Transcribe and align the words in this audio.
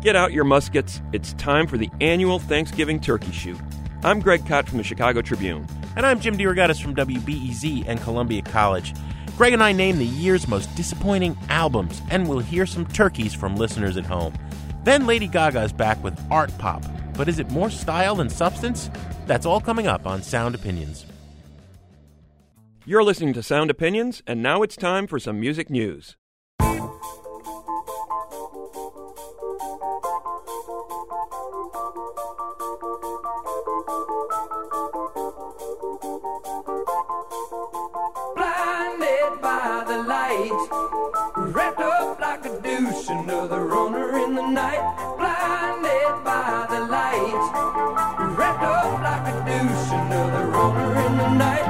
Get 0.00 0.16
out 0.16 0.32
your 0.32 0.44
muskets. 0.44 1.02
It's 1.12 1.34
time 1.34 1.66
for 1.66 1.76
the 1.76 1.90
annual 2.00 2.38
Thanksgiving 2.38 3.00
turkey 3.00 3.32
shoot. 3.32 3.60
I'm 4.02 4.20
Greg 4.20 4.46
Kot 4.46 4.66
from 4.66 4.78
the 4.78 4.84
Chicago 4.84 5.20
Tribune. 5.20 5.66
And 5.94 6.06
I'm 6.06 6.20
Jim 6.20 6.38
DeRogatis 6.38 6.80
from 6.80 6.94
WBEZ 6.94 7.84
and 7.86 8.00
Columbia 8.00 8.40
College. 8.40 8.94
Greg 9.36 9.52
and 9.52 9.62
I 9.62 9.72
name 9.72 9.98
the 9.98 10.06
year's 10.06 10.48
most 10.48 10.74
disappointing 10.74 11.36
albums, 11.50 12.00
and 12.10 12.26
we'll 12.26 12.38
hear 12.38 12.64
some 12.64 12.86
turkeys 12.86 13.34
from 13.34 13.56
listeners 13.56 13.98
at 13.98 14.06
home. 14.06 14.32
Then 14.84 15.06
Lady 15.06 15.26
Gaga 15.26 15.64
is 15.64 15.72
back 15.74 16.02
with 16.02 16.18
Artpop. 16.30 16.82
But 17.14 17.28
is 17.28 17.38
it 17.38 17.50
more 17.50 17.68
style 17.68 18.14
than 18.14 18.30
substance? 18.30 18.88
That's 19.26 19.44
all 19.44 19.60
coming 19.60 19.86
up 19.86 20.06
on 20.06 20.22
Sound 20.22 20.54
Opinions. 20.54 21.04
You're 22.86 23.04
listening 23.04 23.34
to 23.34 23.42
Sound 23.42 23.70
Opinions, 23.70 24.22
and 24.26 24.42
now 24.42 24.62
it's 24.62 24.76
time 24.76 25.06
for 25.06 25.18
some 25.18 25.38
music 25.38 25.68
news. 25.68 26.16
Another 43.40 43.64
runner 43.64 44.18
in 44.18 44.34
the 44.34 44.46
night. 44.50 44.82
Blinded 45.16 46.24
by 46.24 46.66
the 46.68 46.80
light, 46.92 48.36
wrapped 48.36 48.62
up 48.62 49.00
like 49.00 49.32
a 49.32 49.36
douche, 49.46 49.92
another 49.92 50.46
runner 50.48 51.06
in 51.06 51.16
the 51.16 51.28
night. 51.38 51.69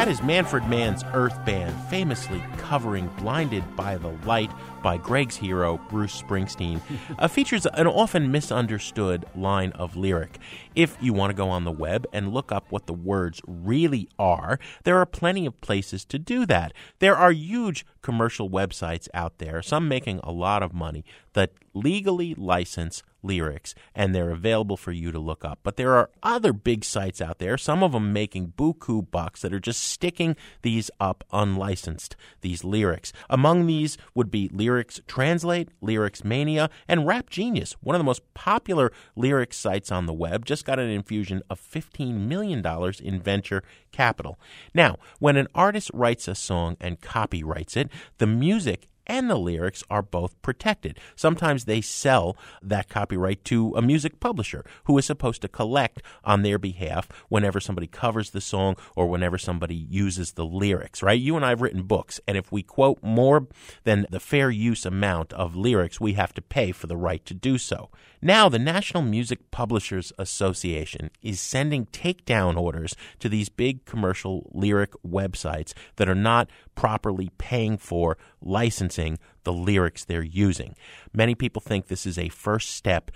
That 0.00 0.08
is 0.08 0.22
Manfred 0.22 0.66
Mann's 0.66 1.04
Earth 1.12 1.44
Band, 1.44 1.74
famously 1.90 2.42
covering 2.56 3.08
Blinded 3.18 3.76
by 3.76 3.98
the 3.98 4.16
Light 4.24 4.50
by 4.82 4.96
Greg's 4.96 5.36
hero, 5.36 5.78
Bruce 5.90 6.22
Springsteen, 6.22 6.80
uh, 7.18 7.28
features 7.28 7.66
an 7.66 7.86
often 7.86 8.32
misunderstood 8.32 9.26
line 9.36 9.72
of 9.72 9.96
lyric. 9.96 10.38
If 10.74 10.96
you 11.02 11.12
want 11.12 11.32
to 11.32 11.36
go 11.36 11.50
on 11.50 11.64
the 11.64 11.70
web 11.70 12.06
and 12.14 12.32
look 12.32 12.50
up 12.50 12.72
what 12.72 12.86
the 12.86 12.94
words 12.94 13.42
really 13.46 14.08
are, 14.18 14.58
there 14.84 14.96
are 14.96 15.04
plenty 15.04 15.44
of 15.44 15.60
places 15.60 16.06
to 16.06 16.18
do 16.18 16.46
that. 16.46 16.72
There 17.00 17.14
are 17.14 17.30
huge 17.30 17.84
commercial 18.00 18.48
websites 18.48 19.06
out 19.12 19.36
there, 19.36 19.60
some 19.60 19.86
making 19.86 20.20
a 20.22 20.32
lot 20.32 20.62
of 20.62 20.72
money, 20.72 21.04
that 21.34 21.52
legally 21.74 22.34
license 22.34 23.02
lyrics 23.22 23.74
and 23.94 24.14
they're 24.14 24.30
available 24.30 24.76
for 24.76 24.92
you 24.92 25.12
to 25.12 25.18
look 25.18 25.44
up. 25.44 25.60
But 25.62 25.76
there 25.76 25.94
are 25.94 26.10
other 26.22 26.52
big 26.52 26.84
sites 26.84 27.20
out 27.20 27.38
there, 27.38 27.58
some 27.58 27.82
of 27.82 27.92
them 27.92 28.12
making 28.12 28.54
buku 28.56 29.10
bucks 29.10 29.42
that 29.42 29.52
are 29.52 29.60
just 29.60 29.82
sticking 29.82 30.36
these 30.62 30.90
up 31.00 31.24
unlicensed, 31.32 32.16
these 32.40 32.64
lyrics. 32.64 33.12
Among 33.28 33.66
these 33.66 33.98
would 34.14 34.30
be 34.30 34.50
Lyrics 34.52 35.00
Translate, 35.06 35.68
Lyrics 35.80 36.24
Mania, 36.24 36.70
and 36.88 37.06
Rap 37.06 37.30
Genius, 37.30 37.72
one 37.80 37.94
of 37.94 38.00
the 38.00 38.04
most 38.04 38.22
popular 38.34 38.92
lyrics 39.16 39.56
sites 39.56 39.90
on 39.92 40.06
the 40.06 40.12
web, 40.12 40.44
just 40.44 40.64
got 40.64 40.78
an 40.78 40.90
infusion 40.90 41.42
of 41.50 41.60
$15 41.60 42.14
million 42.14 42.64
in 43.02 43.20
venture 43.20 43.62
capital. 43.92 44.38
Now, 44.74 44.96
when 45.18 45.36
an 45.36 45.48
artist 45.54 45.90
writes 45.92 46.28
a 46.28 46.34
song 46.34 46.76
and 46.80 47.00
copyrights 47.00 47.76
it, 47.76 47.90
the 48.18 48.26
music 48.26 48.88
and 49.10 49.28
the 49.28 49.36
lyrics 49.36 49.82
are 49.90 50.02
both 50.02 50.40
protected. 50.40 50.96
Sometimes 51.16 51.64
they 51.64 51.80
sell 51.80 52.36
that 52.62 52.88
copyright 52.88 53.44
to 53.46 53.74
a 53.74 53.82
music 53.82 54.20
publisher 54.20 54.64
who 54.84 54.96
is 54.98 55.04
supposed 55.04 55.42
to 55.42 55.48
collect 55.48 56.00
on 56.22 56.42
their 56.42 56.60
behalf 56.60 57.08
whenever 57.28 57.58
somebody 57.58 57.88
covers 57.88 58.30
the 58.30 58.40
song 58.40 58.76
or 58.94 59.08
whenever 59.08 59.36
somebody 59.36 59.74
uses 59.74 60.32
the 60.32 60.44
lyrics, 60.44 61.02
right? 61.02 61.20
You 61.20 61.34
and 61.34 61.44
I 61.44 61.48
have 61.48 61.60
written 61.60 61.82
books, 61.82 62.20
and 62.28 62.36
if 62.36 62.52
we 62.52 62.62
quote 62.62 63.02
more 63.02 63.48
than 63.82 64.06
the 64.10 64.20
fair 64.20 64.48
use 64.48 64.86
amount 64.86 65.32
of 65.32 65.56
lyrics, 65.56 66.00
we 66.00 66.12
have 66.12 66.32
to 66.34 66.42
pay 66.42 66.70
for 66.70 66.86
the 66.86 66.96
right 66.96 67.26
to 67.26 67.34
do 67.34 67.58
so. 67.58 67.90
Now, 68.22 68.48
the 68.48 68.58
National 68.60 69.02
Music 69.02 69.50
Publishers 69.50 70.12
Association 70.18 71.10
is 71.20 71.40
sending 71.40 71.86
takedown 71.86 72.56
orders 72.56 72.94
to 73.18 73.28
these 73.28 73.48
big 73.48 73.86
commercial 73.86 74.48
lyric 74.52 74.92
websites 75.04 75.72
that 75.96 76.08
are 76.08 76.14
not 76.14 76.48
properly 76.80 77.30
paying 77.36 77.76
for 77.76 78.16
licensing 78.40 79.18
the 79.44 79.52
lyrics 79.52 80.02
they're 80.02 80.22
using. 80.22 80.74
Many 81.12 81.34
people 81.34 81.60
think 81.60 81.88
this 81.88 82.06
is 82.06 82.16
a 82.16 82.30
first 82.30 82.70
step 82.70 83.10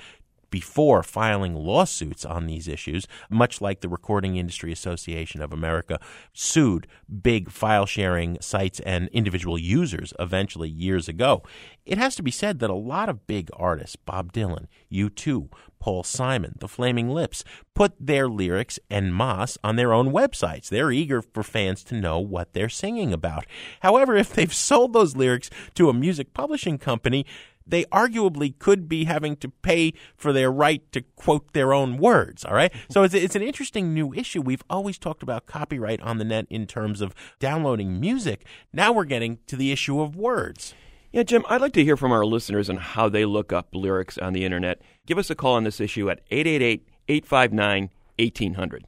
before 0.54 1.02
filing 1.02 1.56
lawsuits 1.56 2.24
on 2.24 2.46
these 2.46 2.68
issues, 2.68 3.08
much 3.28 3.60
like 3.60 3.80
the 3.80 3.88
Recording 3.88 4.36
Industry 4.36 4.70
Association 4.70 5.42
of 5.42 5.52
America 5.52 5.98
sued 6.32 6.86
big 7.22 7.50
file 7.50 7.86
sharing 7.86 8.40
sites 8.40 8.78
and 8.78 9.08
individual 9.08 9.58
users 9.58 10.12
eventually 10.20 10.68
years 10.68 11.08
ago. 11.08 11.42
It 11.84 11.98
has 11.98 12.14
to 12.14 12.22
be 12.22 12.30
said 12.30 12.60
that 12.60 12.70
a 12.70 12.74
lot 12.74 13.08
of 13.08 13.26
big 13.26 13.50
artists, 13.52 13.96
Bob 13.96 14.32
Dylan, 14.32 14.68
U2, 14.92 15.48
Paul 15.80 16.04
Simon, 16.04 16.54
The 16.60 16.68
Flaming 16.68 17.10
Lips, 17.10 17.42
put 17.74 17.92
their 17.98 18.28
lyrics 18.28 18.78
and 18.88 19.12
Moss 19.12 19.58
on 19.64 19.74
their 19.74 19.92
own 19.92 20.12
websites. 20.12 20.68
They're 20.68 20.92
eager 20.92 21.20
for 21.20 21.42
fans 21.42 21.82
to 21.84 22.00
know 22.00 22.20
what 22.20 22.52
they're 22.52 22.68
singing 22.68 23.12
about. 23.12 23.44
However, 23.80 24.16
if 24.16 24.32
they've 24.32 24.54
sold 24.54 24.92
those 24.92 25.16
lyrics 25.16 25.50
to 25.74 25.90
a 25.90 25.92
music 25.92 26.32
publishing 26.32 26.78
company, 26.78 27.26
they 27.66 27.84
arguably 27.86 28.58
could 28.58 28.88
be 28.88 29.04
having 29.04 29.36
to 29.36 29.48
pay 29.48 29.92
for 30.16 30.32
their 30.32 30.50
right 30.50 30.82
to 30.92 31.02
quote 31.16 31.52
their 31.52 31.72
own 31.72 31.96
words. 31.96 32.44
All 32.44 32.54
right. 32.54 32.72
So 32.90 33.02
it's, 33.02 33.14
it's 33.14 33.36
an 33.36 33.42
interesting 33.42 33.94
new 33.94 34.12
issue. 34.12 34.40
We've 34.40 34.64
always 34.68 34.98
talked 34.98 35.22
about 35.22 35.46
copyright 35.46 36.00
on 36.02 36.18
the 36.18 36.24
net 36.24 36.46
in 36.50 36.66
terms 36.66 37.00
of 37.00 37.14
downloading 37.38 38.00
music. 38.00 38.46
Now 38.72 38.92
we're 38.92 39.04
getting 39.04 39.38
to 39.46 39.56
the 39.56 39.72
issue 39.72 40.00
of 40.00 40.16
words. 40.16 40.74
Yeah, 41.12 41.22
Jim, 41.22 41.44
I'd 41.48 41.60
like 41.60 41.74
to 41.74 41.84
hear 41.84 41.96
from 41.96 42.10
our 42.10 42.24
listeners 42.24 42.68
on 42.68 42.76
how 42.76 43.08
they 43.08 43.24
look 43.24 43.52
up 43.52 43.68
lyrics 43.72 44.18
on 44.18 44.32
the 44.32 44.44
internet. 44.44 44.82
Give 45.06 45.16
us 45.16 45.30
a 45.30 45.36
call 45.36 45.54
on 45.54 45.62
this 45.62 45.80
issue 45.80 46.10
at 46.10 46.20
888 46.30 46.88
859 47.06 47.90
1800. 48.18 48.86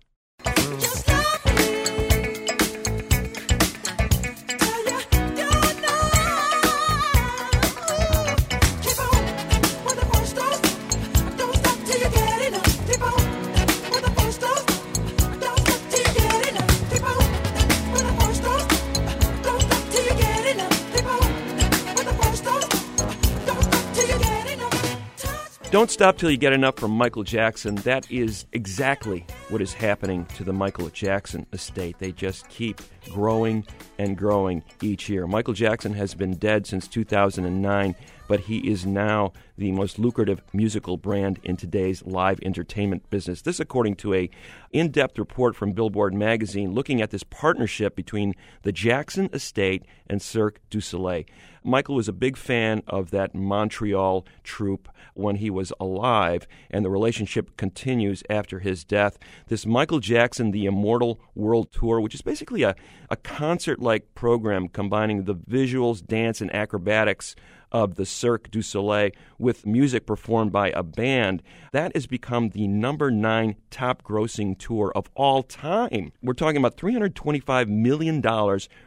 Don't 25.77 25.91
Stop 25.91 26.17
Till 26.17 26.31
You 26.31 26.39
Get 26.39 26.55
Enough 26.55 26.77
from 26.77 26.93
Michael 26.93 27.23
Jackson. 27.23 27.75
That 27.75 28.11
is 28.11 28.47
exactly 28.55 29.27
what 29.51 29.61
is 29.61 29.75
happening 29.75 30.25
to 30.37 30.43
the 30.43 30.55
Michael 30.55 30.89
Jackson 30.89 31.47
estate. 31.53 31.99
They 31.99 32.13
just 32.13 32.49
keep 32.49 32.81
growing 33.11 33.67
and 33.99 34.17
growing 34.17 34.63
each 34.81 35.11
year. 35.11 35.27
Michael 35.27 35.53
Jackson 35.53 35.93
has 35.93 36.15
been 36.15 36.37
dead 36.37 36.67
since 36.67 36.89
2009, 36.89 37.95
but 38.27 38.41
he 38.41 38.71
is 38.71 38.87
now 38.87 39.35
the 39.59 39.71
most 39.71 39.99
lucrative 39.99 40.41
musical 40.55 40.97
brand 40.97 41.41
in 41.43 41.59
today's 41.59 42.03
live 42.07 42.41
entertainment 42.43 43.11
business. 43.11 43.43
This 43.43 43.61
according 43.61 43.97
to 43.97 44.15
a 44.15 44.31
in-depth 44.73 45.19
report 45.19 45.55
from 45.55 45.73
Billboard 45.73 46.15
magazine 46.15 46.73
looking 46.73 47.03
at 47.03 47.11
this 47.11 47.23
partnership 47.23 47.95
between 47.95 48.35
the 48.63 48.73
Jackson 48.73 49.29
estate 49.35 49.85
and 50.07 50.23
Cirque 50.23 50.59
du 50.71 50.81
Soleil. 50.81 51.25
Michael 51.67 51.97
was 51.97 52.07
a 52.07 52.13
big 52.13 52.37
fan 52.37 52.83
of 52.87 53.11
that 53.11 53.35
Montreal 53.35 54.25
troupe 54.45 54.89
when 55.15 55.37
he 55.37 55.51
was 55.51 55.73
alive, 55.81 56.47
and 56.71 56.85
the 56.85 56.91
relationship 56.91 57.57
continues 57.57 58.23
after 58.31 58.61
his 58.61 58.85
death. 58.85 59.19
This 59.49 59.67
Michael 59.67 59.99
Jackson 59.99 60.53
The 60.53 60.67
Immortal 60.67 61.21
World 61.35 61.73
Tour, 61.73 62.01
which 62.01 62.15
is 62.15 62.23
basically 62.23 62.63
a, 62.63 62.77
a 63.11 63.17
concert 63.17 63.81
like 63.81 64.15
program 64.15 64.69
combining 64.69 65.25
the 65.25 65.35
visuals, 65.35 66.07
dance, 66.07 66.41
and 66.41 66.55
acrobatics 66.55 67.35
of 67.73 67.97
the 67.97 68.07
Cirque 68.07 68.51
du 68.51 68.63
Soleil 68.63 69.11
with 69.39 69.67
music 69.67 70.07
performed 70.07 70.53
by 70.53 70.71
a 70.71 70.83
band. 70.83 71.43
That 71.73 71.95
has 71.95 72.07
become 72.07 72.51
the 72.51 72.69
number 72.69 73.11
nine 73.11 73.57
top 73.71 74.03
grossing 74.03 74.59
tour 74.59 74.93
of 74.95 75.11
all 75.15 75.43
time. 75.43 76.13
We're 76.23 76.35
talking 76.35 76.59
about 76.59 76.77
$325 76.77 77.69
million 77.69 78.23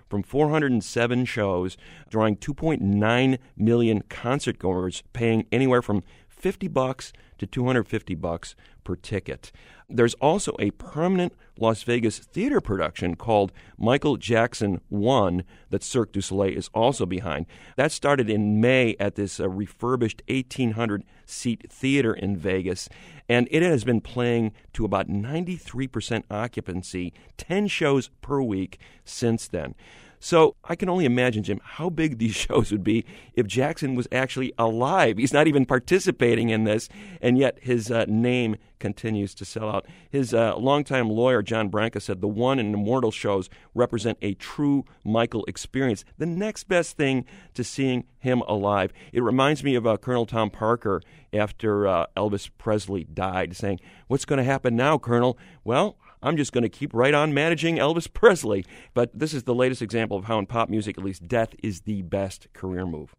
from 0.09 0.23
407 0.23 1.25
shows, 1.25 1.77
drawing 2.09 2.37
2.9 2.37 3.37
million 3.57 4.01
concert 4.09 4.59
goers, 4.59 5.03
paying 5.13 5.45
anywhere 5.51 5.81
from 5.81 6.03
50 6.27 6.67
bucks 6.69 7.11
to 7.39 7.47
250 7.47 8.15
bucks 8.15 8.55
per 8.83 8.95
ticket. 8.95 9.51
There's 9.89 10.13
also 10.15 10.55
a 10.59 10.71
permanent 10.71 11.33
Las 11.57 11.83
Vegas 11.83 12.19
theater 12.19 12.61
production 12.61 13.15
called 13.15 13.51
Michael 13.77 14.17
Jackson 14.17 14.81
1 14.89 15.43
that 15.71 15.83
Cirque 15.83 16.11
du 16.11 16.21
Soleil 16.21 16.55
is 16.55 16.69
also 16.73 17.05
behind. 17.05 17.47
That 17.75 17.91
started 17.91 18.29
in 18.29 18.61
May 18.61 18.95
at 18.99 19.15
this 19.15 19.39
uh, 19.39 19.49
refurbished 19.49 20.21
1,800 20.29 21.03
seat 21.25 21.71
theater 21.71 22.13
in 22.13 22.37
Vegas, 22.37 22.87
and 23.27 23.47
it 23.51 23.63
has 23.63 23.83
been 23.83 24.01
playing 24.01 24.53
to 24.73 24.85
about 24.85 25.09
93% 25.09 26.23
occupancy, 26.29 27.13
10 27.37 27.67
shows 27.67 28.09
per 28.21 28.41
week 28.41 28.79
since 29.03 29.47
then. 29.47 29.75
So 30.19 30.55
I 30.63 30.75
can 30.75 30.89
only 30.89 31.05
imagine, 31.05 31.43
Jim, 31.43 31.61
how 31.63 31.89
big 31.89 32.17
these 32.17 32.35
shows 32.47 32.71
would 32.71 32.83
be 32.83 33.05
if 33.33 33.47
Jackson 33.47 33.95
was 33.95 34.07
actually 34.11 34.53
alive. 34.57 35.17
He's 35.17 35.33
not 35.33 35.47
even 35.47 35.65
participating 35.65 36.49
in 36.49 36.65
this, 36.65 36.89
and 37.21 37.37
yet 37.37 37.57
his 37.61 37.89
uh, 37.89 38.05
name 38.07 38.57
continues 38.79 39.33
to 39.35 39.45
sell 39.45 39.69
out. 39.69 39.85
His 40.09 40.33
uh, 40.33 40.55
longtime 40.57 41.09
lawyer, 41.09 41.41
John 41.41 41.69
Branca, 41.69 41.99
said 41.99 42.21
the 42.21 42.27
one 42.27 42.59
and 42.59 42.73
immortal 42.73 43.11
shows 43.11 43.49
represent 43.75 44.17
a 44.21 44.33
true 44.35 44.85
Michael 45.03 45.45
experience, 45.45 46.05
the 46.17 46.25
next 46.25 46.65
best 46.65 46.97
thing 46.97 47.25
to 47.53 47.63
seeing 47.63 48.05
him 48.19 48.41
alive. 48.47 48.91
It 49.13 49.23
reminds 49.23 49.63
me 49.63 49.75
of 49.75 49.85
uh, 49.85 49.97
Colonel 49.97 50.25
Tom 50.25 50.49
Parker 50.49 51.01
after 51.33 51.87
uh, 51.87 52.05
Elvis 52.17 52.49
Presley 52.57 53.03
died, 53.03 53.55
saying, 53.55 53.79
What's 54.07 54.25
going 54.25 54.37
to 54.37 54.43
happen 54.43 54.75
now, 54.75 54.97
Colonel? 54.97 55.37
Well, 55.63 55.97
I'm 56.21 56.37
just 56.37 56.51
going 56.51 56.63
to 56.63 56.69
keep 56.69 56.93
right 56.93 57.13
on 57.13 57.33
managing 57.33 57.77
Elvis 57.77 58.11
Presley. 58.11 58.65
But 58.93 59.17
this 59.17 59.33
is 59.33 59.43
the 59.43 59.55
latest 59.55 59.81
example 59.81 60.17
of 60.17 60.25
how 60.25 60.39
in 60.39 60.45
pop 60.45 60.69
music, 60.69 60.97
at 60.97 61.03
least, 61.03 61.27
death 61.27 61.55
is 61.63 61.81
the 61.81 62.01
best 62.01 62.47
career 62.53 62.85
move. 62.85 63.15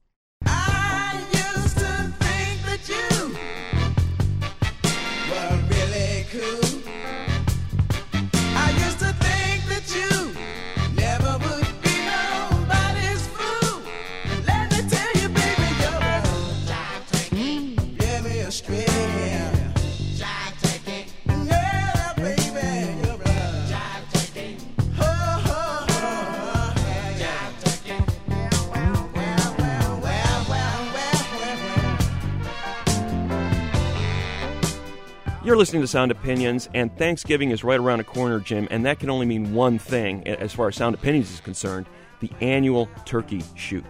You're 35.50 35.56
listening 35.56 35.82
to 35.82 35.88
Sound 35.88 36.12
Opinions, 36.12 36.68
and 36.74 36.96
Thanksgiving 36.96 37.50
is 37.50 37.64
right 37.64 37.80
around 37.80 37.98
the 37.98 38.04
corner, 38.04 38.38
Jim, 38.38 38.68
and 38.70 38.86
that 38.86 39.00
can 39.00 39.10
only 39.10 39.26
mean 39.26 39.52
one 39.52 39.80
thing 39.80 40.24
as 40.28 40.52
far 40.52 40.68
as 40.68 40.76
Sound 40.76 40.94
Opinions 40.94 41.28
is 41.32 41.40
concerned 41.40 41.86
the 42.20 42.30
annual 42.40 42.88
turkey 43.04 43.42
shoot. 43.56 43.84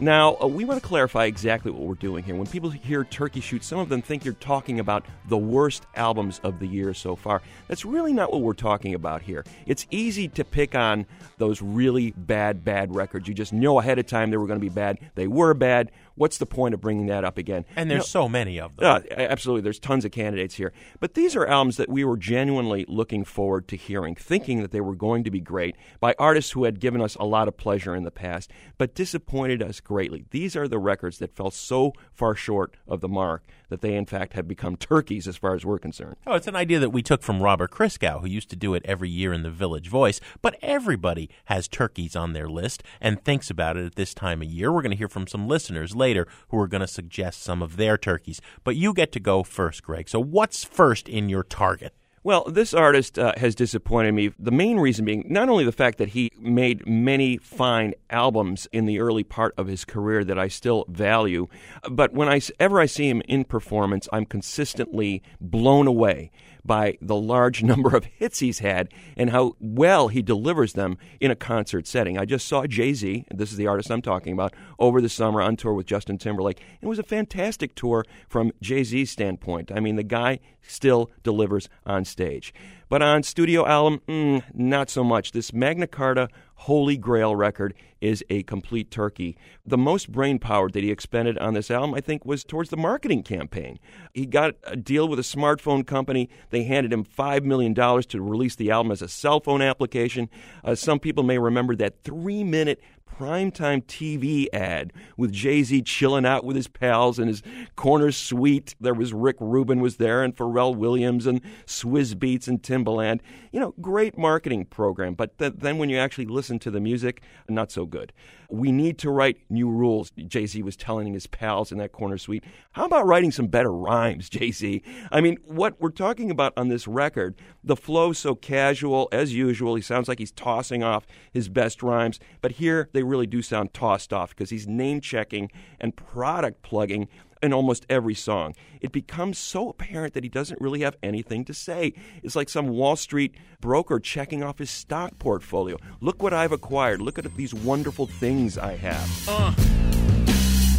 Now, 0.00 0.36
uh, 0.42 0.46
we 0.46 0.64
want 0.64 0.82
to 0.82 0.86
clarify 0.86 1.24
exactly 1.26 1.70
what 1.70 1.82
we're 1.82 1.94
doing 1.94 2.24
here. 2.24 2.34
When 2.34 2.46
people 2.48 2.68
hear 2.70 3.04
turkey 3.04 3.40
shoot, 3.40 3.62
some 3.62 3.78
of 3.78 3.88
them 3.88 4.02
think 4.02 4.24
you're 4.24 4.34
talking 4.34 4.80
about 4.80 5.06
the 5.28 5.38
worst 5.38 5.86
albums 5.94 6.40
of 6.42 6.58
the 6.58 6.66
year 6.66 6.92
so 6.92 7.14
far. 7.14 7.40
That's 7.68 7.84
really 7.84 8.12
not 8.12 8.32
what 8.32 8.42
we're 8.42 8.52
talking 8.52 8.92
about 8.92 9.22
here. 9.22 9.44
It's 9.64 9.86
easy 9.90 10.28
to 10.28 10.44
pick 10.44 10.74
on 10.74 11.06
those 11.38 11.62
really 11.62 12.10
bad, 12.10 12.64
bad 12.64 12.94
records. 12.94 13.28
You 13.28 13.32
just 13.32 13.52
know 13.52 13.78
ahead 13.78 13.98
of 13.98 14.06
time 14.06 14.30
they 14.30 14.36
were 14.36 14.46
going 14.46 14.60
to 14.60 14.66
be 14.66 14.74
bad. 14.74 14.98
They 15.14 15.28
were 15.28 15.54
bad. 15.54 15.92
What's 16.16 16.38
the 16.38 16.46
point 16.46 16.74
of 16.74 16.80
bringing 16.80 17.06
that 17.06 17.24
up 17.24 17.38
again? 17.38 17.64
And 17.76 17.88
You 17.88 17.94
there's 17.96 18.14
know- 18.14 18.22
so 18.24 18.28
many 18.28 18.58
of 18.58 18.76
them. 18.76 18.84
uh, 18.86 19.00
absolutely. 19.14 19.62
There's 19.62 19.78
tons 19.78 20.04
of 20.04 20.10
candidates 20.10 20.56
here. 20.56 20.72
But 20.98 21.14
these 21.14 21.36
are 21.36 21.46
albums 21.46 21.76
that 21.76 21.88
we 21.88 22.04
were 22.04 22.16
genuinely 22.16 22.84
looking 22.88 23.24
forward 23.24 23.68
to 23.68 23.76
hearing, 23.76 24.14
thinking 24.14 24.60
that 24.62 24.70
they 24.72 24.80
were 24.80 24.94
going 24.96 25.24
to 25.24 25.30
be 25.30 25.40
great 25.40 25.76
by 26.00 26.14
artists 26.18 26.52
who 26.52 26.64
had 26.64 26.80
given 26.80 27.00
us 27.00 27.14
a 27.16 27.24
lot 27.24 27.48
of 27.48 27.56
pleasure 27.56 27.94
in 27.94 28.04
the 28.04 28.10
past, 28.10 28.50
but 28.78 28.94
disappointed 28.94 29.62
us 29.62 29.78
greatly. 29.80 30.24
These 30.30 30.56
are 30.56 30.66
the 30.66 30.78
records 30.78 31.18
that 31.18 31.36
fell 31.36 31.50
so 31.50 31.92
far 32.12 32.34
short 32.34 32.74
of 32.88 33.00
the 33.02 33.08
mark 33.08 33.44
that 33.68 33.80
they, 33.82 33.94
in 33.94 34.06
fact, 34.06 34.32
have 34.32 34.48
become 34.48 34.76
turkeys 34.76 35.28
as 35.28 35.36
far 35.36 35.54
as 35.54 35.66
we're 35.66 35.78
concerned. 35.78 36.16
Oh, 36.26 36.34
it's 36.34 36.46
an 36.46 36.56
idea 36.56 36.78
that 36.78 36.90
we 36.90 37.02
took 37.02 37.22
from 37.22 37.42
Robert 37.42 37.70
Christgau, 37.70 38.20
who 38.22 38.26
used 38.28 38.48
to 38.50 38.56
do 38.56 38.72
it 38.74 38.82
every 38.86 39.10
year 39.10 39.32
in 39.32 39.42
the 39.42 39.50
Village 39.50 39.88
Voice. 39.88 40.20
But 40.40 40.56
everybody 40.62 41.28
has 41.46 41.68
turkeys 41.68 42.16
on 42.16 42.32
their 42.32 42.48
list 42.48 42.82
and 43.02 43.22
thinks 43.22 43.50
about 43.50 43.76
it 43.76 43.84
at 43.84 43.96
this 43.96 44.14
time 44.14 44.40
of 44.40 44.48
year. 44.48 44.72
We're 44.72 44.82
going 44.82 44.92
to 44.92 44.96
hear 44.96 45.08
from 45.08 45.26
some 45.26 45.46
listeners 45.48 45.94
later 45.94 46.05
who 46.14 46.58
are 46.58 46.68
going 46.68 46.80
to 46.80 46.86
suggest 46.86 47.42
some 47.42 47.62
of 47.62 47.76
their 47.76 47.98
turkeys. 47.98 48.40
But 48.64 48.76
you 48.76 48.92
get 48.92 49.12
to 49.12 49.20
go 49.20 49.42
first, 49.42 49.82
Greg. 49.82 50.08
So 50.08 50.20
what's 50.20 50.64
first 50.64 51.08
in 51.08 51.28
your 51.28 51.42
target? 51.42 51.92
Well, 52.26 52.42
this 52.42 52.74
artist 52.74 53.20
uh, 53.20 53.34
has 53.36 53.54
disappointed 53.54 54.10
me. 54.10 54.32
The 54.36 54.50
main 54.50 54.80
reason 54.80 55.04
being 55.04 55.26
not 55.28 55.48
only 55.48 55.64
the 55.64 55.70
fact 55.70 55.98
that 55.98 56.08
he 56.08 56.32
made 56.40 56.84
many 56.84 57.36
fine 57.36 57.94
albums 58.10 58.66
in 58.72 58.84
the 58.84 58.98
early 58.98 59.22
part 59.22 59.54
of 59.56 59.68
his 59.68 59.84
career 59.84 60.24
that 60.24 60.36
I 60.36 60.48
still 60.48 60.86
value, 60.88 61.46
but 61.88 62.14
whenever 62.14 62.80
I 62.80 62.86
see 62.86 63.08
him 63.08 63.22
in 63.28 63.44
performance, 63.44 64.08
I'm 64.12 64.26
consistently 64.26 65.22
blown 65.40 65.86
away 65.86 66.32
by 66.66 66.98
the 67.00 67.16
large 67.16 67.62
number 67.62 67.96
of 67.96 68.04
hits 68.04 68.40
he's 68.40 68.60
had 68.60 68.88
and 69.16 69.30
how 69.30 69.54
well 69.60 70.08
he 70.08 70.22
delivers 70.22 70.72
them 70.72 70.98
in 71.20 71.30
a 71.30 71.36
concert 71.36 71.86
setting. 71.86 72.18
I 72.18 72.24
just 72.24 72.46
saw 72.46 72.66
Jay 72.66 72.92
Z, 72.92 73.24
this 73.30 73.50
is 73.50 73.56
the 73.56 73.66
artist 73.66 73.90
I'm 73.90 74.02
talking 74.02 74.32
about, 74.32 74.54
over 74.78 75.00
the 75.00 75.08
summer 75.08 75.40
on 75.40 75.56
tour 75.56 75.72
with 75.72 75.86
Justin 75.86 76.18
Timberlake. 76.18 76.60
It 76.80 76.86
was 76.86 76.98
a 76.98 77.04
fantastic 77.04 77.74
tour 77.74 78.04
from 78.28 78.52
Jay 78.60 78.84
Z's 78.84 79.10
standpoint. 79.10 79.70
I 79.72 79.80
mean, 79.80 79.96
the 79.96 80.02
guy 80.02 80.40
still 80.62 81.10
delivers 81.22 81.68
on 81.84 82.04
stage. 82.04 82.52
But 82.88 83.02
on 83.02 83.22
studio 83.22 83.66
album, 83.66 84.00
mm, 84.06 84.42
not 84.54 84.90
so 84.90 85.02
much. 85.02 85.32
This 85.32 85.52
Magna 85.52 85.86
Carta 85.86 86.28
Holy 86.56 86.96
Grail 86.96 87.36
record 87.36 87.74
is 88.00 88.24
a 88.28 88.42
complete 88.42 88.90
turkey. 88.90 89.36
The 89.64 89.78
most 89.78 90.10
brain 90.10 90.38
power 90.38 90.68
that 90.70 90.82
he 90.82 90.90
expended 90.90 91.38
on 91.38 91.54
this 91.54 91.70
album, 91.70 91.94
I 91.94 92.00
think, 92.00 92.24
was 92.24 92.44
towards 92.44 92.70
the 92.70 92.76
marketing 92.76 93.22
campaign. 93.22 93.78
He 94.14 94.26
got 94.26 94.54
a 94.64 94.76
deal 94.76 95.08
with 95.08 95.18
a 95.18 95.22
smartphone 95.22 95.86
company. 95.86 96.28
They 96.50 96.64
handed 96.64 96.92
him 96.92 97.04
$5 97.04 97.42
million 97.44 97.74
to 97.74 98.20
release 98.20 98.56
the 98.56 98.70
album 98.70 98.92
as 98.92 99.02
a 99.02 99.08
cell 99.08 99.40
phone 99.40 99.62
application. 99.62 100.28
Uh, 100.64 100.74
some 100.74 100.98
people 100.98 101.22
may 101.22 101.38
remember 101.38 101.76
that 101.76 102.02
three 102.02 102.44
minute 102.44 102.80
primetime 103.18 103.82
TV 103.84 104.46
ad 104.52 104.92
with 105.16 105.32
Jay 105.32 105.62
Z 105.62 105.82
chilling 105.82 106.26
out 106.26 106.44
with 106.44 106.56
his 106.56 106.68
pals 106.68 107.18
in 107.18 107.28
his 107.28 107.42
corner 107.74 108.12
suite. 108.12 108.74
There 108.80 108.94
was 108.94 109.12
Rick 109.12 109.36
Rubin 109.40 109.80
was 109.80 109.96
there 109.96 110.22
and 110.22 110.36
Pharrell 110.36 110.76
Williams 110.76 111.26
and 111.26 111.40
Swizz 111.66 112.14
Beatz 112.14 112.48
and 112.48 112.62
Timbaland. 112.62 113.20
You 113.52 113.60
know, 113.60 113.74
great 113.80 114.18
marketing 114.18 114.66
program. 114.66 115.14
But 115.14 115.38
th- 115.38 115.54
then 115.56 115.78
when 115.78 115.88
you 115.88 115.98
actually 115.98 116.26
listen 116.26 116.58
to 116.60 116.70
the 116.70 116.80
music, 116.80 117.22
not 117.48 117.70
so 117.70 117.86
good. 117.86 118.12
We 118.50 118.72
need 118.72 118.98
to 118.98 119.10
write 119.10 119.38
new 119.48 119.70
rules. 119.70 120.10
Jay 120.10 120.46
Z 120.46 120.62
was 120.62 120.76
telling 120.76 121.12
his 121.12 121.26
pals 121.26 121.72
in 121.72 121.78
that 121.78 121.92
corner 121.92 122.18
suite. 122.18 122.44
How 122.72 122.84
about 122.84 123.06
writing 123.06 123.32
some 123.32 123.46
better 123.46 123.72
rhymes, 123.72 124.28
Jay 124.28 124.50
Z? 124.50 124.82
I 125.10 125.20
mean, 125.20 125.38
what 125.44 125.80
we're 125.80 125.90
talking 125.90 126.30
about 126.30 126.52
on 126.56 126.68
this 126.68 126.86
record, 126.86 127.34
the 127.64 127.76
flow 127.76 128.12
so 128.12 128.34
casual 128.34 129.08
as 129.12 129.34
usual. 129.34 129.74
He 129.74 129.82
sounds 129.82 130.08
like 130.08 130.18
he's 130.18 130.32
tossing 130.32 130.82
off 130.82 131.06
his 131.32 131.48
best 131.48 131.82
rhymes, 131.82 132.20
but 132.40 132.52
here 132.52 132.88
they 132.92 133.02
really 133.02 133.26
do 133.26 133.42
sound 133.42 133.74
tossed 133.74 134.12
off 134.12 134.30
because 134.30 134.50
he's 134.50 134.66
name 134.66 135.00
checking 135.00 135.50
and 135.80 135.96
product 135.96 136.62
plugging 136.62 137.08
in 137.42 137.52
almost 137.52 137.86
every 137.88 138.14
song. 138.14 138.54
It 138.80 138.92
becomes 138.92 139.38
so 139.38 139.68
apparent 139.68 140.14
that 140.14 140.24
he 140.24 140.28
doesn't 140.28 140.60
really 140.60 140.80
have 140.80 140.96
anything 141.02 141.44
to 141.46 141.54
say. 141.54 141.92
It's 142.22 142.36
like 142.36 142.48
some 142.48 142.68
Wall 142.68 142.96
Street 142.96 143.34
broker 143.60 143.98
checking 143.98 144.42
off 144.42 144.58
his 144.58 144.70
stock 144.70 145.18
portfolio. 145.18 145.76
Look 146.00 146.22
what 146.22 146.32
I've 146.32 146.52
acquired. 146.52 147.00
Look 147.00 147.18
at 147.18 147.34
these 147.36 147.54
wonderful 147.54 148.06
things 148.06 148.58
I 148.58 148.76
have. 148.76 149.28
Uh, 149.28 149.52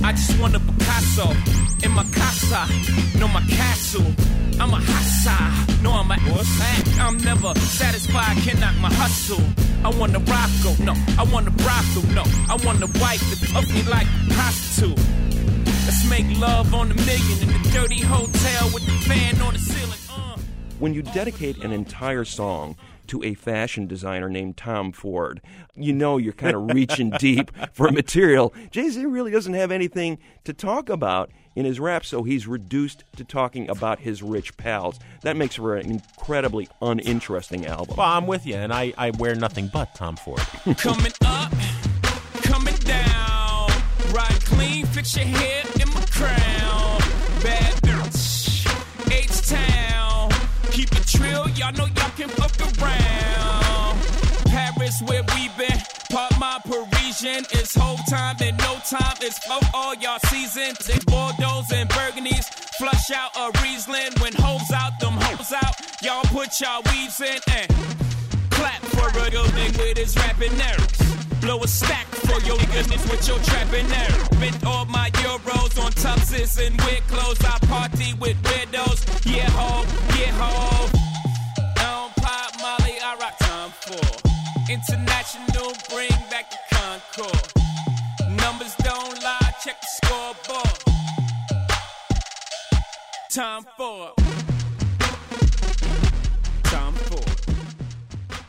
I 0.04 0.12
just 0.12 0.40
want 0.40 0.56
a 0.56 0.60
Picasso 0.60 1.32
in 1.84 1.92
my 1.92 2.04
casa, 2.06 2.68
no 3.20 3.28
my 3.28 3.42
castle. 3.42 4.06
I'm 4.60 4.74
a 4.74 4.78
hassa, 4.78 5.84
no 5.84 5.92
I'm 5.92 6.10
a 6.10 6.16
act. 6.16 7.00
I'm 7.00 7.18
never 7.18 7.54
satisfied, 7.60 8.38
can 8.38 8.60
knock 8.60 8.76
my 8.78 8.92
hustle. 8.92 9.44
I 9.84 9.90
want 9.90 10.16
a 10.16 10.20
Rocco, 10.20 10.84
no, 10.84 10.94
I 11.18 11.24
want 11.32 11.48
a 11.48 11.52
brothel, 11.52 12.04
no. 12.14 12.24
I 12.50 12.58
want 12.66 12.82
a 12.82 12.88
wife 13.00 13.22
that 13.30 13.48
fuck 13.50 13.70
me 13.70 13.84
like 13.84 14.08
a 14.08 14.34
prostitute. 14.34 15.27
Let's 15.98 16.10
make 16.12 16.40
love 16.40 16.76
on 16.76 16.90
the 16.90 16.96
million 16.96 17.42
in 17.42 17.48
the 17.48 17.70
dirty 17.74 18.00
hotel 18.00 18.70
with 18.72 18.86
the 18.86 18.92
fan 19.10 19.42
on 19.42 19.54
the 19.54 19.60
ceiling. 19.60 19.98
Uh. 20.12 20.38
when 20.78 20.94
you 20.94 21.02
dedicate 21.02 21.64
an 21.64 21.72
entire 21.72 22.24
song 22.24 22.76
to 23.08 23.24
a 23.24 23.34
fashion 23.34 23.88
designer 23.88 24.30
named 24.30 24.58
Tom 24.58 24.92
Ford, 24.92 25.42
you 25.76 25.94
know 25.94 26.18
you're 26.18 26.34
kind 26.34 26.56
of 26.56 26.72
reaching 26.72 27.10
deep 27.20 27.50
for 27.74 27.90
material. 27.90 28.54
Jay 28.70 28.90
Z 28.90 29.04
really 29.08 29.32
doesn't 29.32 29.56
have 29.56 29.72
anything 29.72 30.20
to 30.44 30.54
talk 30.54 30.90
about 30.90 31.32
in 31.56 31.66
his 31.66 31.80
rap, 31.80 32.06
so 32.06 32.22
he's 32.22 32.46
reduced 32.46 33.04
to 33.16 33.24
talking 33.24 33.68
about 33.68 33.98
his 33.98 34.22
rich 34.22 34.56
pals. 34.56 35.00
That 35.24 35.36
makes 35.36 35.56
for 35.56 35.78
an 35.78 35.90
incredibly 35.90 36.70
uninteresting 36.80 37.66
album. 37.66 37.96
Well, 37.98 38.08
I'm 38.08 38.28
with 38.28 38.46
you, 38.46 38.54
and 38.54 38.72
I, 38.72 38.94
I 39.00 39.10
wear 39.18 39.34
nothing 39.34 39.72
but 39.74 39.96
Tom 39.96 40.16
Ford. 40.16 40.42
Coming 40.78 41.14
up, 41.26 41.52
coming 42.44 42.76
down. 42.76 43.72
Ride 44.12 44.46
clean, 44.46 44.86
fix 44.86 45.18
your 45.18 45.26
hair 45.26 45.62
in 45.62 45.68
my 45.68 45.72
crown. 45.72 45.77
Bad 47.44 47.74
bitch, 47.84 48.66
H 49.12 49.48
Town. 49.48 50.30
Keep 50.72 50.92
it 50.94 51.08
trill, 51.08 51.50
y'all 51.50 51.72
know 51.74 51.86
y'all 51.86 52.12
can 52.16 52.30
fuck 52.30 52.58
around. 52.82 54.00
Paris, 54.46 55.02
where 55.06 55.24
we 55.36 55.50
been. 55.58 55.80
Part 56.12 56.34
my 56.40 56.60
Parisian. 56.66 57.46
It's 57.52 57.76
whole 57.76 57.98
time 58.10 58.38
and 58.42 58.58
no 58.60 58.80
time. 58.90 59.18
It's 59.22 59.38
flow 59.46 59.60
all 59.74 59.94
y'all 59.96 60.20
seasons. 60.30 60.90
It's 60.90 61.06
Bordeaux 61.06 61.64
and 61.74 61.90
Burgundies. 61.90 62.46
Flush 62.78 63.12
out 63.12 63.32
a 63.36 63.52
Riesling. 63.62 64.14
When 64.22 64.34
hoes 64.34 64.72
out, 64.74 65.00
them 65.00 65.14
hoes 65.14 65.54
out. 65.54 65.76
Y'all 66.02 66.24
put 66.24 66.60
y'all 66.62 66.82
weaves 66.92 67.22
in 67.22 67.40
and 67.52 67.68
clap 68.50 68.82
for 68.82 69.10
a 69.10 69.30
good 69.30 69.52
thing 69.52 69.74
with 69.74 69.98
his 69.98 70.16
rapping 70.16 70.58
nerves. 70.58 71.07
Blow 71.42 71.62
a 71.64 71.68
stack 71.68 72.08
for 72.08 72.40
your 72.42 72.58
goodness 72.58 73.04
with 73.10 73.28
your 73.28 73.40
trapping 73.40 73.88
nerve. 73.88 74.30
Spent 74.34 74.66
all 74.66 74.86
my 74.86 75.10
euros 75.12 75.84
on 75.84 75.92
tuxes 75.94 76.58
and 76.66 76.80
weird 76.82 77.04
clothes. 77.08 77.44
I 77.44 77.58
party 77.68 78.14
with 78.20 78.42
weirdos. 78.44 79.00
Yeah, 79.26 79.50
ho, 79.52 79.86
yeah, 80.18 80.32
ho. 80.40 80.88
Don't 81.76 82.16
pop 82.18 82.52
Molly, 82.62 82.96
I 83.04 83.16
rock 83.20 83.38
time 83.40 83.72
for. 83.82 84.08
International, 84.72 85.74
bring 85.90 86.10
back 86.30 86.50
the 86.52 86.60
Concorde. 86.76 87.48
Numbers 88.36 88.76
don't 88.84 89.22
lie, 89.24 89.54
check 89.64 89.80
the 89.82 89.88
scoreboard. 89.98 90.78
Time 93.30 93.66
for. 93.78 94.27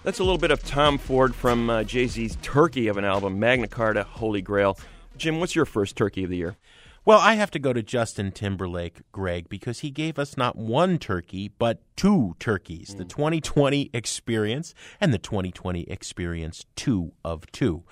That's 0.09 0.21
a 0.21 0.25
little 0.25 0.39
bit 0.39 0.51
of 0.51 0.65
Tom 0.65 0.97
Ford 0.97 1.35
from 1.35 1.69
uh, 1.69 1.85
Jay 1.85 2.07
Z's 2.07 2.39
turkey 2.41 2.89
of 2.89 2.97
an 2.97 3.05
album, 3.05 3.39
Magna 3.39 3.69
Carta, 3.69 4.05
Holy 4.05 4.41
Grail. 4.41 4.79
Jim, 5.19 5.39
what's 5.39 5.55
your 5.55 5.67
first 5.67 5.97
turkey 5.97 6.25
of 6.25 6.31
the 6.31 6.39
year? 6.39 6.57
Well, 7.05 7.19
I 7.19 7.35
have 7.35 7.51
to 7.51 7.59
go 7.59 7.75
to 7.75 7.83
Justin 7.83 8.33
Timberlake, 8.33 9.03
Greg, 9.13 9.51
because 9.51 9.81
he 9.81 9.91
gave 9.91 10.19
us 10.19 10.39
not 10.39 10.57
one 10.57 10.97
turkey, 10.97 11.49
but 11.59 11.83
two 11.95 12.37
turkeys 12.39 12.95
the 12.95 13.05
20/20 13.05 13.91
Experience 13.93 14.73
and 14.99 15.13
the 15.13 15.19
20/20 15.19 15.85
Experience 15.91 16.65
2 16.77 17.13
of 17.23 17.45
2. 17.53 17.85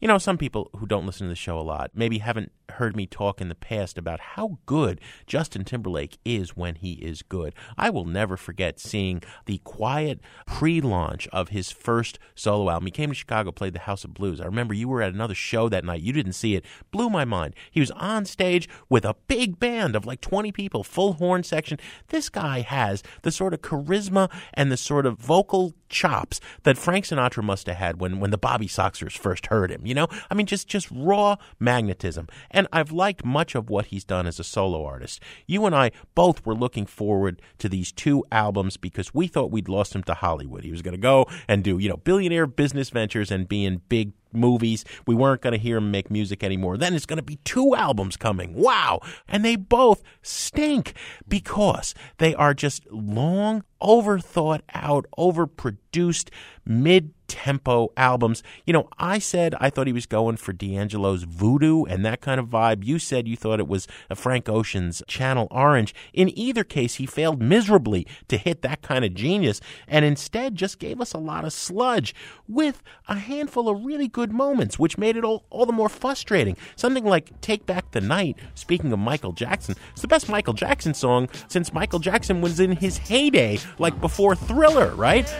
You 0.00 0.08
know, 0.08 0.16
some 0.16 0.38
people 0.38 0.70
who 0.78 0.86
don't 0.86 1.04
listen 1.04 1.26
to 1.26 1.28
the 1.28 1.36
show 1.36 1.58
a 1.58 1.60
lot 1.60 1.90
maybe 1.92 2.18
haven't 2.18 2.52
heard 2.70 2.96
me 2.96 3.06
talk 3.06 3.38
in 3.38 3.50
the 3.50 3.54
past 3.54 3.98
about 3.98 4.20
how 4.20 4.58
good 4.64 4.98
Justin 5.26 5.62
Timberlake 5.62 6.16
is 6.24 6.56
when 6.56 6.76
he 6.76 6.92
is 6.94 7.20
good. 7.20 7.54
I 7.76 7.90
will 7.90 8.06
never 8.06 8.38
forget 8.38 8.80
seeing 8.80 9.22
the 9.44 9.58
quiet 9.58 10.20
pre 10.46 10.80
launch 10.80 11.28
of 11.28 11.50
his 11.50 11.70
first 11.70 12.18
solo 12.34 12.70
album. 12.70 12.86
He 12.86 12.92
came 12.92 13.10
to 13.10 13.14
Chicago, 13.14 13.52
played 13.52 13.74
the 13.74 13.80
House 13.80 14.02
of 14.04 14.14
Blues. 14.14 14.40
I 14.40 14.46
remember 14.46 14.72
you 14.72 14.88
were 14.88 15.02
at 15.02 15.12
another 15.12 15.34
show 15.34 15.68
that 15.68 15.84
night. 15.84 16.00
You 16.00 16.14
didn't 16.14 16.32
see 16.32 16.54
it. 16.54 16.64
Blew 16.90 17.10
my 17.10 17.26
mind. 17.26 17.54
He 17.70 17.80
was 17.80 17.90
on 17.90 18.24
stage 18.24 18.70
with 18.88 19.04
a 19.04 19.16
big 19.28 19.60
band 19.60 19.94
of 19.94 20.06
like 20.06 20.22
20 20.22 20.50
people, 20.50 20.82
full 20.82 21.14
horn 21.14 21.42
section. 21.42 21.78
This 22.08 22.30
guy 22.30 22.60
has 22.60 23.02
the 23.20 23.30
sort 23.30 23.52
of 23.52 23.60
charisma 23.60 24.30
and 24.54 24.72
the 24.72 24.78
sort 24.78 25.04
of 25.04 25.18
vocal 25.18 25.74
chops 25.90 26.40
that 26.62 26.78
Frank 26.78 27.04
Sinatra 27.04 27.42
must 27.42 27.66
have 27.66 27.76
had 27.76 28.00
when, 28.00 28.20
when 28.20 28.30
the 28.30 28.38
Bobby 28.38 28.66
Soxers 28.66 29.18
first 29.18 29.46
heard 29.46 29.70
him. 29.70 29.86
You 29.86 29.94
know, 29.94 30.08
I 30.30 30.34
mean, 30.34 30.46
just 30.46 30.68
just 30.68 30.88
raw 30.90 31.36
magnetism. 31.58 32.28
And 32.50 32.66
I've 32.72 32.92
liked 32.92 33.24
much 33.24 33.54
of 33.54 33.68
what 33.68 33.86
he's 33.86 34.04
done 34.04 34.26
as 34.26 34.40
a 34.40 34.44
solo 34.44 34.84
artist. 34.84 35.20
You 35.46 35.66
and 35.66 35.74
I 35.74 35.90
both 36.14 36.46
were 36.46 36.54
looking 36.54 36.86
forward 36.86 37.42
to 37.58 37.68
these 37.68 37.92
two 37.92 38.24
albums 38.32 38.76
because 38.76 39.12
we 39.12 39.26
thought 39.26 39.50
we'd 39.50 39.68
lost 39.68 39.94
him 39.94 40.02
to 40.04 40.14
Hollywood. 40.14 40.64
He 40.64 40.70
was 40.70 40.82
going 40.82 40.92
to 40.92 40.98
go 40.98 41.26
and 41.48 41.62
do, 41.62 41.78
you 41.78 41.88
know, 41.88 41.96
billionaire 41.96 42.46
business 42.46 42.90
ventures 42.90 43.30
and 43.30 43.48
be 43.48 43.64
in 43.64 43.82
big 43.88 44.12
movies. 44.32 44.84
We 45.06 45.14
weren't 45.14 45.42
going 45.42 45.52
to 45.52 45.58
hear 45.58 45.78
him 45.78 45.90
make 45.90 46.10
music 46.10 46.42
anymore. 46.42 46.76
Then 46.76 46.94
it's 46.94 47.06
going 47.06 47.18
to 47.18 47.22
be 47.22 47.36
two 47.44 47.74
albums 47.74 48.16
coming. 48.16 48.54
Wow. 48.54 49.00
And 49.28 49.44
they 49.44 49.56
both 49.56 50.02
stink 50.22 50.94
because 51.28 51.94
they 52.18 52.34
are 52.34 52.54
just 52.54 52.90
long, 52.90 53.64
overthought 53.82 54.62
out, 54.74 55.06
overproduced, 55.16 56.30
mid 56.64 57.12
tempo 57.30 57.92
albums. 57.96 58.42
You 58.66 58.72
know, 58.72 58.88
I 58.98 59.20
said 59.20 59.54
I 59.60 59.70
thought 59.70 59.86
he 59.86 59.92
was 59.92 60.06
going 60.06 60.36
for 60.36 60.52
D'Angelo's 60.52 61.22
voodoo 61.22 61.84
and 61.84 62.04
that 62.04 62.20
kind 62.20 62.40
of 62.40 62.48
vibe. 62.48 62.84
You 62.84 62.98
said 62.98 63.28
you 63.28 63.36
thought 63.36 63.60
it 63.60 63.68
was 63.68 63.86
Frank 64.16 64.48
Ocean's 64.48 65.00
Channel 65.06 65.46
Orange. 65.52 65.94
In 66.12 66.36
either 66.36 66.64
case, 66.64 66.96
he 66.96 67.06
failed 67.06 67.40
miserably 67.40 68.04
to 68.26 68.36
hit 68.36 68.62
that 68.62 68.82
kind 68.82 69.04
of 69.04 69.14
genius 69.14 69.60
and 69.86 70.04
instead 70.04 70.56
just 70.56 70.80
gave 70.80 71.00
us 71.00 71.12
a 71.12 71.18
lot 71.18 71.44
of 71.44 71.52
sludge 71.52 72.16
with 72.48 72.82
a 73.06 73.14
handful 73.14 73.68
of 73.68 73.84
really 73.84 74.08
good 74.08 74.32
moments, 74.32 74.76
which 74.76 74.98
made 74.98 75.16
it 75.16 75.22
all, 75.24 75.44
all 75.50 75.66
the 75.66 75.72
more 75.72 75.88
frustrating. 75.88 76.56
Something 76.74 77.04
like 77.04 77.40
Take 77.40 77.64
Back 77.64 77.92
the 77.92 78.00
Night, 78.00 78.36
speaking 78.56 78.92
of 78.92 78.98
Michael 78.98 79.32
Jackson, 79.32 79.76
it's 79.92 80.02
the 80.02 80.08
best 80.08 80.28
Michael 80.28 80.54
Jackson 80.54 80.94
song 80.94 81.28
since 81.46 81.72
Michael 81.72 82.00
Jackson 82.00 82.40
was 82.40 82.58
in 82.58 82.72
his 82.72 82.98
heyday, 82.98 83.60
like 83.78 84.00
before 84.00 84.34
Thriller, 84.34 84.92
right? 84.96 85.32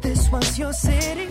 This 0.00 0.30
was 0.30 0.58
your 0.58 0.72
city. 0.72 1.28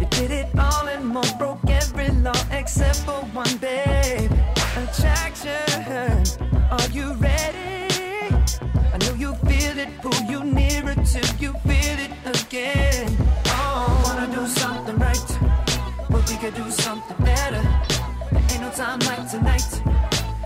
You 0.00 0.06
did 0.10 0.30
it 0.30 0.48
all 0.58 0.86
and 0.88 1.06
more, 1.06 1.22
broke 1.38 1.68
every 1.68 2.08
law 2.08 2.40
except 2.50 3.00
for 3.00 3.20
one, 3.32 3.56
babe. 3.58 4.30
Attraction. 4.76 6.24
Are 6.70 6.88
you 6.92 7.12
ready? 7.14 7.88
I 8.92 8.98
know 8.98 9.14
you 9.14 9.34
feel 9.46 9.78
it, 9.78 9.88
pull 10.02 10.20
you 10.24 10.44
nearer 10.44 10.94
till 10.94 11.30
you 11.38 11.52
feel 11.68 11.98
it 12.06 12.12
again. 12.24 13.16
Oh, 13.46 14.02
wanna 14.04 14.32
do 14.34 14.46
something 14.46 14.98
right, 14.98 15.38
but 16.08 16.28
we 16.28 16.36
could 16.36 16.54
do 16.54 16.70
something 16.70 17.16
better. 17.24 17.62
There 18.32 18.42
ain't 18.50 18.60
no 18.60 18.70
time 18.70 19.00
like 19.00 19.28
tonight, 19.30 19.70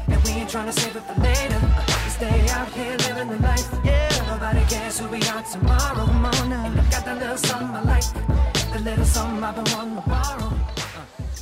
and 0.08 0.22
we 0.24 0.30
ain't 0.30 0.50
trying 0.50 0.66
to 0.66 0.72
save 0.72 0.96
it 0.96 1.06
Who 4.98 5.08
we 5.08 5.20
are 5.22 5.42
tomorrow. 5.42 6.04
And 6.08 6.54
I 6.54 6.72
got 6.88 7.04
that 7.04 7.18
little 7.18 7.36
something 7.36 7.68
I 7.74 7.82
like, 7.82 8.72
the 8.72 8.78
little 8.78 9.04
something 9.04 9.42
I've 9.42 9.56
been 9.56 9.74
wanting 9.74 9.96
to 9.96 10.08
borrow. 10.08 10.52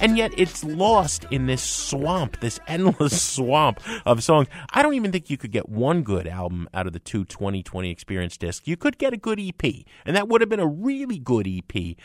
and 0.00 0.16
yet 0.16 0.32
it's 0.38 0.64
lost 0.64 1.26
in 1.30 1.44
this 1.44 1.62
swamp, 1.62 2.40
this 2.40 2.59
endless 2.66 3.23
swamp 3.35 3.80
of 4.06 4.25
songs. 4.25 4.49
I 4.73 4.82
don't 4.82 4.94
even 4.94 5.12
think 5.12 5.28
you 5.28 5.37
could 5.37 5.52
get 5.52 5.68
one 5.68 6.02
good 6.02 6.26
album 6.26 6.66
out 6.73 6.87
of 6.87 6.94
the 6.94 6.99
two 6.99 7.26
20/20 7.26 7.90
Experience 7.90 8.38
discs. 8.38 8.66
You 8.66 8.78
could 8.78 8.97
get 8.97 9.12
a 9.12 9.18
good 9.18 9.38
EP, 9.38 9.85
and 10.06 10.16
that 10.16 10.28
would 10.28 10.40
have 10.40 10.49
been 10.49 10.59
a 10.59 10.66
really 10.66 11.18
good 11.18 11.47
EP. 11.47 11.97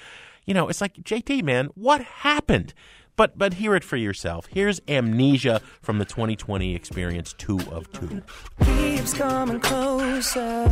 You 0.46 0.54
know, 0.54 0.68
it's 0.68 0.82
like 0.82 0.96
JT, 0.96 1.44
man, 1.44 1.68
what 1.76 2.02
happened? 2.02 2.74
But 3.18 3.36
but 3.36 3.56
hear 3.56 3.76
it 3.76 3.84
for 3.84 3.98
yourself. 3.98 4.46
Here's 4.46 4.80
Amnesia 4.88 5.60
from 5.82 5.98
the 5.98 6.06
20/20 6.06 6.76
Experience 6.76 7.34
2 7.34 7.60
of 7.72 7.92
2. 7.92 8.22
keeps 8.64 9.14
coming 9.16 9.60
closer. 9.60 10.70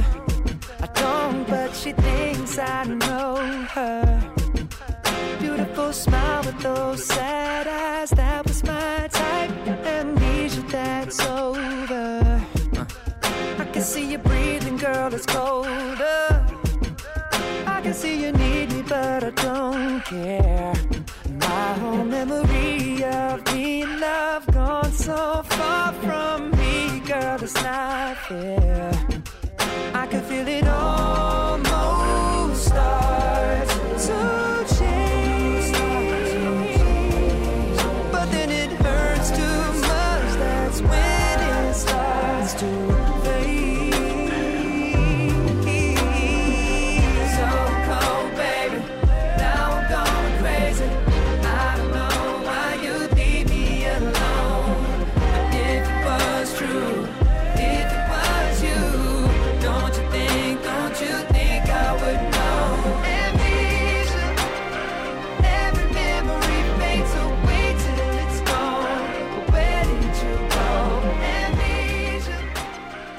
I 0.79 0.87
don't, 0.93 1.47
but 1.47 1.75
she 1.75 1.91
thinks 1.93 2.59
I 2.59 2.83
know 2.83 3.37
her. 3.73 4.31
Beautiful 5.39 5.91
smile 5.91 6.43
with 6.43 6.59
those 6.59 7.03
sad 7.03 7.67
eyes. 7.67 8.11
That 8.11 8.45
was 8.45 8.63
my 8.63 9.07
type. 9.11 9.51
Amnesia, 9.87 10.61
that's 10.69 11.19
over. 11.25 12.43
I 13.57 13.65
can 13.73 13.81
see 13.81 14.11
you 14.11 14.19
breathing, 14.19 14.77
girl, 14.77 15.11
it's 15.11 15.25
colder. 15.25 16.45
I 17.65 17.81
can 17.81 17.93
see 17.93 18.21
you 18.23 18.31
need 18.33 18.71
me, 18.71 18.83
but 18.83 19.23
I 19.23 19.31
don't 19.31 20.05
care. 20.05 20.73
Whole 21.55 22.03
memory 22.03 23.03
of 23.03 23.43
loved 23.85 24.53
gone 24.53 24.91
so 24.91 25.41
far 25.43 25.93
from 25.93 26.51
me, 26.51 26.99
girl, 27.01 27.37
not 27.63 28.17
fair. 28.27 28.91
I 29.93 30.05
can 30.07 30.21
feel 30.23 30.47
it 30.47 30.67
almost 30.67 32.65
start 32.65 33.67
to 34.07 34.54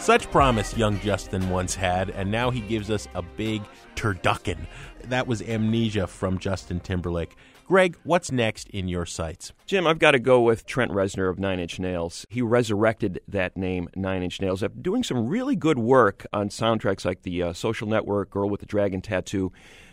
Such 0.06 0.30
promise 0.30 0.76
young 0.76 1.00
Justin 1.00 1.50
once 1.50 1.74
had, 1.74 2.10
and 2.10 2.30
now 2.30 2.52
he 2.52 2.60
gives 2.60 2.92
us 2.92 3.08
a 3.16 3.22
big 3.22 3.64
turducken. 3.96 4.56
That 5.02 5.26
was 5.26 5.42
Amnesia 5.42 6.06
from 6.06 6.38
Justin 6.38 6.78
Timberlake. 6.78 7.34
Greg, 7.66 7.96
what's 8.04 8.30
next 8.30 8.68
in 8.68 8.86
your 8.86 9.04
sights? 9.04 9.52
Jim, 9.66 9.84
I've 9.84 9.98
got 9.98 10.12
to 10.12 10.20
go 10.20 10.40
with 10.40 10.64
Trent 10.64 10.92
Reznor 10.92 11.28
of 11.28 11.40
Nine 11.40 11.58
Inch 11.58 11.80
Nails. 11.80 12.24
He 12.30 12.40
resurrected 12.40 13.20
that 13.26 13.56
name, 13.56 13.88
Nine 13.96 14.22
Inch 14.22 14.40
Nails, 14.40 14.62
after 14.62 14.78
doing 14.78 15.02
some 15.02 15.26
really 15.26 15.56
good 15.56 15.76
work 15.76 16.24
on 16.32 16.50
soundtracks 16.50 17.04
like 17.04 17.22
The 17.22 17.42
uh, 17.42 17.52
Social 17.52 17.88
Network, 17.88 18.30
Girl 18.30 18.48
with 18.48 18.60
the 18.60 18.66
Dragon 18.66 19.02
Tattoo, 19.02 19.50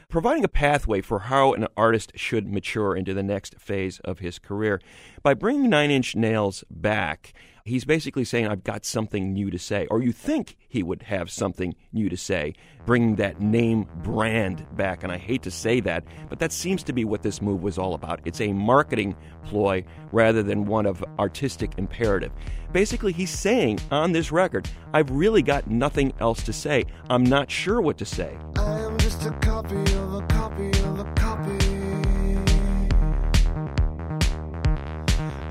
providing 0.09 0.43
a 0.43 0.47
pathway 0.47 1.01
for 1.01 1.21
how 1.21 1.53
an 1.53 1.65
artist 1.75 2.11
should 2.13 2.47
mature 2.47 2.95
into 2.95 3.15
the 3.15 3.23
next 3.23 3.59
phase 3.59 3.99
of 4.01 4.19
his 4.19 4.37
career. 4.37 4.79
By 5.23 5.33
bringing 5.33 5.71
Nine 5.71 5.89
Inch 5.89 6.15
Nails 6.15 6.63
back, 6.69 7.33
he's 7.65 7.85
basically 7.85 8.25
saying, 8.25 8.47
I've 8.47 8.63
got 8.63 8.85
something 8.85 9.33
new 9.33 9.49
to 9.49 9.57
say. 9.57 9.87
Or 9.87 10.01
you 10.01 10.11
think 10.11 10.57
he 10.67 10.83
would 10.83 11.03
have 11.03 11.31
something 11.31 11.75
new 11.91 12.09
to 12.09 12.17
say, 12.17 12.55
bringing 12.85 13.15
that 13.15 13.39
name 13.39 13.87
brand 14.03 14.65
back. 14.75 15.03
And 15.03 15.11
I 15.11 15.17
hate 15.17 15.43
to 15.43 15.51
say 15.51 15.79
that, 15.81 16.03
but 16.29 16.39
that 16.39 16.51
seems 16.51 16.83
to 16.83 16.93
be 16.93 17.05
what 17.05 17.23
this 17.23 17.41
move 17.41 17.63
was 17.63 17.77
all 17.77 17.93
about. 17.93 18.19
It's 18.25 18.41
a 18.41 18.51
marketing 18.53 19.15
ploy 19.45 19.85
rather 20.11 20.43
than 20.43 20.65
one 20.65 20.85
of 20.85 21.03
artistic 21.19 21.73
imperative. 21.77 22.31
Basically, 22.71 23.13
he's 23.13 23.29
saying 23.29 23.79
on 23.91 24.11
this 24.11 24.31
record, 24.31 24.69
I've 24.93 25.11
really 25.11 25.41
got 25.41 25.67
nothing 25.69 26.13
else 26.19 26.43
to 26.43 26.53
say. 26.53 26.85
I'm 27.09 27.23
not 27.23 27.49
sure 27.49 27.81
what 27.81 27.97
to 27.99 28.05
say. 28.05 28.35
I 28.57 28.79
am 28.81 28.97
just 28.97 29.25
a 29.25 29.31
copy 29.31 29.75
of 29.75 30.13
a 30.15 30.21
copy 30.27 30.69
of 30.69 30.99
a 30.99 31.13
copy. 31.15 31.51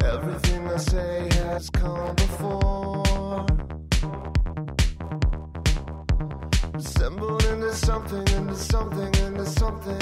Everything 0.05 0.69
I 0.69 0.77
say 0.77 1.32
has 1.53 1.69
come 1.69 2.15
before. 2.15 3.45
Assembled 6.75 7.45
into 7.45 7.75
something, 7.75 8.27
into 8.29 8.57
something, 8.57 9.15
into 9.27 9.45
something. 9.45 9.99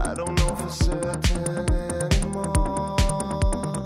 I 0.00 0.14
don't 0.14 0.34
know 0.34 0.54
for 0.56 0.68
certain 0.68 1.72
anymore. 2.02 3.82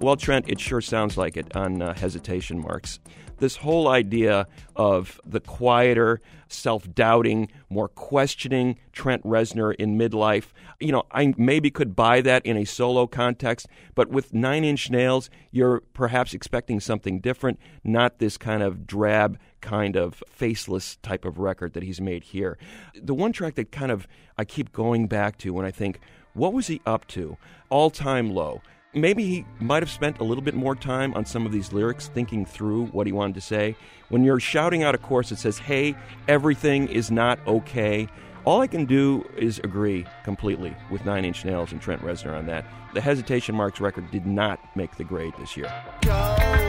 Well, 0.00 0.16
Trent, 0.16 0.48
it 0.48 0.58
sure 0.58 0.80
sounds 0.80 1.16
like 1.16 1.36
it 1.36 1.54
on 1.56 1.80
uh, 1.80 1.94
hesitation 1.94 2.60
marks. 2.60 2.98
This 3.38 3.54
whole 3.54 3.86
idea 3.86 4.48
of 4.74 5.20
the 5.24 5.38
quieter, 5.38 6.20
self 6.48 6.92
doubting, 6.92 7.48
more 7.70 7.88
questioning 7.88 8.76
Trent 8.92 9.22
Reznor 9.22 9.76
in 9.76 9.96
midlife, 9.96 10.46
you 10.80 10.92
know, 10.92 11.04
I 11.10 11.34
maybe 11.36 11.70
could 11.70 11.96
buy 11.96 12.20
that 12.20 12.46
in 12.46 12.56
a 12.56 12.64
solo 12.64 13.06
context, 13.06 13.66
but 13.94 14.10
with 14.10 14.32
Nine 14.32 14.64
Inch 14.64 14.90
Nails, 14.90 15.28
you're 15.50 15.80
perhaps 15.92 16.34
expecting 16.34 16.78
something 16.78 17.20
different, 17.20 17.58
not 17.82 18.18
this 18.18 18.38
kind 18.38 18.62
of 18.62 18.86
drab, 18.86 19.38
kind 19.60 19.96
of 19.96 20.22
faceless 20.30 20.96
type 20.96 21.24
of 21.24 21.38
record 21.38 21.72
that 21.72 21.82
he's 21.82 22.00
made 22.00 22.22
here. 22.22 22.58
The 22.94 23.14
one 23.14 23.32
track 23.32 23.56
that 23.56 23.72
kind 23.72 23.90
of 23.90 24.06
I 24.36 24.44
keep 24.44 24.72
going 24.72 25.08
back 25.08 25.36
to 25.38 25.52
when 25.52 25.66
I 25.66 25.72
think, 25.72 25.98
what 26.34 26.52
was 26.52 26.68
he 26.68 26.80
up 26.86 27.06
to? 27.08 27.36
All 27.70 27.90
time 27.90 28.30
low 28.30 28.62
maybe 28.94 29.24
he 29.24 29.44
might 29.60 29.82
have 29.82 29.90
spent 29.90 30.18
a 30.18 30.24
little 30.24 30.42
bit 30.42 30.54
more 30.54 30.74
time 30.74 31.14
on 31.14 31.24
some 31.24 31.46
of 31.46 31.52
these 31.52 31.72
lyrics 31.72 32.08
thinking 32.08 32.44
through 32.44 32.86
what 32.86 33.06
he 33.06 33.12
wanted 33.12 33.34
to 33.34 33.40
say. 33.40 33.76
When 34.08 34.24
you're 34.24 34.40
shouting 34.40 34.82
out 34.82 34.94
a 34.94 34.98
chorus 34.98 35.28
that 35.30 35.38
says, 35.38 35.58
hey, 35.58 35.94
everything 36.26 36.88
is 36.88 37.10
not 37.10 37.38
okay, 37.46 38.08
all 38.48 38.62
I 38.62 38.66
can 38.66 38.86
do 38.86 39.28
is 39.36 39.58
agree 39.62 40.06
completely 40.24 40.74
with 40.90 41.04
Nine 41.04 41.26
Inch 41.26 41.44
Nails 41.44 41.70
and 41.70 41.82
Trent 41.82 42.00
Reznor 42.00 42.34
on 42.34 42.46
that. 42.46 42.64
The 42.94 43.00
Hesitation 43.02 43.54
Marks 43.54 43.78
record 43.78 44.10
did 44.10 44.24
not 44.24 44.58
make 44.74 44.96
the 44.96 45.04
grade 45.04 45.34
this 45.38 45.54
year. 45.54 45.70
Go. 46.00 46.67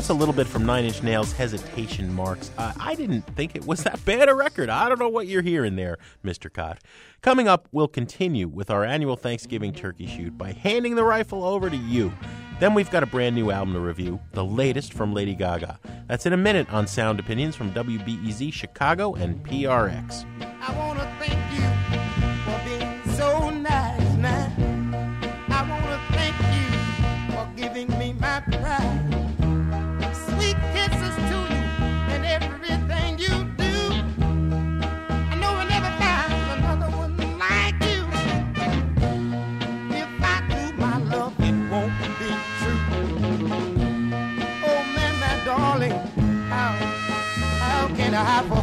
That's 0.00 0.08
a 0.08 0.14
little 0.14 0.32
bit 0.32 0.46
from 0.46 0.64
Nine 0.64 0.86
Inch 0.86 1.02
Nails' 1.02 1.32
Hesitation 1.32 2.10
Marks. 2.14 2.50
Uh, 2.56 2.72
I 2.80 2.94
didn't 2.94 3.20
think 3.36 3.54
it 3.54 3.66
was 3.66 3.82
that 3.82 4.02
bad 4.06 4.30
a 4.30 4.34
record. 4.34 4.70
I 4.70 4.88
don't 4.88 4.98
know 4.98 5.10
what 5.10 5.26
you're 5.26 5.42
hearing 5.42 5.76
there, 5.76 5.98
Mr. 6.24 6.50
Kot. 6.50 6.78
Coming 7.20 7.48
up, 7.48 7.68
we'll 7.70 7.86
continue 7.86 8.48
with 8.48 8.70
our 8.70 8.82
annual 8.82 9.16
Thanksgiving 9.16 9.74
turkey 9.74 10.06
shoot 10.06 10.38
by 10.38 10.52
handing 10.52 10.94
the 10.94 11.04
rifle 11.04 11.44
over 11.44 11.68
to 11.68 11.76
you. 11.76 12.14
Then 12.60 12.72
we've 12.72 12.90
got 12.90 13.02
a 13.02 13.06
brand 13.06 13.36
new 13.36 13.50
album 13.50 13.74
to 13.74 13.80
review, 13.80 14.18
the 14.32 14.42
latest 14.42 14.94
from 14.94 15.12
Lady 15.12 15.34
Gaga. 15.34 15.78
That's 16.08 16.24
in 16.24 16.32
a 16.32 16.38
minute 16.38 16.72
on 16.72 16.86
Sound 16.86 17.20
Opinions 17.20 17.54
from 17.54 17.70
WBEZ 17.72 18.54
Chicago 18.54 19.12
and 19.12 19.44
PRX. 19.44 20.24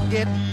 I 0.10 0.47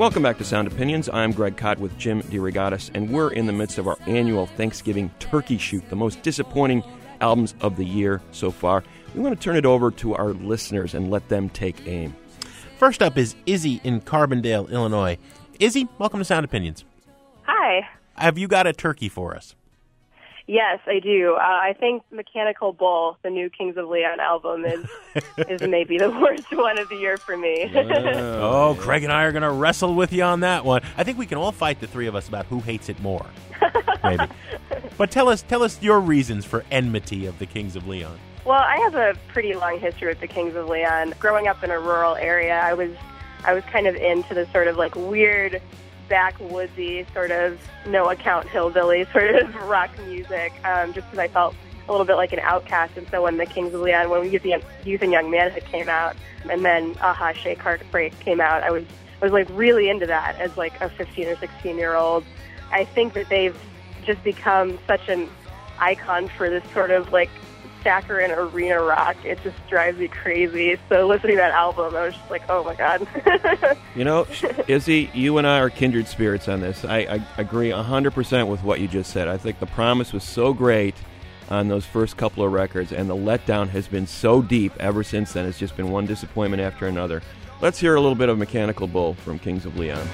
Welcome 0.00 0.22
back 0.22 0.38
to 0.38 0.44
Sound 0.44 0.66
Opinions. 0.66 1.10
I'm 1.12 1.30
Greg 1.30 1.58
Kot 1.58 1.78
with 1.78 1.98
Jim 1.98 2.22
DeRogatis, 2.22 2.90
and 2.94 3.10
we're 3.10 3.34
in 3.34 3.44
the 3.44 3.52
midst 3.52 3.76
of 3.76 3.86
our 3.86 3.98
annual 4.06 4.46
Thanksgiving 4.46 5.10
turkey 5.18 5.58
shoot, 5.58 5.86
the 5.90 5.94
most 5.94 6.22
disappointing 6.22 6.82
albums 7.20 7.54
of 7.60 7.76
the 7.76 7.84
year 7.84 8.22
so 8.32 8.50
far. 8.50 8.82
We 9.14 9.20
want 9.20 9.38
to 9.38 9.44
turn 9.44 9.56
it 9.56 9.66
over 9.66 9.90
to 9.90 10.14
our 10.14 10.32
listeners 10.32 10.94
and 10.94 11.10
let 11.10 11.28
them 11.28 11.50
take 11.50 11.86
aim. 11.86 12.16
First 12.78 13.02
up 13.02 13.18
is 13.18 13.34
Izzy 13.44 13.82
in 13.84 14.00
Carbondale, 14.00 14.70
Illinois. 14.70 15.18
Izzy, 15.58 15.86
welcome 15.98 16.20
to 16.20 16.24
Sound 16.24 16.46
Opinions. 16.46 16.86
Hi. 17.42 17.86
Have 18.16 18.38
you 18.38 18.48
got 18.48 18.66
a 18.66 18.72
turkey 18.72 19.10
for 19.10 19.36
us? 19.36 19.54
Yes, 20.50 20.80
I 20.88 20.98
do. 20.98 21.36
Uh, 21.36 21.38
I 21.38 21.76
think 21.78 22.02
Mechanical 22.10 22.72
Bull, 22.72 23.16
the 23.22 23.30
new 23.30 23.48
Kings 23.48 23.76
of 23.76 23.88
Leon 23.88 24.18
album, 24.18 24.64
is 24.64 24.84
is 25.48 25.62
maybe 25.62 25.96
the 25.96 26.10
worst 26.10 26.50
one 26.50 26.76
of 26.76 26.88
the 26.88 26.96
year 26.96 27.16
for 27.16 27.36
me. 27.36 27.70
Oh, 27.72 28.76
Craig 28.80 29.04
and 29.04 29.12
I 29.12 29.22
are 29.22 29.30
going 29.30 29.44
to 29.44 29.50
wrestle 29.52 29.94
with 29.94 30.12
you 30.12 30.24
on 30.24 30.40
that 30.40 30.64
one. 30.64 30.82
I 30.96 31.04
think 31.04 31.18
we 31.18 31.26
can 31.26 31.38
all 31.38 31.52
fight 31.52 31.78
the 31.78 31.86
three 31.86 32.08
of 32.08 32.16
us 32.16 32.26
about 32.26 32.46
who 32.46 32.58
hates 32.58 32.88
it 32.88 32.98
more. 33.00 33.24
Maybe. 34.02 34.24
But 34.98 35.12
tell 35.12 35.28
us 35.28 35.42
tell 35.42 35.62
us 35.62 35.80
your 35.80 36.00
reasons 36.00 36.44
for 36.44 36.64
enmity 36.72 37.26
of 37.26 37.38
the 37.38 37.46
Kings 37.46 37.76
of 37.76 37.86
Leon. 37.86 38.18
well, 38.44 38.58
I 38.58 38.78
have 38.78 38.96
a 38.96 39.16
pretty 39.28 39.54
long 39.54 39.78
history 39.78 40.08
with 40.08 40.18
the 40.18 40.26
Kings 40.26 40.56
of 40.56 40.66
Leon. 40.68 41.14
Growing 41.20 41.46
up 41.46 41.62
in 41.62 41.70
a 41.70 41.78
rural 41.78 42.16
area, 42.16 42.58
I 42.58 42.74
was 42.74 42.90
I 43.44 43.54
was 43.54 43.62
kind 43.66 43.86
of 43.86 43.94
into 43.94 44.34
the 44.34 44.46
sort 44.46 44.66
of 44.66 44.76
like 44.76 44.96
weird 44.96 45.62
backwoodsy 46.10 47.10
sort 47.12 47.30
of 47.30 47.58
no 47.86 48.10
account 48.10 48.48
hillbilly 48.48 49.04
sort 49.12 49.34
of 49.36 49.54
rock 49.68 49.90
music 50.06 50.52
um, 50.64 50.92
just 50.92 51.06
because 51.10 51.18
I 51.18 51.28
felt 51.28 51.54
a 51.88 51.90
little 51.90 52.06
bit 52.06 52.16
like 52.16 52.32
an 52.32 52.40
outcast. 52.40 52.96
And 52.96 53.08
so 53.08 53.22
when 53.22 53.36
the 53.36 53.46
Kings 53.46 53.72
of 53.72 53.80
Leon 53.80 54.10
when 54.10 54.30
Youth 54.30 54.44
and, 54.44 54.62
Youth 54.84 55.02
and 55.02 55.12
Young 55.12 55.30
Manhood 55.30 55.64
came 55.64 55.88
out 55.88 56.16
and 56.48 56.64
then 56.64 56.96
Aha 57.00 57.32
Shake 57.32 57.58
Heartbreak 57.58 58.18
came 58.20 58.40
out 58.40 58.62
I 58.62 58.70
was 58.70 58.84
I 59.20 59.24
was 59.24 59.32
like 59.32 59.48
really 59.50 59.88
into 59.88 60.06
that 60.06 60.38
as 60.38 60.56
like 60.56 60.78
a 60.80 60.88
15 60.88 61.28
or 61.28 61.36
16 61.36 61.76
year 61.76 61.94
old. 61.94 62.24
I 62.72 62.84
think 62.84 63.14
that 63.14 63.28
they've 63.28 63.58
just 64.04 64.22
become 64.24 64.78
such 64.86 65.08
an 65.08 65.28
icon 65.78 66.28
for 66.28 66.48
this 66.48 66.64
sort 66.72 66.90
of 66.90 67.12
like 67.12 67.30
saccharine 67.82 68.30
arena 68.30 68.80
rock. 68.82 69.16
It 69.24 69.42
just 69.42 69.56
drives 69.68 69.98
me 69.98 70.08
crazy. 70.08 70.78
So 70.88 71.06
listening 71.06 71.36
to 71.36 71.38
that 71.38 71.52
album, 71.52 71.94
I 71.96 72.06
was 72.06 72.14
just 72.14 72.30
like, 72.30 72.42
oh 72.48 72.64
my 72.64 72.74
god. 72.74 73.06
You 73.96 74.04
know, 74.04 74.26
Izzy, 74.68 75.10
you 75.12 75.38
and 75.38 75.46
I 75.46 75.58
are 75.58 75.68
kindred 75.68 76.06
spirits 76.06 76.46
on 76.46 76.60
this. 76.60 76.84
I, 76.84 76.98
I 76.98 77.26
agree 77.38 77.70
100% 77.70 78.46
with 78.46 78.62
what 78.62 78.80
you 78.80 78.86
just 78.86 79.10
said. 79.10 79.26
I 79.26 79.36
think 79.36 79.58
the 79.58 79.66
promise 79.66 80.12
was 80.12 80.22
so 80.22 80.54
great 80.54 80.94
on 81.50 81.66
those 81.66 81.84
first 81.84 82.16
couple 82.16 82.44
of 82.44 82.52
records, 82.52 82.92
and 82.92 83.10
the 83.10 83.16
letdown 83.16 83.68
has 83.70 83.88
been 83.88 84.06
so 84.06 84.40
deep 84.40 84.72
ever 84.78 85.02
since 85.02 85.32
then. 85.32 85.44
It's 85.44 85.58
just 85.58 85.76
been 85.76 85.90
one 85.90 86.06
disappointment 86.06 86.62
after 86.62 86.86
another. 86.86 87.20
Let's 87.60 87.80
hear 87.80 87.96
a 87.96 88.00
little 88.00 88.14
bit 88.14 88.28
of 88.28 88.38
Mechanical 88.38 88.86
Bull 88.86 89.14
from 89.14 89.40
Kings 89.40 89.66
of 89.66 89.76
Leon. 89.76 90.06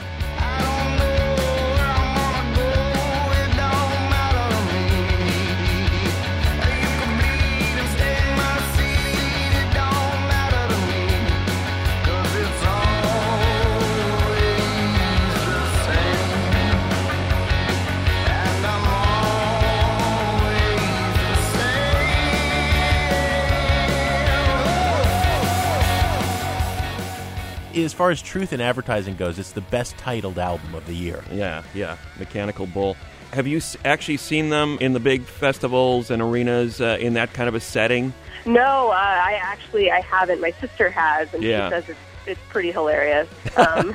As 27.77 27.93
far 27.93 28.11
as 28.11 28.23
truth 28.23 28.53
in 28.53 28.61
advertising 28.61 29.17
goes, 29.17 29.39
it's 29.39 29.53
the 29.53 29.61
best 29.61 29.97
titled 29.99 30.39
album 30.39 30.75
of 30.75 30.87
the 30.87 30.95
year. 30.95 31.23
Yeah, 31.31 31.63
yeah, 31.75 31.99
Mechanical 32.19 32.67
Bull. 32.67 32.97
Have 33.33 33.47
you 33.47 33.61
actually 33.85 34.17
seen 34.17 34.49
them 34.49 34.79
in 34.81 34.93
the 34.95 35.01
big 35.01 35.23
festivals 35.25 36.11
and 36.11 36.23
arenas 36.23 36.81
uh, 36.81 36.97
in 37.01 37.15
that 37.15 37.33
kind 37.35 37.49
of 37.49 37.55
a 37.55 37.61
setting? 37.61 38.13
no, 38.47 38.91
uh, 38.91 38.95
I 38.95 39.39
actually 39.43 39.91
I 39.91 40.01
haven't. 40.01 40.41
My 40.41 40.53
sister 40.53 40.89
has, 40.89 41.33
and 41.35 41.43
Yeah. 41.43 41.67
she 41.69 41.71
says 41.75 41.89
it's 41.91 41.99
it's 42.27 42.41
pretty 42.49 42.73
hilarious. 42.73 43.29
Um, 43.57 43.95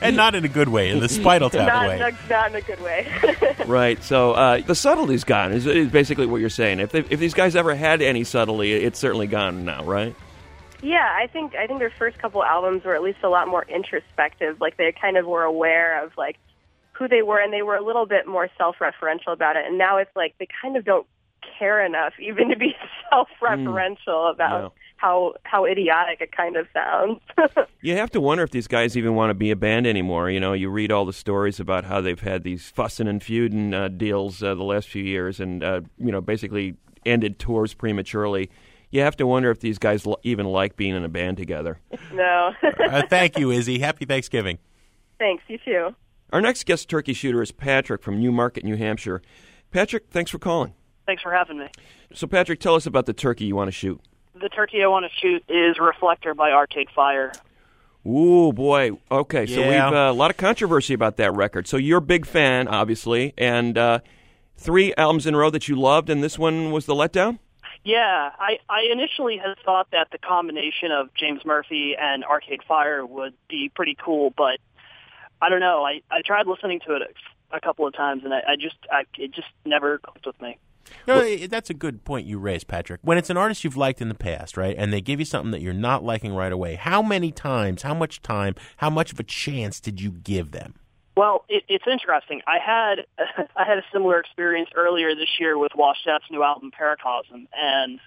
And 0.00 0.16
not 0.16 0.34
in 0.34 0.44
a 0.44 0.48
good 0.48 0.68
way, 0.68 0.90
in 0.90 0.98
the 0.98 1.08
Spinal 1.08 1.48
Tap 1.48 1.68
not, 1.68 1.86
way. 1.88 1.98
not 1.98 2.14
not 2.28 2.50
in 2.50 2.56
a 2.56 2.60
good 2.60 2.80
way. 2.80 3.06
Right. 3.66 4.02
So 4.02 4.32
uh, 4.32 4.60
the 4.60 4.74
subtlety's 4.74 5.22
gone. 5.24 5.52
Is, 5.52 5.64
is 5.66 5.88
basically 5.88 6.26
what 6.26 6.40
you're 6.40 6.50
saying. 6.50 6.80
If 6.80 6.90
they, 6.90 7.00
if 7.08 7.20
these 7.20 7.34
guys 7.34 7.54
ever 7.54 7.74
had 7.74 8.02
any 8.02 8.24
subtlety, 8.24 8.72
it's 8.72 8.98
certainly 8.98 9.28
gone 9.28 9.64
now, 9.64 9.84
right? 9.84 10.16
Yeah, 10.82 11.08
I 11.16 11.26
think 11.28 11.54
I 11.54 11.66
think 11.66 11.78
their 11.78 11.92
first 11.98 12.18
couple 12.18 12.42
albums 12.42 12.84
were 12.84 12.94
at 12.94 13.02
least 13.02 13.18
a 13.22 13.28
lot 13.28 13.48
more 13.48 13.64
introspective. 13.68 14.60
Like 14.60 14.76
they 14.76 14.92
kind 15.00 15.16
of 15.16 15.26
were 15.26 15.44
aware 15.44 16.04
of 16.04 16.12
like 16.18 16.36
who 16.92 17.08
they 17.08 17.22
were, 17.22 17.38
and 17.40 17.52
they 17.52 17.62
were 17.62 17.76
a 17.76 17.84
little 17.84 18.04
bit 18.06 18.26
more 18.26 18.48
self-referential 18.58 19.32
about 19.32 19.56
it. 19.56 19.64
And 19.66 19.78
now 19.78 19.96
it's 19.98 20.10
like 20.14 20.34
they 20.38 20.48
kind 20.60 20.76
of 20.76 20.84
don't 20.84 21.06
care 21.58 21.84
enough 21.84 22.12
even 22.20 22.48
to 22.50 22.56
be 22.56 22.74
self-referential 23.10 24.32
about 24.32 24.62
Yeah. 24.62 24.68
how 24.96 25.34
how 25.44 25.64
idiotic 25.66 26.20
it 26.20 26.32
kind 26.36 26.56
of 26.56 26.66
sounds. 26.72 27.20
You 27.84 27.96
have 27.96 28.10
to 28.12 28.20
wonder 28.20 28.44
if 28.44 28.50
these 28.52 28.68
guys 28.68 28.96
even 28.96 29.16
want 29.16 29.30
to 29.30 29.34
be 29.34 29.50
a 29.50 29.56
band 29.56 29.88
anymore. 29.88 30.30
You 30.30 30.38
know, 30.38 30.52
you 30.52 30.70
read 30.70 30.92
all 30.92 31.04
the 31.04 31.12
stories 31.12 31.58
about 31.58 31.84
how 31.84 32.00
they've 32.00 32.20
had 32.20 32.44
these 32.44 32.68
fussing 32.70 33.08
and 33.08 33.20
feuding 33.20 33.74
uh, 33.74 33.88
deals 33.88 34.40
uh, 34.40 34.54
the 34.54 34.62
last 34.62 34.88
few 34.88 35.02
years, 35.02 35.40
and 35.40 35.64
uh, 35.64 35.80
you 35.98 36.12
know, 36.12 36.20
basically 36.20 36.76
ended 37.04 37.40
tours 37.40 37.74
prematurely. 37.74 38.50
You 38.92 39.00
have 39.00 39.16
to 39.16 39.26
wonder 39.26 39.50
if 39.50 39.58
these 39.58 39.78
guys 39.78 40.06
l- 40.06 40.20
even 40.22 40.46
like 40.46 40.76
being 40.76 40.94
in 40.94 41.02
a 41.04 41.08
band 41.08 41.36
together. 41.38 41.80
no, 42.12 42.52
uh, 42.62 43.02
thank 43.08 43.38
you, 43.38 43.50
Izzy. 43.50 43.80
Happy 43.80 44.04
Thanksgiving. 44.04 44.58
thanks. 45.18 45.42
You 45.48 45.58
too. 45.64 45.96
Our 46.32 46.40
next 46.40 46.64
guest 46.64 46.88
turkey 46.88 47.12
shooter 47.12 47.42
is 47.42 47.50
Patrick 47.52 48.02
from 48.02 48.20
Newmarket, 48.20 48.64
New 48.64 48.76
Hampshire. 48.76 49.20
Patrick, 49.70 50.04
thanks 50.10 50.30
for 50.30 50.38
calling. 50.38 50.74
Thanks 51.06 51.22
for 51.22 51.32
having 51.32 51.58
me. 51.58 51.66
So, 52.14 52.26
Patrick, 52.26 52.60
tell 52.60 52.74
us 52.74 52.86
about 52.86 53.06
the 53.06 53.12
turkey 53.12 53.44
you 53.46 53.56
want 53.56 53.68
to 53.68 53.72
shoot. 53.72 54.00
The 54.40 54.48
turkey 54.48 54.82
I 54.82 54.86
want 54.86 55.04
to 55.04 55.10
shoot 55.20 55.42
is 55.48 55.78
Reflector 55.78 56.34
by 56.34 56.52
Arcade 56.52 56.88
Fire. 56.94 57.32
Ooh, 58.06 58.52
boy. 58.52 58.92
Okay, 59.10 59.46
so 59.46 59.60
Yeah. 59.60 59.68
we've 59.88 59.96
uh, 59.96 60.10
a 60.10 60.12
lot 60.12 60.30
of 60.30 60.36
controversy 60.36 60.92
about 60.94 61.16
that 61.18 61.32
record. 61.34 61.68
So 61.68 61.76
you're 61.76 61.98
a 61.98 62.02
big 62.02 62.26
fan, 62.26 62.66
obviously, 62.68 63.32
and 63.38 63.76
uh, 63.78 64.00
three 64.56 64.92
albums 64.96 65.26
in 65.26 65.34
a 65.34 65.38
row 65.38 65.50
that 65.50 65.68
you 65.68 65.76
loved, 65.76 66.10
and 66.10 66.22
this 66.22 66.38
one 66.38 66.70
was 66.72 66.86
the 66.86 66.94
letdown. 66.94 67.38
Yeah, 67.84 68.30
I, 68.38 68.58
I 68.68 68.88
initially 68.92 69.38
had 69.38 69.56
thought 69.64 69.88
that 69.90 70.08
the 70.12 70.18
combination 70.18 70.92
of 70.92 71.12
James 71.14 71.44
Murphy 71.44 71.94
and 72.00 72.24
Arcade 72.24 72.60
Fire 72.66 73.04
would 73.04 73.34
be 73.48 73.70
pretty 73.74 73.96
cool, 74.02 74.32
but 74.36 74.58
I 75.40 75.48
don't 75.48 75.60
know. 75.60 75.84
I, 75.84 76.00
I 76.10 76.22
tried 76.24 76.46
listening 76.46 76.80
to 76.86 76.94
it 76.94 77.02
a, 77.50 77.56
a 77.56 77.60
couple 77.60 77.86
of 77.86 77.94
times, 77.94 78.22
and 78.24 78.32
I, 78.32 78.38
I 78.50 78.56
just 78.56 78.76
I, 78.90 79.02
it 79.18 79.32
just 79.32 79.48
never 79.64 79.98
clicked 79.98 80.26
with 80.26 80.40
me. 80.40 80.58
No, 81.08 81.20
i- 81.20 81.46
that's 81.48 81.70
a 81.70 81.74
good 81.74 82.04
point 82.04 82.26
you 82.26 82.38
raised, 82.38 82.68
Patrick. 82.68 83.00
When 83.02 83.18
it's 83.18 83.30
an 83.30 83.36
artist 83.36 83.64
you've 83.64 83.76
liked 83.76 84.00
in 84.00 84.08
the 84.08 84.14
past, 84.14 84.56
right, 84.56 84.76
and 84.78 84.92
they 84.92 85.00
give 85.00 85.18
you 85.18 85.24
something 85.26 85.50
that 85.50 85.60
you're 85.60 85.72
not 85.72 86.04
liking 86.04 86.34
right 86.34 86.52
away, 86.52 86.76
how 86.76 87.02
many 87.02 87.32
times, 87.32 87.82
how 87.82 87.94
much 87.94 88.22
time, 88.22 88.54
how 88.76 88.90
much 88.90 89.12
of 89.12 89.18
a 89.18 89.24
chance 89.24 89.80
did 89.80 90.00
you 90.00 90.12
give 90.12 90.52
them? 90.52 90.74
Well, 91.16 91.44
it, 91.48 91.64
it's 91.68 91.84
interesting. 91.90 92.40
I 92.46 92.58
had 92.58 93.06
I 93.56 93.64
had 93.64 93.78
a 93.78 93.82
similar 93.92 94.18
experience 94.20 94.70
earlier 94.74 95.14
this 95.14 95.28
year 95.38 95.58
with 95.58 95.72
Washed 95.74 96.06
Out's 96.08 96.24
new 96.30 96.42
album 96.42 96.70
Paracosm, 96.78 97.46
and 97.52 98.00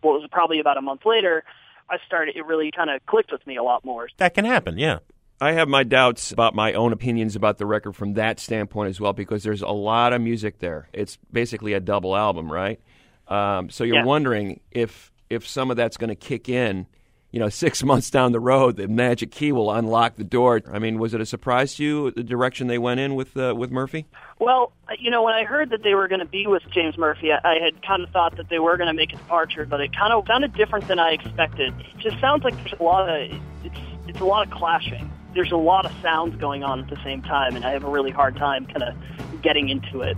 what 0.00 0.20
was 0.20 0.28
probably 0.32 0.60
about 0.60 0.76
a 0.76 0.82
month 0.82 1.02
later, 1.06 1.44
I 1.88 1.98
started. 2.06 2.36
It 2.36 2.46
really 2.46 2.70
kind 2.70 2.90
of 2.90 3.04
clicked 3.06 3.32
with 3.32 3.46
me 3.46 3.56
a 3.56 3.62
lot 3.62 3.84
more. 3.84 4.08
That 4.16 4.34
can 4.34 4.44
happen, 4.44 4.78
yeah. 4.78 4.98
I 5.42 5.52
have 5.52 5.68
my 5.68 5.84
doubts 5.84 6.32
about 6.32 6.54
my 6.54 6.74
own 6.74 6.92
opinions 6.92 7.34
about 7.34 7.56
the 7.56 7.64
record 7.64 7.96
from 7.96 8.12
that 8.14 8.38
standpoint 8.38 8.90
as 8.90 9.00
well, 9.00 9.14
because 9.14 9.42
there's 9.42 9.62
a 9.62 9.68
lot 9.68 10.12
of 10.12 10.20
music 10.20 10.58
there. 10.58 10.88
It's 10.92 11.16
basically 11.32 11.72
a 11.72 11.80
double 11.80 12.14
album, 12.14 12.52
right? 12.52 12.78
Um, 13.26 13.70
so 13.70 13.84
you're 13.84 13.96
Yeah. 13.98 14.04
wondering 14.04 14.60
if 14.70 15.10
if 15.30 15.46
some 15.46 15.70
of 15.70 15.76
that's 15.76 15.96
going 15.96 16.08
to 16.08 16.16
kick 16.16 16.48
in. 16.48 16.86
You 17.32 17.40
know, 17.40 17.48
six 17.48 17.82
months 17.84 18.10
down 18.10 18.32
the 18.32 18.40
road, 18.40 18.76
the 18.76 18.88
magic 18.88 19.30
key 19.30 19.52
will 19.52 19.70
unlock 19.70 20.16
the 20.16 20.24
door. 20.24 20.62
I 20.70 20.78
mean, 20.78 20.98
was 20.98 21.14
it 21.14 21.20
a 21.20 21.26
surprise 21.26 21.74
to 21.76 21.84
you 21.84 22.10
the 22.10 22.24
direction 22.24 22.66
they 22.66 22.78
went 22.78 23.00
in 23.00 23.14
with 23.14 23.36
uh, 23.36 23.54
with 23.56 23.70
Murphy? 23.70 24.06
Well, 24.38 24.72
you 24.98 25.10
know, 25.10 25.22
when 25.22 25.34
I 25.34 25.44
heard 25.44 25.70
that 25.70 25.82
they 25.82 25.94
were 25.94 26.08
going 26.08 26.20
to 26.20 26.26
be 26.26 26.46
with 26.46 26.62
James 26.72 26.96
Murphy, 26.98 27.32
I, 27.32 27.38
I 27.44 27.58
had 27.62 27.82
kind 27.86 28.02
of 28.02 28.10
thought 28.10 28.36
that 28.36 28.48
they 28.48 28.58
were 28.58 28.76
going 28.76 28.88
to 28.88 28.94
make 28.94 29.12
a 29.12 29.16
departure, 29.16 29.66
but 29.66 29.80
it 29.80 29.94
kind 29.96 30.12
of 30.12 30.24
sounded 30.26 30.54
different 30.54 30.88
than 30.88 30.98
I 30.98 31.10
expected. 31.12 31.74
It 31.78 31.98
just 31.98 32.20
sounds 32.20 32.44
like 32.44 32.54
there's 32.56 32.74
a 32.78 32.82
lot 32.82 33.08
of 33.08 33.30
it's 33.64 33.78
it's 34.08 34.20
a 34.20 34.24
lot 34.24 34.46
of 34.46 34.52
clashing. 34.52 35.10
There's 35.34 35.52
a 35.52 35.56
lot 35.56 35.86
of 35.86 35.92
sounds 36.02 36.34
going 36.40 36.64
on 36.64 36.80
at 36.80 36.88
the 36.88 37.00
same 37.04 37.22
time, 37.22 37.54
and 37.54 37.64
I 37.64 37.70
have 37.70 37.84
a 37.84 37.90
really 37.90 38.10
hard 38.10 38.36
time 38.36 38.66
kind 38.66 38.82
of 38.82 39.42
getting 39.42 39.68
into 39.68 40.00
it. 40.00 40.16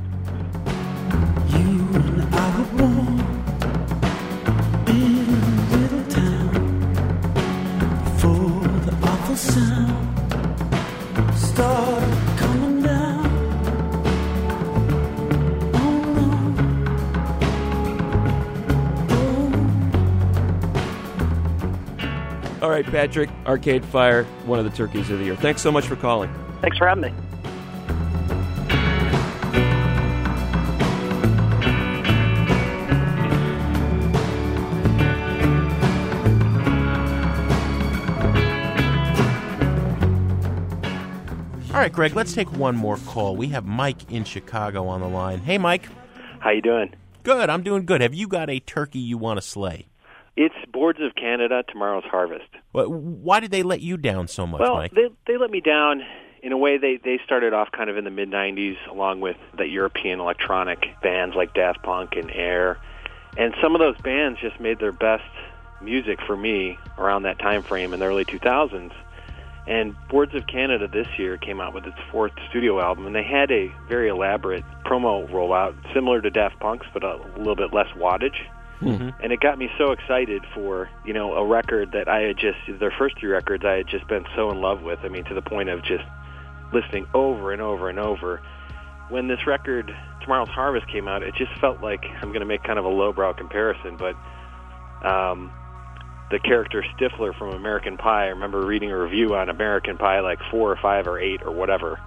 All 22.60 22.70
right, 22.70 22.84
Patrick, 22.84 23.30
Arcade 23.46 23.84
Fire, 23.86 24.24
one 24.44 24.58
of 24.58 24.64
the 24.66 24.70
turkeys 24.70 25.08
of 25.08 25.18
the 25.18 25.24
year. 25.24 25.36
Thanks 25.36 25.62
so 25.62 25.72
much 25.72 25.86
for 25.86 25.96
calling. 25.96 26.32
Thanks 26.60 26.76
for 26.76 26.86
having 26.86 27.02
me. 27.02 27.31
Right, 41.82 41.92
Greg, 41.92 42.14
let's 42.14 42.32
take 42.32 42.52
one 42.52 42.76
more 42.76 42.96
call. 42.98 43.34
We 43.34 43.48
have 43.48 43.66
Mike 43.66 44.08
in 44.10 44.22
Chicago 44.22 44.86
on 44.86 45.00
the 45.00 45.08
line. 45.08 45.40
Hey, 45.40 45.58
Mike. 45.58 45.88
How 46.38 46.50
you 46.50 46.62
doing? 46.62 46.94
Good. 47.24 47.50
I'm 47.50 47.64
doing 47.64 47.84
good. 47.86 48.00
Have 48.00 48.14
you 48.14 48.28
got 48.28 48.48
a 48.48 48.60
turkey 48.60 49.00
you 49.00 49.18
want 49.18 49.38
to 49.38 49.42
slay? 49.42 49.86
It's 50.36 50.54
Boards 50.72 51.00
of 51.00 51.16
Canada, 51.16 51.64
Tomorrow's 51.68 52.04
Harvest. 52.04 52.48
Wh- 52.70 52.88
Why 52.88 53.40
did 53.40 53.50
they 53.50 53.64
let 53.64 53.80
you 53.80 53.96
down 53.96 54.28
so 54.28 54.46
much, 54.46 54.60
well, 54.60 54.76
Mike? 54.76 54.92
they 54.92 55.08
they 55.26 55.36
let 55.36 55.50
me 55.50 55.60
down 55.60 56.02
in 56.42 56.52
a 56.52 56.56
way. 56.56 56.78
They 56.78 56.98
they 56.98 57.18
started 57.24 57.52
off 57.52 57.70
kind 57.72 57.90
of 57.90 57.96
in 57.98 58.04
the 58.04 58.10
mid 58.10 58.30
'90s, 58.30 58.76
along 58.88 59.20
with 59.20 59.36
the 59.58 59.66
European 59.66 60.20
electronic 60.20 60.86
bands 61.02 61.34
like 61.34 61.52
Daft 61.52 61.82
Punk 61.82 62.14
and 62.16 62.30
Air, 62.30 62.78
and 63.36 63.54
some 63.60 63.74
of 63.74 63.80
those 63.80 64.00
bands 64.02 64.40
just 64.40 64.58
made 64.60 64.78
their 64.78 64.92
best 64.92 65.24
music 65.82 66.20
for 66.26 66.36
me 66.36 66.78
around 66.96 67.24
that 67.24 67.38
time 67.40 67.62
frame 67.62 67.92
in 67.92 67.98
the 68.00 68.06
early 68.06 68.24
2000s. 68.24 68.92
And 69.66 69.94
Boards 70.08 70.34
of 70.34 70.46
Canada 70.46 70.88
this 70.88 71.06
year 71.18 71.36
came 71.36 71.60
out 71.60 71.72
with 71.72 71.84
its 71.84 71.98
fourth 72.10 72.32
studio 72.50 72.80
album, 72.80 73.06
and 73.06 73.14
they 73.14 73.22
had 73.22 73.50
a 73.52 73.72
very 73.88 74.08
elaborate 74.08 74.64
promo 74.84 75.28
rollout, 75.30 75.74
similar 75.94 76.20
to 76.20 76.30
Daft 76.30 76.58
Punk's, 76.58 76.86
but 76.92 77.04
a 77.04 77.16
little 77.36 77.54
bit 77.54 77.72
less 77.72 77.86
wattage. 77.96 78.36
Mm-hmm. 78.80 79.10
And 79.22 79.32
it 79.32 79.38
got 79.38 79.58
me 79.58 79.70
so 79.78 79.92
excited 79.92 80.42
for 80.54 80.90
you 81.04 81.12
know 81.12 81.34
a 81.34 81.46
record 81.46 81.92
that 81.92 82.08
I 82.08 82.22
had 82.22 82.36
just 82.36 82.58
their 82.80 82.90
first 82.98 83.16
three 83.18 83.30
records 83.30 83.64
I 83.64 83.74
had 83.74 83.86
just 83.86 84.08
been 84.08 84.26
so 84.34 84.50
in 84.50 84.60
love 84.60 84.82
with. 84.82 84.98
I 85.04 85.08
mean, 85.08 85.24
to 85.24 85.34
the 85.34 85.42
point 85.42 85.68
of 85.68 85.84
just 85.84 86.04
listening 86.72 87.06
over 87.14 87.52
and 87.52 87.62
over 87.62 87.88
and 87.88 87.98
over. 87.98 88.42
When 89.08 89.28
this 89.28 89.46
record 89.46 89.94
Tomorrow's 90.22 90.48
Harvest 90.48 90.88
came 90.88 91.06
out, 91.06 91.22
it 91.22 91.34
just 91.34 91.52
felt 91.60 91.80
like 91.80 92.04
I'm 92.04 92.28
going 92.28 92.40
to 92.40 92.46
make 92.46 92.62
kind 92.64 92.78
of 92.78 92.84
a 92.84 92.88
lowbrow 92.88 93.34
comparison, 93.34 93.96
but 93.96 94.16
um, 95.06 95.52
the 96.32 96.40
character 96.40 96.82
Stifler 96.96 97.36
from 97.36 97.50
American 97.50 97.98
Pie. 97.98 98.24
I 98.24 98.28
remember 98.28 98.64
reading 98.64 98.90
a 98.90 98.98
review 98.98 99.36
on 99.36 99.50
American 99.50 99.98
Pie, 99.98 100.20
like 100.20 100.40
four 100.50 100.72
or 100.72 100.76
five 100.76 101.06
or 101.06 101.20
eight 101.20 101.42
or 101.44 101.52
whatever, 101.52 102.00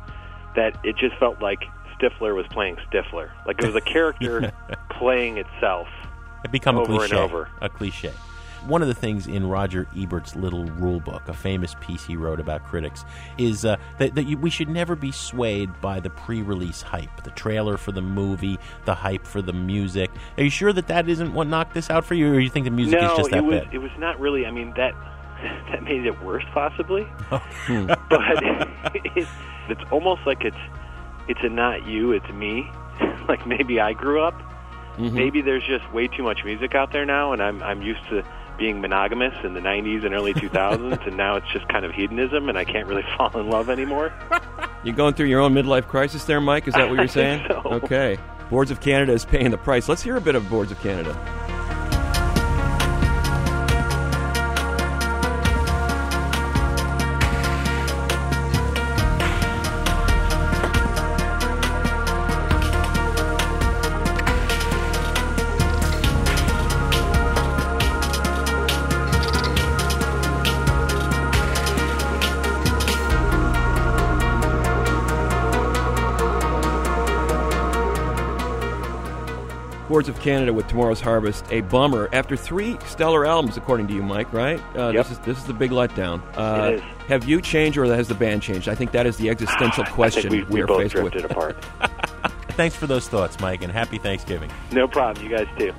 that 0.56 0.78
it 0.84 0.98
just 0.98 1.16
felt 1.18 1.42
like 1.42 1.64
Stifler 1.98 2.36
was 2.36 2.48
playing 2.48 2.78
Stifler. 2.92 3.30
Like 3.46 3.62
it 3.62 3.68
was 3.68 3.76
a 3.76 3.82
character 3.82 4.52
playing 4.90 5.38
itself. 5.38 5.88
It 6.44 6.52
become 6.52 6.76
a 6.76 6.82
over 6.82 7.04
and 7.04 7.14
over. 7.14 7.50
A 7.62 7.70
cliche. 7.70 8.12
One 8.68 8.82
of 8.82 8.88
the 8.88 8.94
things 8.94 9.28
in 9.28 9.48
Roger 9.48 9.88
Ebert's 9.96 10.36
little 10.36 10.66
rule 10.66 11.00
book, 11.00 11.28
a 11.28 11.34
famous 11.34 11.76
piece 11.82 12.06
he 12.06 12.16
wrote 12.16 12.40
about 12.40 12.64
critics, 12.64 13.06
is 13.38 13.66
uh, 13.66 13.78
that, 14.00 14.16
that 14.16 14.24
you, 14.24 14.38
we 14.38 14.50
should 14.50 14.70
never 14.70 14.96
be 14.96 15.12
swayed 15.12 15.70
by 15.82 16.00
the 16.00 16.10
pre-release 16.10 16.82
hype, 16.82 17.24
the 17.24 17.32
trailer 17.32 17.78
for 17.78 17.92
the 17.92 18.02
movie, 18.02 18.58
the 18.86 18.96
hype 18.96 19.26
for 19.26 19.42
the 19.42 19.54
music. 19.54 20.12
Are 20.38 20.44
you 20.44 20.50
sure 20.50 20.74
that 20.74 20.88
that 20.88 21.08
isn't 21.08 21.34
what 21.34 21.48
knocked 21.48 21.74
this 21.74 21.90
out 21.90 22.06
for 22.06 22.16
you, 22.16 22.34
or 22.34 22.40
you 22.40 22.50
think 22.50 22.66
the 22.66 22.72
music 22.72 23.00
no, 23.00 23.12
is 23.12 23.18
just 23.18 23.32
that 23.32 23.38
it 23.38 23.44
was 23.44 23.62
bad? 23.62 23.74
it 23.74 23.80
was 23.80 23.92
not 23.98 24.20
really. 24.20 24.46
I 24.46 24.52
mean 24.52 24.74
that 24.76 24.94
that 25.72 25.84
made 25.84 26.06
it 26.06 26.22
worse 26.24 26.46
possibly. 26.54 27.08
Oh. 27.32 27.42
but 28.10 28.22
it's, 29.16 29.30
it's 29.70 29.82
almost 29.92 30.22
like 30.26 30.44
it's 30.44 30.58
it's 31.28 31.40
a 31.44 31.50
not 31.50 31.88
you, 31.88 32.12
it's 32.12 32.30
me. 32.30 32.70
like 33.28 33.46
maybe 33.48 33.80
I 33.80 33.94
grew 33.94 34.22
up. 34.22 34.40
Mm-hmm. 34.98 35.16
Maybe 35.16 35.42
there's 35.42 35.64
just 35.66 35.92
way 35.92 36.08
too 36.08 36.24
much 36.24 36.46
music 36.46 36.76
out 36.76 36.92
there 36.94 37.06
now, 37.06 37.34
and 37.34 37.42
I'm 37.42 37.62
I'm 37.64 37.82
used 37.82 38.08
to 38.10 38.24
being 38.58 38.82
monogamous 38.82 39.34
in 39.44 39.54
the 39.54 39.60
90s 39.60 40.06
and 40.06 40.14
early 40.14 40.34
2000s, 40.34 41.06
and 41.08 41.18
now 41.18 41.36
it's 41.36 41.52
just 41.52 41.68
kind 41.70 41.86
of 41.86 41.92
hedonism, 41.92 42.50
and 42.50 42.58
I 42.58 42.64
can't 42.66 42.88
really 42.88 43.06
fall 43.18 43.38
in 43.40 43.50
love 43.50 43.70
anymore. 43.70 44.14
You're 44.84 44.96
going 44.96 45.14
through 45.14 45.28
your 45.28 45.42
own 45.42 45.54
midlife 45.54 45.88
crisis 45.88 46.26
there, 46.26 46.42
Mike? 46.42 46.68
Is 46.68 46.74
that 46.76 46.90
what 46.90 46.96
you're 46.96 47.08
think 47.08 47.42
saying? 47.48 47.48
so. 47.48 47.62
Okay. 47.66 48.18
Boards 48.50 48.70
of 48.72 48.80
Canada 48.80 49.12
is 49.14 49.26
paying 49.26 49.52
the 49.52 49.58
price. 49.58 49.90
Let's 49.90 50.04
hear 50.04 50.18
a 50.18 50.22
bit 50.22 50.36
of 50.36 50.48
Boards 50.50 50.72
of 50.72 50.80
Canada. 50.82 51.14
Boards 79.96 80.10
of 80.10 80.20
Canada 80.20 80.52
with 80.52 80.68
Tomorrow's 80.68 81.00
Harvest, 81.00 81.46
a 81.52 81.62
bummer. 81.62 82.10
After 82.12 82.36
three 82.36 82.78
stellar 82.86 83.26
albums, 83.26 83.56
according 83.56 83.88
to 83.88 83.94
you, 83.94 84.04
Mike, 84.04 84.34
right? 84.34 84.60
Uh, 84.76 84.90
Yep. 84.90 84.94
This 85.06 85.12
is 85.14 85.20
this 85.20 85.38
is 85.38 85.46
the 85.46 85.54
big 85.54 85.72
letdown. 85.72 86.22
Uh, 86.38 86.72
It 86.72 86.74
is. 86.74 86.82
Have 87.08 87.24
you 87.30 87.40
changed, 87.40 87.78
or 87.78 87.86
has 87.86 88.10
the 88.10 88.14
band 88.14 88.42
changed? 88.42 88.68
I 88.68 88.76
think 88.76 88.92
that 88.92 89.06
is 89.06 89.16
the 89.16 89.30
existential 89.30 89.86
question 89.86 90.28
I 90.34 90.36
think 90.36 90.50
we, 90.50 90.56
we 90.56 90.62
are 90.64 90.68
both 90.68 90.82
faced 90.82 90.96
drifted 90.96 91.24
with. 91.24 91.32
apart. 91.32 91.64
Thanks 92.58 92.76
for 92.76 92.88
those 92.88 93.08
thoughts, 93.08 93.40
Mike, 93.40 93.62
and 93.64 93.72
happy 93.72 93.98
Thanksgiving. 93.98 94.52
no 94.74 94.86
problem. 94.86 95.26
You 95.26 95.38
guys 95.38 95.48
too. 95.58 95.74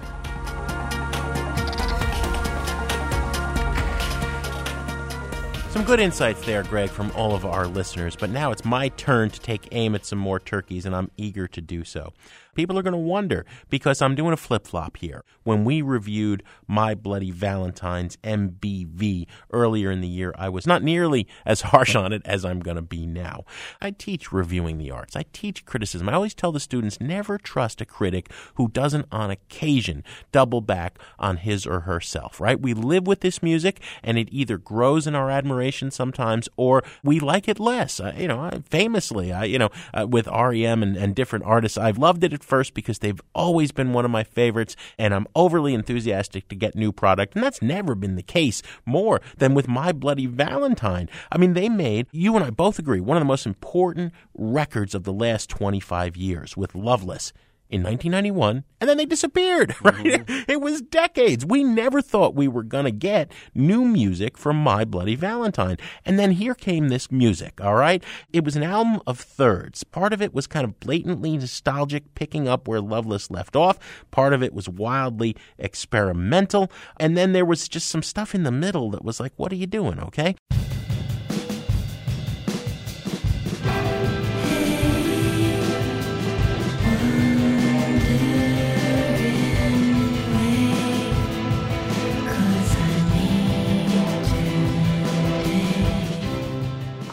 Some 5.70 5.85
good 5.85 6.00
insights 6.00 6.40
there, 6.46 6.62
Greg, 6.62 6.88
from 6.88 7.11
all 7.14 7.35
of 7.35 7.44
our 7.44 7.66
listeners. 7.66 8.16
But 8.16 8.31
now 8.31 8.50
it's 8.50 8.64
my 8.64 8.88
turn 8.88 9.29
to 9.29 9.38
take 9.38 9.68
aim 9.72 9.94
at 9.94 10.07
some 10.07 10.18
more 10.18 10.40
turkeys, 10.40 10.87
and 10.87 10.96
I'm 10.96 11.11
eager 11.18 11.46
to 11.48 11.61
do 11.61 11.85
so. 11.85 12.14
People 12.57 12.79
are 12.79 12.83
going 12.83 12.92
to 12.92 12.99
wonder 12.99 13.45
because 13.69 14.01
I'm 14.01 14.14
doing 14.14 14.33
a 14.33 14.37
flip 14.37 14.66
flop 14.66 14.97
here. 14.97 15.23
When 15.45 15.64
we 15.64 15.83
reviewed 15.83 16.42
My 16.66 16.95
Bloody 16.95 17.31
Valentine's 17.31 18.16
MBV 18.25 19.27
earlier 19.53 19.90
in 19.90 20.01
the 20.01 20.09
year, 20.09 20.35
I 20.38 20.49
was 20.49 20.66
not 20.66 20.83
nearly 20.83 21.29
as 21.45 21.61
harsh 21.61 21.95
on 21.95 22.14
it 22.14 22.23
as 22.25 22.45
I'm 22.45 22.61
going 22.61 22.77
to 22.77 22.83
be 22.83 23.07
now. 23.07 23.45
I 23.81 23.90
teach 23.90 24.33
reviewing 24.33 24.79
the 24.79 24.90
arts, 24.90 25.14
I 25.14 25.27
teach 25.33 25.66
criticism. 25.66 26.09
I 26.09 26.14
always 26.14 26.35
tell 26.35 26.51
the 26.51 26.59
students 26.59 27.01
never 27.01 27.37
trust 27.37 27.83
a 27.83 27.85
critic 27.85 28.31
who 28.55 28.69
doesn't, 28.69 29.07
on 29.12 29.31
occasion, 29.31 30.03
double 30.33 30.62
back 30.62 30.99
on 31.19 31.37
his 31.37 31.66
or 31.66 31.81
herself, 31.81 32.40
right? 32.40 32.59
We 32.59 32.73
live 32.73 33.07
with 33.07 33.21
this 33.21 33.42
music, 33.42 33.81
and 34.03 34.16
it 34.16 34.29
either 34.33 34.57
grows 34.57 35.07
in 35.07 35.14
our 35.14 35.31
admiration 35.31 35.90
sometimes 35.90 36.49
or 36.57 36.83
we 37.03 37.21
like 37.21 37.49
it 37.49 37.61
less. 37.61 38.01
You 38.16 38.29
know, 38.29 38.51
famously, 38.71 39.31
I, 39.31 39.45
you 39.45 39.59
know, 39.59 39.69
uh, 39.92 40.07
with 40.07 40.27
REM 40.27 40.83
and, 40.83 40.97
and 40.97 41.14
different 41.14 41.45
artists, 41.45 41.77
I've 41.77 41.99
loved 41.99 42.25
it 42.25 42.33
at 42.33 42.46
first 42.47 42.75
because 42.75 43.01
they've 43.01 43.21
always 43.35 43.73
been 43.73 43.93
one 43.93 44.05
of 44.05 44.11
my 44.11 44.25
favorites, 44.25 44.77
and 44.99 45.13
I'm 45.13 45.27
overly 45.35 45.75
enthusiastic 45.75 46.49
to 46.49 46.55
get 46.55 46.75
new 46.75 46.93
product, 46.93 47.35
and 47.35 47.43
that's 47.43 47.61
never 47.61 47.95
been 47.95 48.17
the 48.17 48.23
case 48.23 48.63
more 48.85 49.21
than 49.39 49.55
with 49.55 49.69
My 49.69 49.93
Bloody 49.93 50.27
Valentine. 50.27 51.09
I 51.31 51.39
mean, 51.39 51.55
they 51.55 51.69
made, 51.69 52.07
you 52.13 52.37
and 52.37 52.45
I 52.45 52.51
both 52.51 52.79
agree, 52.79 53.01
one 53.01 53.17
of 53.17 53.21
the 53.21 53.27
most 53.27 53.47
important 53.47 54.13
records 54.35 54.95
of 54.95 55.05
the 55.05 55.13
last 55.13 55.51
25 55.51 56.17
years 56.17 56.57
with 56.57 56.75
Loveless 56.75 57.33
in 57.68 57.83
1991, 57.83 58.64
and 58.81 58.88
then 58.88 58.96
they 58.96 59.07
disappeared, 59.07 59.74
right? 59.83 59.94
Mm-hmm. 59.94 60.50
It 60.50 60.61
was 60.61 60.83
decades. 60.83 61.44
We 61.44 61.64
never 61.64 62.00
thought 62.00 62.35
we 62.35 62.48
were 62.48 62.62
going 62.62 62.85
to 62.85 62.90
get 62.90 63.33
new 63.55 63.85
music 63.85 64.38
from 64.38 64.57
My 64.57 64.85
Bloody 64.85 65.14
Valentine. 65.14 65.76
And 66.05 66.18
then 66.18 66.33
here 66.33 66.55
came 66.55 66.88
this 66.88 67.11
music, 67.11 67.61
all 67.61 67.74
right? 67.74 68.02
It 68.33 68.44
was 68.44 68.57
an 68.57 68.62
album 68.62 69.00
of 69.07 69.18
thirds. 69.18 69.85
Part 69.85 70.12
of 70.12 70.22
it 70.22 70.35
was 70.35 70.46
kind 70.46 70.64
of 70.64 70.79
blatantly 70.81 71.37
nostalgic, 71.37 72.14
picking 72.14 72.46
up 72.46 72.68
where 72.68 72.81
Loveless 72.81 73.31
left 73.31 73.57
off. 73.57 73.79
Part 74.11 74.33
of 74.33 74.42
it 74.42 74.55
was 74.55 74.68
wildly 74.68 75.37
experimental. 75.59 76.70
And 76.98 77.16
then 77.16 77.33
there 77.33 77.44
was 77.44 77.68
just 77.68 77.88
some 77.88 78.02
stuff 78.02 78.35
in 78.35 78.44
the 78.44 78.52
middle 78.52 78.90
that 78.90 79.05
was 79.05 79.20
like, 79.20 79.33
what 79.37 79.52
are 79.52 79.57
you 79.57 79.66
doing, 79.66 79.98
okay? 80.00 80.37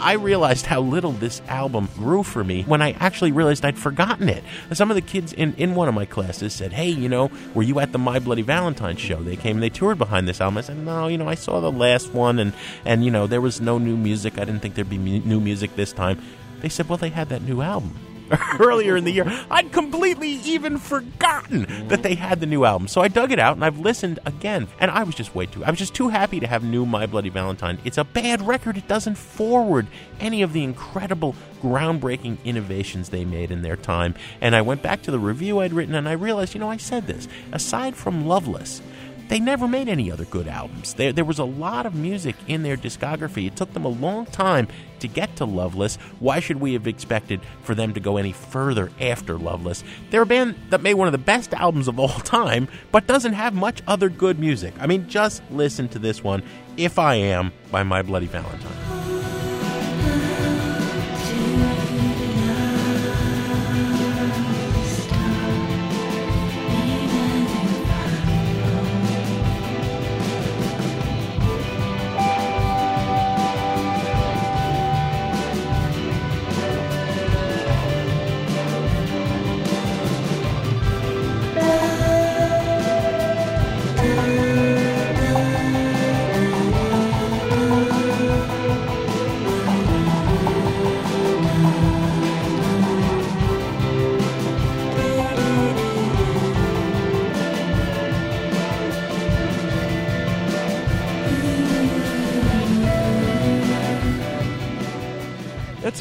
I 0.04 0.14
realized 0.14 0.66
how 0.66 0.82
little 0.82 1.14
this 1.14 1.42
album 1.48 1.88
grew 1.96 2.24
for 2.24 2.44
me 2.44 2.64
when 2.64 2.82
I 2.82 2.92
actually 3.00 3.32
realized 3.32 3.64
I'd 3.64 3.78
forgotten 3.78 4.28
it. 4.28 4.44
Some 4.74 4.92
of 4.92 4.96
the 4.96 5.02
kids 5.02 5.32
in, 5.32 5.54
in 5.56 5.76
one 5.76 5.88
of 5.88 5.96
my 5.96 6.06
classes 6.06 6.52
said, 6.52 6.74
Hey, 6.74 6.90
you 6.90 7.08
know, 7.08 7.32
were 7.56 7.64
you 7.64 7.80
at 7.80 7.94
the 7.94 7.98
My 7.98 8.20
Bloody 8.20 8.42
Valentine 8.42 8.98
show? 8.98 9.24
They 9.24 9.38
came, 9.38 9.56
and 9.56 9.64
they 9.64 9.70
toured 9.70 9.98
behind 9.98 10.28
this 10.28 10.42
album. 10.42 10.58
I 10.58 10.62
said, 10.62 10.78
No, 10.78 11.08
you 11.08 11.18
know, 11.18 11.30
I 11.30 11.36
saw 11.36 11.62
the 11.62 11.72
last 11.72 12.14
one 12.14 12.38
and, 12.40 12.52
and 12.84 13.06
you 13.06 13.12
know, 13.12 13.28
there 13.28 13.40
was 13.40 13.62
no 13.62 13.78
new 13.78 13.96
music. 13.96 14.38
I 14.38 14.44
didn't 14.44 14.62
think 14.62 14.76
there'd 14.76 14.90
be 14.90 14.98
mu- 14.98 15.22
new 15.22 15.40
music 15.40 15.76
this 15.78 15.94
time. 15.94 16.22
They 16.60 16.70
said, 16.70 16.90
Well, 16.90 16.98
they 16.98 17.10
had 17.10 17.30
that 17.30 17.42
new 17.42 17.62
album. 17.62 17.96
earlier 18.60 18.96
in 18.96 19.04
the 19.04 19.12
year. 19.12 19.26
I'd 19.50 19.72
completely 19.72 20.30
even 20.46 20.78
forgotten 20.78 21.88
that 21.88 22.04
they 22.04 22.16
had 22.16 22.40
the 22.40 22.46
new 22.46 22.66
album. 22.66 22.88
So 22.88 23.02
I 23.02 23.08
dug 23.08 23.32
it 23.32 23.40
out 23.40 23.56
and 23.56 23.66
I've 23.66 23.80
listened 23.80 24.20
again. 24.26 24.68
And 24.80 24.92
I 24.92 25.04
was 25.04 25.16
just 25.16 25.36
way 25.36 25.46
too, 25.46 25.64
I 25.64 25.70
was 25.70 25.80
just 25.80 25.94
too 25.94 26.10
happy 26.10 26.40
to 26.40 26.48
have 26.48 26.64
new 26.64 26.86
My 26.86 27.06
Bloody 27.06 27.30
Valentine. 27.30 27.80
It's 27.84 27.98
a 27.98 28.04
bad 28.04 28.42
record. 28.42 28.78
It 28.78 28.88
doesn't 28.88 29.16
forward 29.16 29.88
any 30.20 30.42
of 30.42 30.54
the 30.54 30.64
incredible, 30.64 31.36
groundbreaking 31.62 32.44
innovations 32.44 33.10
they 33.10 33.26
made 33.26 33.52
in 33.52 33.62
their 33.62 33.76
time. 33.76 34.16
And 34.42 34.56
I 34.56 34.62
went 34.62 34.82
back 34.82 35.02
to 35.04 35.12
the 35.12 35.20
review 35.20 35.60
I'd 35.60 35.74
written 35.74 35.96
and 35.96 36.08
I 36.08 36.14
realized, 36.14 36.54
you 36.54 36.60
know, 36.60 36.70
I 36.70 36.78
said 36.78 37.08
this. 37.08 37.28
Aside 37.52 37.96
from 37.96 38.28
Loveless, 38.28 38.82
they 39.30 39.40
never 39.40 39.68
made 39.68 39.88
any 39.88 40.12
other 40.12 40.26
good 40.26 40.48
albums. 40.48 40.94
There, 40.94 41.14
there 41.14 41.26
was 41.26 41.40
a 41.40 41.46
lot 41.46 41.86
of 41.86 41.96
music 41.96 42.36
in 42.48 42.64
their 42.64 42.78
discography. 42.78 43.48
It 43.48 43.56
took 43.56 43.74
them 43.74 43.86
a 43.86 43.90
long 43.90 44.26
time 44.28 44.68
to 45.04 45.08
get 45.08 45.36
to 45.36 45.46
Loveless. 45.46 45.98
Why 46.20 46.40
should 46.40 46.60
we 46.60 46.74
have 46.74 46.88
expected 46.88 47.42
for 47.62 47.76
them 47.76 47.94
to 47.94 48.00
go 48.00 48.18
any 48.18 48.32
further 48.32 48.92
after 49.00 49.38
Loveless? 49.38 49.84
They're 50.10 50.24
a 50.24 50.26
band 50.26 50.56
that 50.70 50.82
made 50.82 50.96
one 50.96 51.08
of 51.08 51.12
the 51.12 51.18
best 51.20 51.54
albums 51.54 51.88
of 51.88 52.00
all 52.00 52.08
time, 52.10 52.68
but 52.92 53.06
doesn't 53.06 53.34
have 53.34 53.54
much 53.54 53.84
other 53.86 54.10
good 54.10 54.40
music. 54.40 54.74
I 54.80 54.88
mean, 54.88 55.08
just 55.08 55.44
listen 55.52 55.88
to 55.90 56.00
this 56.00 56.24
one, 56.24 56.42
If 56.78 56.98
I 56.98 57.16
Am 57.16 57.52
by 57.70 57.84
My 57.84 58.02
Bloody 58.02 58.28
Valentine. 58.28 59.13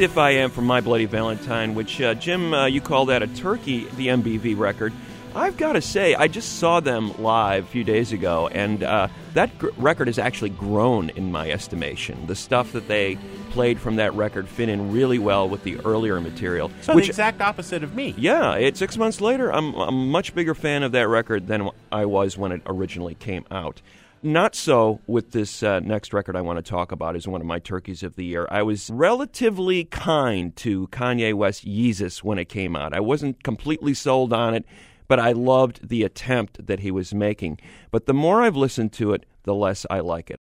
If 0.02 0.18
I 0.18 0.30
Am 0.30 0.50
from 0.50 0.64
My 0.64 0.80
Bloody 0.80 1.04
Valentine, 1.04 1.76
which, 1.76 2.00
uh, 2.00 2.14
Jim, 2.14 2.52
uh, 2.52 2.66
you 2.66 2.80
call 2.80 3.06
that 3.06 3.22
a 3.22 3.28
turkey, 3.28 3.84
the 3.96 4.08
MBV 4.08 4.58
record. 4.58 4.92
I've 5.32 5.56
got 5.56 5.74
to 5.74 5.80
say, 5.80 6.16
I 6.16 6.26
just 6.26 6.58
saw 6.58 6.80
them 6.80 7.16
live 7.22 7.66
a 7.66 7.68
few 7.68 7.84
days 7.84 8.10
ago, 8.10 8.48
and 8.48 8.82
uh, 8.82 9.06
that 9.34 9.56
gr- 9.60 9.68
record 9.76 10.08
has 10.08 10.18
actually 10.18 10.50
grown 10.50 11.10
in 11.10 11.30
my 11.30 11.48
estimation. 11.48 12.26
The 12.26 12.34
stuff 12.34 12.72
that 12.72 12.88
they 12.88 13.16
played 13.50 13.78
from 13.78 13.94
that 13.96 14.12
record 14.14 14.48
fit 14.48 14.68
in 14.68 14.90
really 14.90 15.20
well 15.20 15.48
with 15.48 15.62
the 15.62 15.78
earlier 15.84 16.20
material. 16.20 16.72
So 16.80 16.96
which, 16.96 17.04
the 17.04 17.10
exact 17.10 17.40
opposite 17.40 17.84
of 17.84 17.94
me. 17.94 18.12
yeah, 18.18 18.56
it, 18.56 18.76
six 18.76 18.98
months 18.98 19.20
later, 19.20 19.52
I'm, 19.52 19.72
I'm 19.76 19.88
a 19.88 19.92
much 19.92 20.34
bigger 20.34 20.56
fan 20.56 20.82
of 20.82 20.90
that 20.92 21.06
record 21.06 21.46
than 21.46 21.70
I 21.92 22.06
was 22.06 22.36
when 22.36 22.50
it 22.50 22.62
originally 22.66 23.14
came 23.14 23.46
out. 23.52 23.80
Not 24.24 24.54
so 24.54 25.00
with 25.08 25.32
this 25.32 25.64
uh, 25.64 25.80
next 25.80 26.12
record 26.12 26.36
I 26.36 26.42
want 26.42 26.56
to 26.56 26.62
talk 26.62 26.92
about 26.92 27.16
is 27.16 27.26
one 27.26 27.40
of 27.40 27.46
my 27.48 27.58
turkeys 27.58 28.04
of 28.04 28.14
the 28.14 28.24
year. 28.24 28.46
I 28.52 28.62
was 28.62 28.88
relatively 28.88 29.84
kind 29.86 30.54
to 30.58 30.86
Kanye 30.92 31.34
West 31.34 31.66
Yeezus 31.66 32.22
when 32.22 32.38
it 32.38 32.48
came 32.48 32.76
out. 32.76 32.94
I 32.94 33.00
wasn't 33.00 33.42
completely 33.42 33.94
sold 33.94 34.32
on 34.32 34.54
it, 34.54 34.64
but 35.08 35.18
I 35.18 35.32
loved 35.32 35.88
the 35.88 36.04
attempt 36.04 36.68
that 36.68 36.78
he 36.78 36.92
was 36.92 37.12
making. 37.12 37.58
But 37.90 38.06
the 38.06 38.14
more 38.14 38.42
I've 38.42 38.54
listened 38.54 38.92
to 38.92 39.12
it, 39.12 39.26
the 39.42 39.56
less 39.56 39.84
I 39.90 39.98
like 39.98 40.30
it. 40.30 40.36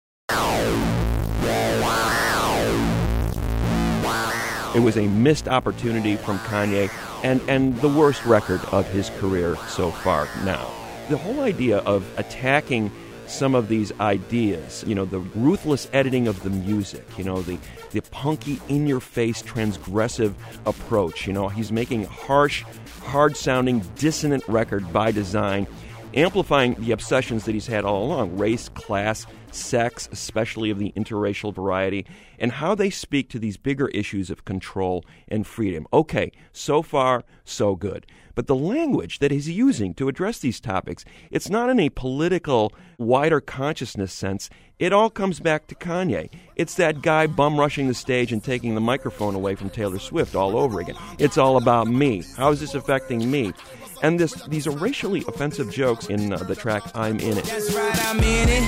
It 4.75 4.79
was 4.79 4.95
a 4.95 5.07
missed 5.07 5.47
opportunity 5.47 6.17
from 6.17 6.37
Kanye 6.39 6.91
and, 7.23 7.41
and 7.47 7.75
the 7.81 7.89
worst 7.89 8.23
record 8.25 8.61
of 8.65 8.87
his 8.91 9.09
career 9.09 9.55
so 9.67 9.89
far 9.89 10.27
now. 10.45 10.71
The 11.09 11.17
whole 11.17 11.39
idea 11.39 11.79
of 11.79 12.07
attacking 12.19 12.91
some 13.31 13.55
of 13.55 13.69
these 13.69 13.91
ideas, 13.99 14.83
you 14.85 14.93
know, 14.93 15.05
the 15.05 15.19
ruthless 15.19 15.87
editing 15.93 16.27
of 16.27 16.43
the 16.43 16.49
music, 16.49 17.05
you 17.17 17.23
know, 17.23 17.41
the, 17.41 17.57
the 17.91 18.01
punky, 18.01 18.59
in 18.67 18.85
your 18.87 18.99
face, 18.99 19.41
transgressive 19.41 20.33
approach. 20.65 21.25
You 21.25 21.33
know, 21.33 21.47
he's 21.47 21.71
making 21.71 22.03
harsh, 22.05 22.63
hard 23.03 23.37
sounding, 23.37 23.79
dissonant 23.95 24.47
record 24.47 24.91
by 24.91 25.11
design, 25.11 25.65
amplifying 26.13 26.75
the 26.75 26.91
obsessions 26.91 27.45
that 27.45 27.53
he's 27.53 27.67
had 27.67 27.85
all 27.85 28.03
along 28.03 28.37
race, 28.37 28.69
class, 28.69 29.25
sex, 29.51 30.07
especially 30.11 30.69
of 30.69 30.79
the 30.79 30.91
interracial 30.95 31.53
variety, 31.53 32.05
and 32.39 32.51
how 32.51 32.73
they 32.75 32.89
speak 32.89 33.29
to 33.29 33.39
these 33.39 33.57
bigger 33.57 33.87
issues 33.89 34.29
of 34.29 34.45
control 34.45 35.05
and 35.27 35.45
freedom. 35.45 35.85
Okay, 35.93 36.31
so 36.51 36.81
far, 36.81 37.23
so 37.43 37.75
good. 37.75 38.05
But 38.33 38.47
the 38.47 38.55
language 38.55 39.19
that 39.19 39.31
he's 39.31 39.49
using 39.49 39.93
to 39.95 40.07
address 40.07 40.39
these 40.39 40.59
topics, 40.59 41.03
it's 41.29 41.49
not 41.49 41.69
in 41.69 41.79
a 41.79 41.89
political, 41.89 42.73
wider 42.97 43.41
consciousness 43.41 44.13
sense. 44.13 44.49
It 44.79 44.93
all 44.93 45.09
comes 45.09 45.39
back 45.39 45.67
to 45.67 45.75
Kanye. 45.75 46.29
It's 46.55 46.75
that 46.75 47.01
guy 47.01 47.27
bum 47.27 47.59
rushing 47.59 47.87
the 47.87 47.93
stage 47.93 48.31
and 48.31 48.43
taking 48.43 48.73
the 48.73 48.81
microphone 48.81 49.35
away 49.35 49.55
from 49.55 49.69
Taylor 49.69 49.99
Swift 49.99 50.35
all 50.35 50.57
over 50.57 50.79
again. 50.79 50.95
It's 51.19 51.37
all 51.37 51.57
about 51.57 51.87
me. 51.87 52.23
How 52.37 52.51
is 52.51 52.61
this 52.61 52.73
affecting 52.73 53.29
me? 53.29 53.53
And 54.01 54.19
this, 54.19 54.33
these 54.47 54.65
are 54.65 54.71
racially 54.71 55.23
offensive 55.27 55.71
jokes 55.71 56.07
in 56.07 56.33
uh, 56.33 56.37
the 56.37 56.55
track 56.55 56.81
I'm 56.95 57.19
In 57.19 57.37
It. 57.37 57.43
That's 57.45 57.71
right, 57.73 58.05
I'm 58.07 58.19
in 58.19 58.49
it. 58.49 58.63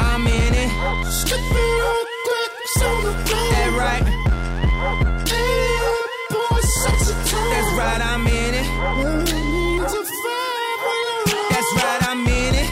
I'm 0.00 0.26
in 0.26 0.54
it. 0.54 0.70
That 3.52 3.70
right. 3.76 4.04
That's 7.50 7.72
right, 7.76 8.00
I'm 8.04 8.26
in 8.26 8.54
it. 8.54 8.66
That's 11.50 11.72
right, 11.76 12.02
I'm 12.08 12.26
in 12.26 12.54
it. 12.54 12.68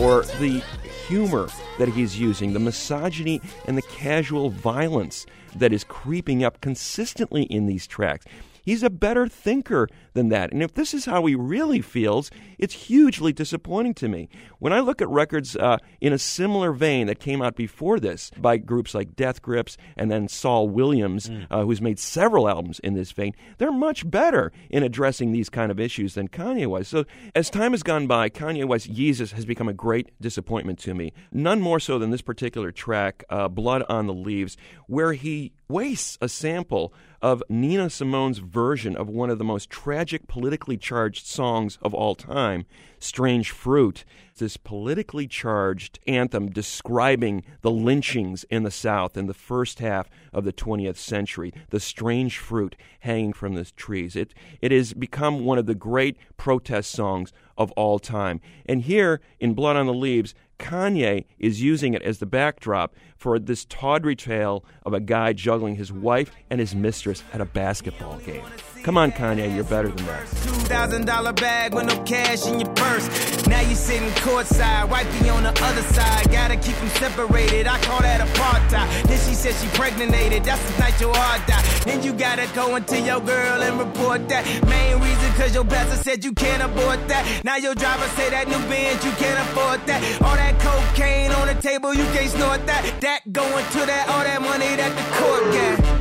or 0.00 0.22
the 0.38 0.62
humor 1.10 1.48
that 1.80 1.88
he's 1.88 2.16
using, 2.16 2.52
the 2.52 2.60
misogyny 2.60 3.40
and 3.66 3.76
the 3.76 3.82
casual 3.82 4.48
violence 4.48 5.26
that 5.56 5.72
is 5.72 5.82
creeping 5.82 6.44
up 6.44 6.60
consistently 6.60 7.42
in 7.42 7.66
these 7.66 7.84
tracks. 7.88 8.24
He's 8.62 8.82
a 8.82 8.90
better 8.90 9.26
thinker 9.28 9.88
than 10.12 10.28
that. 10.30 10.52
And 10.52 10.62
if 10.62 10.74
this 10.74 10.94
is 10.94 11.04
how 11.04 11.24
he 11.26 11.34
really 11.34 11.80
feels, 11.80 12.30
it's 12.58 12.74
hugely 12.74 13.32
disappointing 13.32 13.94
to 13.94 14.08
me. 14.08 14.28
When 14.58 14.72
I 14.72 14.80
look 14.80 15.00
at 15.00 15.08
records 15.08 15.56
uh, 15.56 15.78
in 16.00 16.12
a 16.12 16.18
similar 16.18 16.72
vein 16.72 17.06
that 17.06 17.20
came 17.20 17.42
out 17.42 17.56
before 17.56 18.00
this 18.00 18.30
by 18.36 18.56
groups 18.56 18.94
like 18.94 19.16
Death 19.16 19.42
Grips 19.42 19.76
and 19.96 20.10
then 20.10 20.28
Saul 20.28 20.68
Williams, 20.68 21.30
uh, 21.50 21.62
who's 21.62 21.80
made 21.80 21.98
several 21.98 22.48
albums 22.48 22.78
in 22.80 22.94
this 22.94 23.12
vein, 23.12 23.34
they're 23.58 23.72
much 23.72 24.08
better 24.08 24.52
in 24.68 24.82
addressing 24.82 25.32
these 25.32 25.48
kind 25.48 25.70
of 25.70 25.80
issues 25.80 26.14
than 26.14 26.28
Kanye 26.28 26.66
was. 26.66 26.88
So 26.88 27.04
as 27.34 27.50
time 27.50 27.72
has 27.72 27.82
gone 27.82 28.06
by, 28.06 28.28
Kanye 28.28 28.66
West 28.66 28.92
Yeezus 28.92 29.32
has 29.32 29.44
become 29.44 29.68
a 29.68 29.72
great 29.72 30.10
disappointment 30.20 30.78
to 30.80 30.94
me. 30.94 31.12
None 31.32 31.60
more 31.60 31.80
so 31.80 31.98
than 31.98 32.10
this 32.10 32.22
particular 32.22 32.72
track, 32.72 33.24
uh, 33.30 33.48
Blood 33.48 33.82
on 33.88 34.06
the 34.06 34.14
Leaves, 34.14 34.56
where 34.86 35.12
he 35.12 35.52
wastes 35.68 36.18
a 36.20 36.28
sample 36.28 36.92
of 37.22 37.42
Nina 37.48 37.90
Simone's 37.90 38.38
version 38.38 38.96
of 38.96 39.08
one 39.08 39.30
of 39.30 39.38
the 39.38 39.44
most 39.44 39.68
tragic, 39.68 40.26
politically 40.26 40.76
charged 40.76 41.26
songs 41.26 41.78
of 41.82 41.92
all 41.92 42.14
time, 42.14 42.64
Strange 42.98 43.50
Fruit. 43.50 44.04
This 44.38 44.56
politically 44.56 45.26
charged 45.26 45.98
anthem 46.06 46.50
describing 46.50 47.44
the 47.60 47.70
lynchings 47.70 48.44
in 48.44 48.62
the 48.62 48.70
South 48.70 49.16
in 49.16 49.26
the 49.26 49.34
first 49.34 49.80
half 49.80 50.08
of 50.32 50.44
the 50.44 50.52
20th 50.52 50.96
century, 50.96 51.52
the 51.68 51.80
strange 51.80 52.38
fruit 52.38 52.74
hanging 53.00 53.34
from 53.34 53.54
the 53.54 53.64
trees. 53.64 54.16
It, 54.16 54.32
it 54.62 54.72
has 54.72 54.94
become 54.94 55.44
one 55.44 55.58
of 55.58 55.66
the 55.66 55.74
great 55.74 56.16
protest 56.38 56.90
songs 56.90 57.32
of 57.58 57.70
all 57.72 57.98
time. 57.98 58.40
And 58.64 58.82
here 58.82 59.20
in 59.38 59.52
Blood 59.52 59.76
on 59.76 59.86
the 59.86 59.92
Leaves, 59.92 60.34
Kanye 60.60 61.24
is 61.38 61.62
using 61.62 61.94
it 61.94 62.02
as 62.02 62.18
the 62.18 62.26
backdrop 62.26 62.94
for 63.16 63.38
this 63.38 63.64
tawdry 63.64 64.14
tale 64.14 64.64
of 64.84 64.92
a 64.92 65.00
guy 65.00 65.32
juggling 65.32 65.76
his 65.76 65.92
wife 65.92 66.30
and 66.50 66.60
his 66.60 66.74
mistress 66.74 67.24
at 67.32 67.40
a 67.40 67.44
basketball 67.44 68.18
game. 68.18 68.44
Come 68.82 68.96
on, 68.96 69.12
Kanye, 69.12 69.54
you're 69.54 69.64
better 69.64 69.88
than 69.88 70.06
that. 70.06 70.26
Two 70.26 70.50
thousand 70.70 71.04
dollar 71.04 71.34
bag 71.34 71.74
with 71.74 71.84
no 71.84 72.02
cash 72.04 72.46
in 72.46 72.60
your 72.60 72.70
purse. 72.70 73.06
Now 73.46 73.60
you 73.60 73.74
sitting 73.74 74.08
courtside, 74.24 74.88
wifey 74.88 75.28
on 75.28 75.42
the 75.42 75.50
other 75.50 75.82
side. 75.82 76.30
Gotta 76.30 76.56
keep 76.56 76.76
them 76.76 76.88
separated. 76.90 77.66
I 77.66 77.78
call 77.80 78.00
that 78.00 78.26
apartheid. 78.26 79.02
Then 79.02 79.18
she 79.18 79.34
said 79.34 79.54
she 79.60 79.68
pregnated. 79.76 80.44
That's 80.44 80.62
the 80.70 80.78
night 80.78 80.98
your 80.98 81.14
heart 81.14 81.46
died. 81.46 81.64
Then 81.84 82.02
you 82.02 82.14
gotta 82.14 82.48
go 82.54 82.76
into 82.76 82.98
your 83.00 83.20
girl 83.20 83.60
and 83.60 83.78
report 83.78 84.26
that. 84.30 84.46
Main 84.66 84.98
reason 85.02 85.32
cause 85.32 85.54
your 85.54 85.64
pastor 85.64 85.96
said 85.96 86.24
you 86.24 86.32
can't 86.32 86.62
abort 86.62 87.06
that. 87.08 87.44
Now 87.44 87.56
your 87.56 87.74
driver 87.74 88.08
say 88.16 88.30
that 88.30 88.48
new 88.48 88.60
Benz 88.70 89.04
you 89.04 89.12
can't 89.12 89.40
afford 89.50 89.84
that. 89.88 90.00
All 90.22 90.36
that 90.36 90.49
that 90.52 90.60
cocaine 90.60 91.30
on 91.32 91.46
the 91.46 91.54
table, 91.60 91.94
you 91.94 92.04
can't 92.12 92.30
snort 92.30 92.66
that. 92.66 93.00
That 93.00 93.32
going 93.32 93.64
to 93.64 93.86
that, 93.86 94.08
all 94.08 94.24
that 94.24 94.40
money 94.42 94.76
that 94.76 94.92
the 94.98 95.06
court 95.18 95.44
got. 95.54 96.00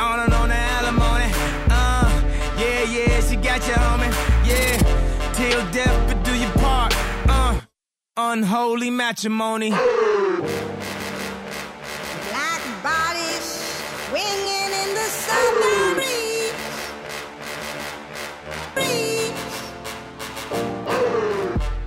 On 0.00 0.20
and 0.20 0.34
on 0.34 0.48
the 0.48 0.54
alimony. 0.54 1.30
Uh, 1.70 2.10
yeah, 2.58 2.82
yeah, 2.82 3.20
she 3.20 3.36
got 3.36 3.66
you, 3.66 3.74
homie. 3.74 4.10
Yeah, 4.46 5.32
till 5.32 5.70
death, 5.70 6.08
but 6.08 6.24
do 6.24 6.34
your 6.34 6.50
part. 6.52 6.92
Uh, 7.28 7.60
unholy 8.16 8.90
matrimony. 8.90 9.70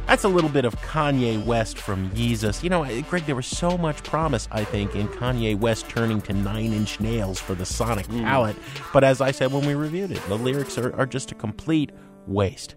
That's 0.07 0.23
a 0.23 0.29
little 0.29 0.49
bit 0.49 0.63
of 0.63 0.73
Kanye 0.77 1.43
West 1.43 1.77
from 1.77 2.09
Yeezus. 2.11 2.63
You 2.63 2.69
know, 2.69 2.85
uh, 2.85 3.01
Greg, 3.01 3.25
there 3.25 3.35
was 3.35 3.45
so 3.45 3.77
much 3.77 4.01
promise, 4.03 4.47
I 4.53 4.63
think, 4.63 4.95
in 4.95 5.09
Kanye 5.09 5.59
West 5.59 5.89
turning 5.89 6.21
to 6.21 6.33
nine 6.33 6.71
inch 6.71 7.01
nails 7.01 7.39
for 7.41 7.55
the 7.55 7.65
sonic 7.65 8.07
palette. 8.07 8.55
But 8.93 9.03
as 9.03 9.19
I 9.19 9.31
said 9.31 9.51
when 9.51 9.67
we 9.67 9.75
reviewed 9.75 10.11
it, 10.11 10.21
the 10.29 10.37
lyrics 10.37 10.77
are, 10.77 10.95
are 10.95 11.05
just 11.05 11.33
a 11.33 11.35
complete 11.35 11.91
waste. 12.25 12.75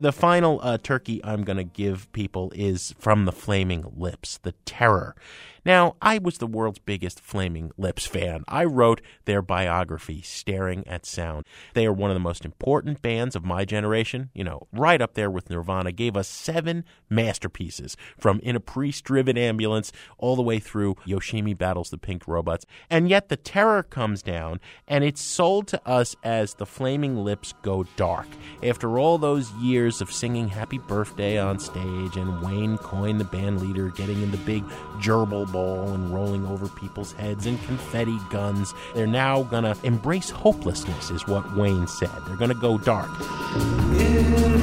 The 0.00 0.10
final 0.10 0.58
uh, 0.62 0.78
turkey 0.78 1.20
I'm 1.22 1.44
going 1.44 1.58
to 1.58 1.64
give 1.64 2.10
people 2.12 2.50
is 2.54 2.94
from 2.98 3.26
the 3.26 3.32
Flaming 3.32 3.84
Lips, 3.94 4.38
The 4.38 4.52
Terror. 4.64 5.14
Now, 5.64 5.96
I 6.00 6.18
was 6.18 6.38
the 6.38 6.46
world's 6.46 6.78
biggest 6.78 7.20
Flaming 7.20 7.70
Lips 7.76 8.06
fan. 8.06 8.44
I 8.48 8.64
wrote 8.64 9.00
their 9.26 9.42
biography, 9.42 10.22
Staring 10.22 10.86
at 10.86 11.04
Sound. 11.04 11.46
They 11.74 11.86
are 11.86 11.92
one 11.92 12.10
of 12.10 12.14
the 12.14 12.20
most 12.20 12.44
important 12.44 13.02
bands 13.02 13.36
of 13.36 13.44
my 13.44 13.64
generation, 13.64 14.30
you 14.34 14.44
know, 14.44 14.68
right 14.72 15.00
up 15.02 15.14
there 15.14 15.30
with 15.30 15.50
Nirvana, 15.50 15.92
gave 15.92 16.16
us 16.16 16.28
seven 16.28 16.84
masterpieces 17.10 17.96
from 18.18 18.40
In 18.40 18.56
a 18.56 18.60
Priest 18.60 19.04
Driven 19.04 19.36
Ambulance 19.36 19.92
all 20.18 20.36
the 20.36 20.42
way 20.42 20.58
through 20.58 20.94
Yoshimi 21.06 21.56
Battles 21.56 21.90
the 21.90 21.98
Pink 21.98 22.26
Robots. 22.26 22.64
And 22.88 23.08
yet 23.08 23.28
the 23.28 23.36
terror 23.36 23.82
comes 23.82 24.22
down 24.22 24.60
and 24.88 25.04
it's 25.04 25.20
sold 25.20 25.66
to 25.68 25.88
us 25.88 26.16
as 26.24 26.54
the 26.54 26.66
Flaming 26.66 27.16
Lips 27.16 27.52
Go 27.62 27.84
Dark. 27.96 28.26
After 28.62 28.98
all 28.98 29.18
those 29.18 29.50
years 29.54 30.00
of 30.00 30.12
singing 30.12 30.48
Happy 30.48 30.78
Birthday 30.78 31.38
on 31.38 31.58
stage 31.58 32.16
and 32.16 32.42
Wayne 32.42 32.78
Coyne, 32.78 33.18
the 33.18 33.24
band 33.24 33.60
leader, 33.60 33.90
getting 33.90 34.22
in 34.22 34.30
the 34.30 34.36
big 34.38 34.64
gerbil 35.00 35.49
ball 35.52 35.92
and 35.92 36.12
rolling 36.14 36.46
over 36.46 36.68
people's 36.68 37.12
heads 37.12 37.46
and 37.46 37.62
confetti 37.64 38.18
guns, 38.30 38.74
they're 38.94 39.06
now 39.06 39.42
gonna 39.44 39.76
embrace 39.82 40.30
hopelessness, 40.30 41.10
is 41.10 41.26
what 41.26 41.56
Wayne 41.56 41.86
said. 41.86 42.10
They're 42.26 42.36
gonna 42.36 42.54
go 42.54 42.78
dark. 42.78 43.10
Now, 43.18 44.59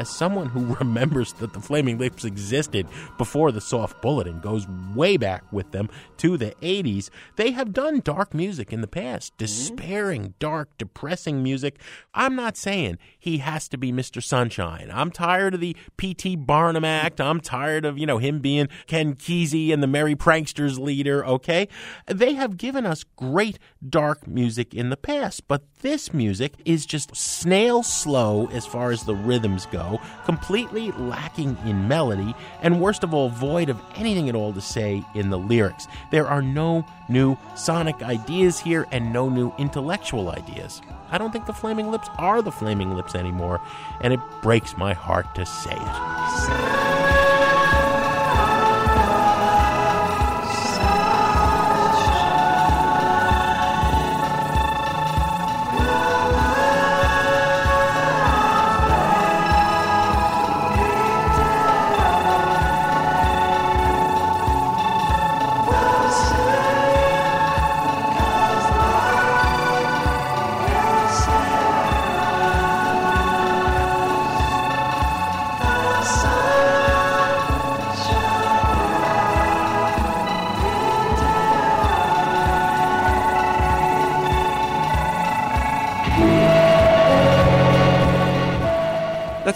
as 0.00 0.08
someone 0.08 0.46
who 0.46 0.74
remembers 0.80 1.34
that 1.34 1.52
the 1.52 1.60
Flaming 1.60 1.98
Lips 1.98 2.24
existed 2.24 2.86
before 3.18 3.52
the 3.52 3.60
Soft 3.60 4.00
Bulletin 4.00 4.30
and 4.30 4.42
goes 4.42 4.66
way 4.94 5.16
back 5.16 5.44
with 5.52 5.72
them 5.72 5.88
to 6.18 6.36
the 6.36 6.54
80s, 6.62 7.10
they 7.36 7.50
have 7.52 7.72
done 7.72 8.00
dark 8.00 8.32
music 8.32 8.72
in 8.72 8.80
the 8.80 8.86
past, 8.86 9.32
mm-hmm. 9.32 9.44
despairing, 9.44 10.34
dark, 10.38 10.76
depressing 10.78 11.42
music. 11.42 11.80
I'm 12.14 12.36
not 12.36 12.56
saying 12.56 12.98
he 13.18 13.38
has 13.38 13.68
to 13.68 13.78
be 13.78 13.92
Mr. 13.92 14.22
Sunshine. 14.22 14.90
I'm 14.92 15.10
tired 15.10 15.54
of 15.54 15.60
the 15.60 15.76
P.T. 15.96 16.36
Barnum 16.36 16.84
act. 16.84 17.20
I'm 17.20 17.40
tired 17.40 17.84
of, 17.84 17.98
you 17.98 18.06
know, 18.06 18.18
him 18.18 18.40
being 18.40 18.68
Ken 18.86 19.14
Kesey 19.14 19.72
and 19.72 19.82
the 19.82 19.86
Merry 19.86 20.14
Pranksters 20.14 20.78
leader, 20.78 21.24
okay? 21.26 21.68
They 22.06 22.34
have 22.34 22.56
given 22.56 22.86
us 22.86 23.04
great 23.16 23.58
dark 23.86 24.26
music 24.26 24.74
in 24.74 24.90
the 24.90 24.96
past, 24.96 25.48
but 25.48 25.62
this 25.82 26.12
music 26.14 26.54
is 26.64 26.86
just 26.86 27.16
snail 27.16 27.82
slow 27.82 28.48
as 28.52 28.66
far 28.66 28.90
as 28.90 29.04
the 29.04 29.14
rhythms 29.14 29.66
go, 29.66 29.89
completely 30.24 30.92
lacking 30.92 31.56
in 31.64 31.88
melody, 31.88 32.34
and 32.62 32.80
worst 32.80 33.02
of 33.02 33.14
all, 33.14 33.28
void 33.28 33.68
of 33.68 33.80
anything 33.96 34.28
at 34.28 34.34
all 34.34 34.52
to 34.52 34.60
say 34.60 35.04
in 35.14 35.30
the 35.30 35.38
lyrics. 35.38 35.88
There 36.10 36.26
are 36.26 36.42
no 36.42 36.84
new 37.08 37.36
sonic 37.56 38.02
ideas 38.02 38.60
here 38.60 38.86
and 38.92 39.12
no 39.12 39.28
new 39.28 39.52
intellectual 39.58 40.30
ideas. 40.30 40.82
I 41.10 41.18
don't 41.18 41.32
think 41.32 41.46
the 41.46 41.52
Flaming 41.52 41.90
Lips 41.90 42.08
are 42.18 42.42
the 42.42 42.52
Flaming 42.52 42.94
Lips 42.94 43.14
anymore, 43.14 43.60
and 44.00 44.12
it 44.12 44.20
breaks 44.42 44.76
my 44.76 44.92
heart 44.92 45.34
to 45.34 45.44
say 45.44 45.74
it. 45.74 47.39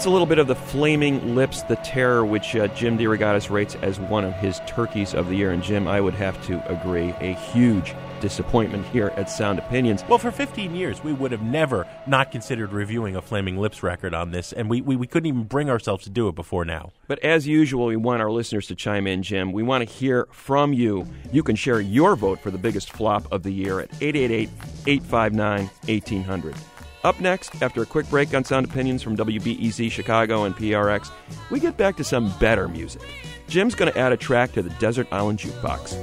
That's 0.05 0.11
a 0.11 0.13
little 0.13 0.27
bit 0.27 0.37
of 0.37 0.45
the 0.45 0.53
Flaming 0.53 1.33
Lips, 1.33 1.63
the 1.63 1.77
Terror, 1.77 2.23
which 2.23 2.55
uh, 2.55 2.67
Jim 2.67 2.95
DeRogatis 2.95 3.49
rates 3.49 3.73
as 3.81 3.99
one 3.99 4.23
of 4.23 4.35
his 4.35 4.61
turkeys 4.67 5.15
of 5.15 5.29
the 5.29 5.35
year. 5.35 5.49
And 5.49 5.63
Jim, 5.63 5.87
I 5.87 5.99
would 5.99 6.13
have 6.13 6.39
to 6.45 6.63
agree, 6.71 7.09
a 7.21 7.33
huge 7.33 7.95
disappointment 8.21 8.85
here 8.85 9.11
at 9.15 9.31
Sound 9.31 9.57
Opinions. 9.57 10.03
Well, 10.07 10.19
for 10.19 10.29
15 10.29 10.75
years, 10.75 11.03
we 11.03 11.11
would 11.11 11.31
have 11.31 11.41
never 11.41 11.87
not 12.05 12.31
considered 12.31 12.71
reviewing 12.71 13.15
a 13.15 13.21
Flaming 13.23 13.57
Lips 13.57 13.81
record 13.81 14.13
on 14.13 14.29
this, 14.29 14.53
and 14.53 14.69
we, 14.69 14.79
we, 14.79 14.95
we 14.95 15.07
couldn't 15.07 15.25
even 15.25 15.45
bring 15.45 15.71
ourselves 15.71 16.03
to 16.03 16.11
do 16.11 16.27
it 16.27 16.35
before 16.35 16.65
now. 16.65 16.91
But 17.07 17.17
as 17.23 17.47
usual, 17.47 17.87
we 17.87 17.95
want 17.95 18.21
our 18.21 18.29
listeners 18.29 18.67
to 18.67 18.75
chime 18.75 19.07
in, 19.07 19.23
Jim. 19.23 19.53
We 19.53 19.63
want 19.63 19.89
to 19.89 19.91
hear 19.91 20.27
from 20.29 20.71
you. 20.71 21.07
You 21.31 21.41
can 21.41 21.55
share 21.55 21.81
your 21.81 22.15
vote 22.15 22.41
for 22.41 22.51
the 22.51 22.59
biggest 22.59 22.91
flop 22.91 23.25
of 23.31 23.41
the 23.41 23.51
year 23.51 23.79
at 23.79 23.89
888 23.99 24.49
859 24.85 25.65
1800. 25.87 26.55
Up 27.05 27.19
next, 27.19 27.61
after 27.61 27.83
a 27.83 27.85
quick 27.85 28.09
break 28.09 28.33
on 28.33 28.43
Sound 28.43 28.65
Opinions 28.65 29.03
from 29.03 29.15
WBEZ 29.15 29.91
Chicago 29.91 30.45
and 30.45 30.55
PRX, 30.55 31.11
we 31.51 31.59
get 31.59 31.77
back 31.77 31.95
to 31.97 32.03
some 32.03 32.33
better 32.39 32.67
music. 32.67 33.03
Jim's 33.47 33.75
going 33.75 33.93
to 33.93 33.99
add 33.99 34.11
a 34.11 34.17
track 34.17 34.53
to 34.53 34.63
the 34.63 34.71
Desert 34.71 35.07
Island 35.11 35.37
Jukebox. 35.37 35.93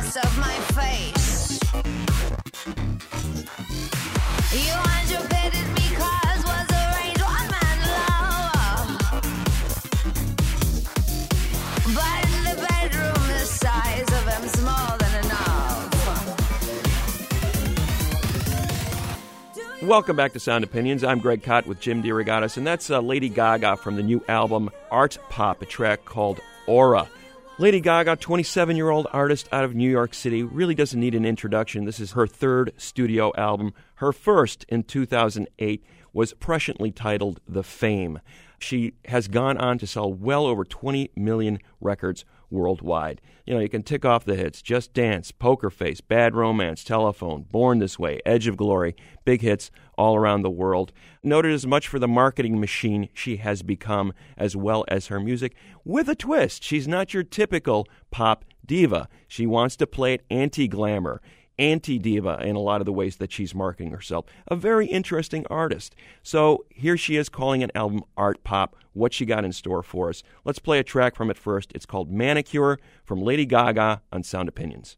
Of 0.00 0.38
my 0.38 0.54
face. 0.74 1.60
You 4.50 4.74
me 5.74 5.86
'cause 5.94 6.42
was 6.42 6.66
one 7.20 7.48
man. 7.52 7.78
But 11.94 12.24
in 12.24 12.42
the 12.44 12.56
bedroom, 12.66 13.22
the 13.28 13.44
size 13.44 14.08
of 14.08 14.24
him's 14.26 14.56
more 14.62 14.96
than 14.98 15.14
enough. 15.24 15.88
Welcome 19.82 20.16
back 20.16 20.32
to 20.32 20.40
Sound 20.40 20.64
Opinions. 20.64 21.04
I'm 21.04 21.20
Greg 21.20 21.42
Kot 21.44 21.66
with 21.66 21.78
Jim 21.78 22.02
DeRogatis, 22.02 22.56
and 22.56 22.66
that's 22.66 22.90
uh, 22.90 23.00
Lady 23.00 23.28
Gaga 23.28 23.76
from 23.76 23.96
the 23.96 24.02
new 24.02 24.24
album 24.28 24.70
Art 24.90 25.18
Pop, 25.28 25.62
a 25.62 25.66
track 25.66 26.04
called 26.06 26.40
Aura. 26.66 27.06
Lady 27.60 27.78
Gaga, 27.78 28.16
27 28.16 28.74
year 28.74 28.88
old 28.88 29.06
artist 29.12 29.46
out 29.52 29.64
of 29.64 29.74
New 29.74 29.90
York 29.90 30.14
City, 30.14 30.42
really 30.42 30.74
doesn't 30.74 30.98
need 30.98 31.14
an 31.14 31.26
introduction. 31.26 31.84
This 31.84 32.00
is 32.00 32.12
her 32.12 32.26
third 32.26 32.72
studio 32.78 33.32
album. 33.36 33.74
Her 33.96 34.14
first 34.14 34.64
in 34.70 34.82
2008 34.82 35.84
was 36.14 36.32
presciently 36.32 36.90
titled 36.90 37.38
The 37.46 37.62
Fame. 37.62 38.20
She 38.58 38.94
has 39.04 39.28
gone 39.28 39.58
on 39.58 39.76
to 39.76 39.86
sell 39.86 40.10
well 40.10 40.46
over 40.46 40.64
20 40.64 41.10
million 41.14 41.58
records 41.82 42.24
worldwide. 42.50 43.20
You 43.46 43.54
know, 43.54 43.60
you 43.60 43.68
can 43.68 43.82
tick 43.82 44.04
off 44.04 44.24
the 44.24 44.36
hits 44.36 44.62
Just 44.62 44.92
Dance, 44.92 45.32
Poker 45.32 45.70
Face, 45.70 46.00
Bad 46.00 46.34
Romance, 46.34 46.84
Telephone, 46.84 47.42
Born 47.42 47.78
This 47.78 47.98
Way, 47.98 48.20
Edge 48.26 48.46
of 48.46 48.56
Glory, 48.56 48.94
big 49.24 49.42
hits 49.42 49.70
all 49.96 50.16
around 50.16 50.42
the 50.42 50.50
world. 50.50 50.92
Noted 51.22 51.52
as 51.52 51.66
much 51.66 51.88
for 51.88 51.98
the 51.98 52.08
marketing 52.08 52.60
machine 52.60 53.08
she 53.14 53.36
has 53.36 53.62
become 53.62 54.12
as 54.36 54.56
well 54.56 54.84
as 54.88 55.08
her 55.08 55.20
music, 55.20 55.54
with 55.84 56.08
a 56.08 56.14
twist. 56.14 56.62
She's 56.62 56.88
not 56.88 57.14
your 57.14 57.22
typical 57.22 57.86
pop 58.10 58.44
diva. 58.64 59.08
She 59.26 59.46
wants 59.46 59.76
to 59.76 59.86
play 59.86 60.14
it 60.14 60.24
anti 60.30 60.68
glamour 60.68 61.20
anti 61.60 61.98
diva 61.98 62.40
in 62.42 62.56
a 62.56 62.60
lot 62.60 62.80
of 62.80 62.86
the 62.86 62.92
ways 62.92 63.16
that 63.16 63.30
she's 63.30 63.54
marketing 63.54 63.92
herself. 63.92 64.24
A 64.48 64.56
very 64.56 64.86
interesting 64.86 65.46
artist. 65.48 65.94
So 66.22 66.64
here 66.70 66.96
she 66.96 67.16
is 67.16 67.28
calling 67.28 67.62
an 67.62 67.70
album 67.74 68.02
art 68.16 68.42
pop. 68.42 68.74
What 68.92 69.12
she 69.14 69.24
got 69.24 69.44
in 69.44 69.52
store 69.52 69.84
for 69.84 70.08
us. 70.08 70.24
Let's 70.44 70.58
play 70.58 70.80
a 70.80 70.84
track 70.84 71.14
from 71.14 71.30
it 71.30 71.38
first. 71.38 71.70
It's 71.76 71.86
called 71.86 72.10
Manicure 72.10 72.80
from 73.04 73.22
Lady 73.22 73.46
Gaga 73.46 74.02
on 74.12 74.24
Sound 74.24 74.48
Opinions. 74.48 74.96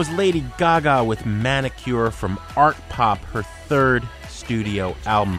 Was 0.00 0.10
Lady 0.12 0.42
Gaga 0.56 1.04
with 1.04 1.26
Manicure 1.26 2.10
from 2.10 2.40
Art 2.56 2.74
Pop, 2.88 3.18
her 3.18 3.42
third 3.42 4.02
studio 4.30 4.96
album. 5.04 5.38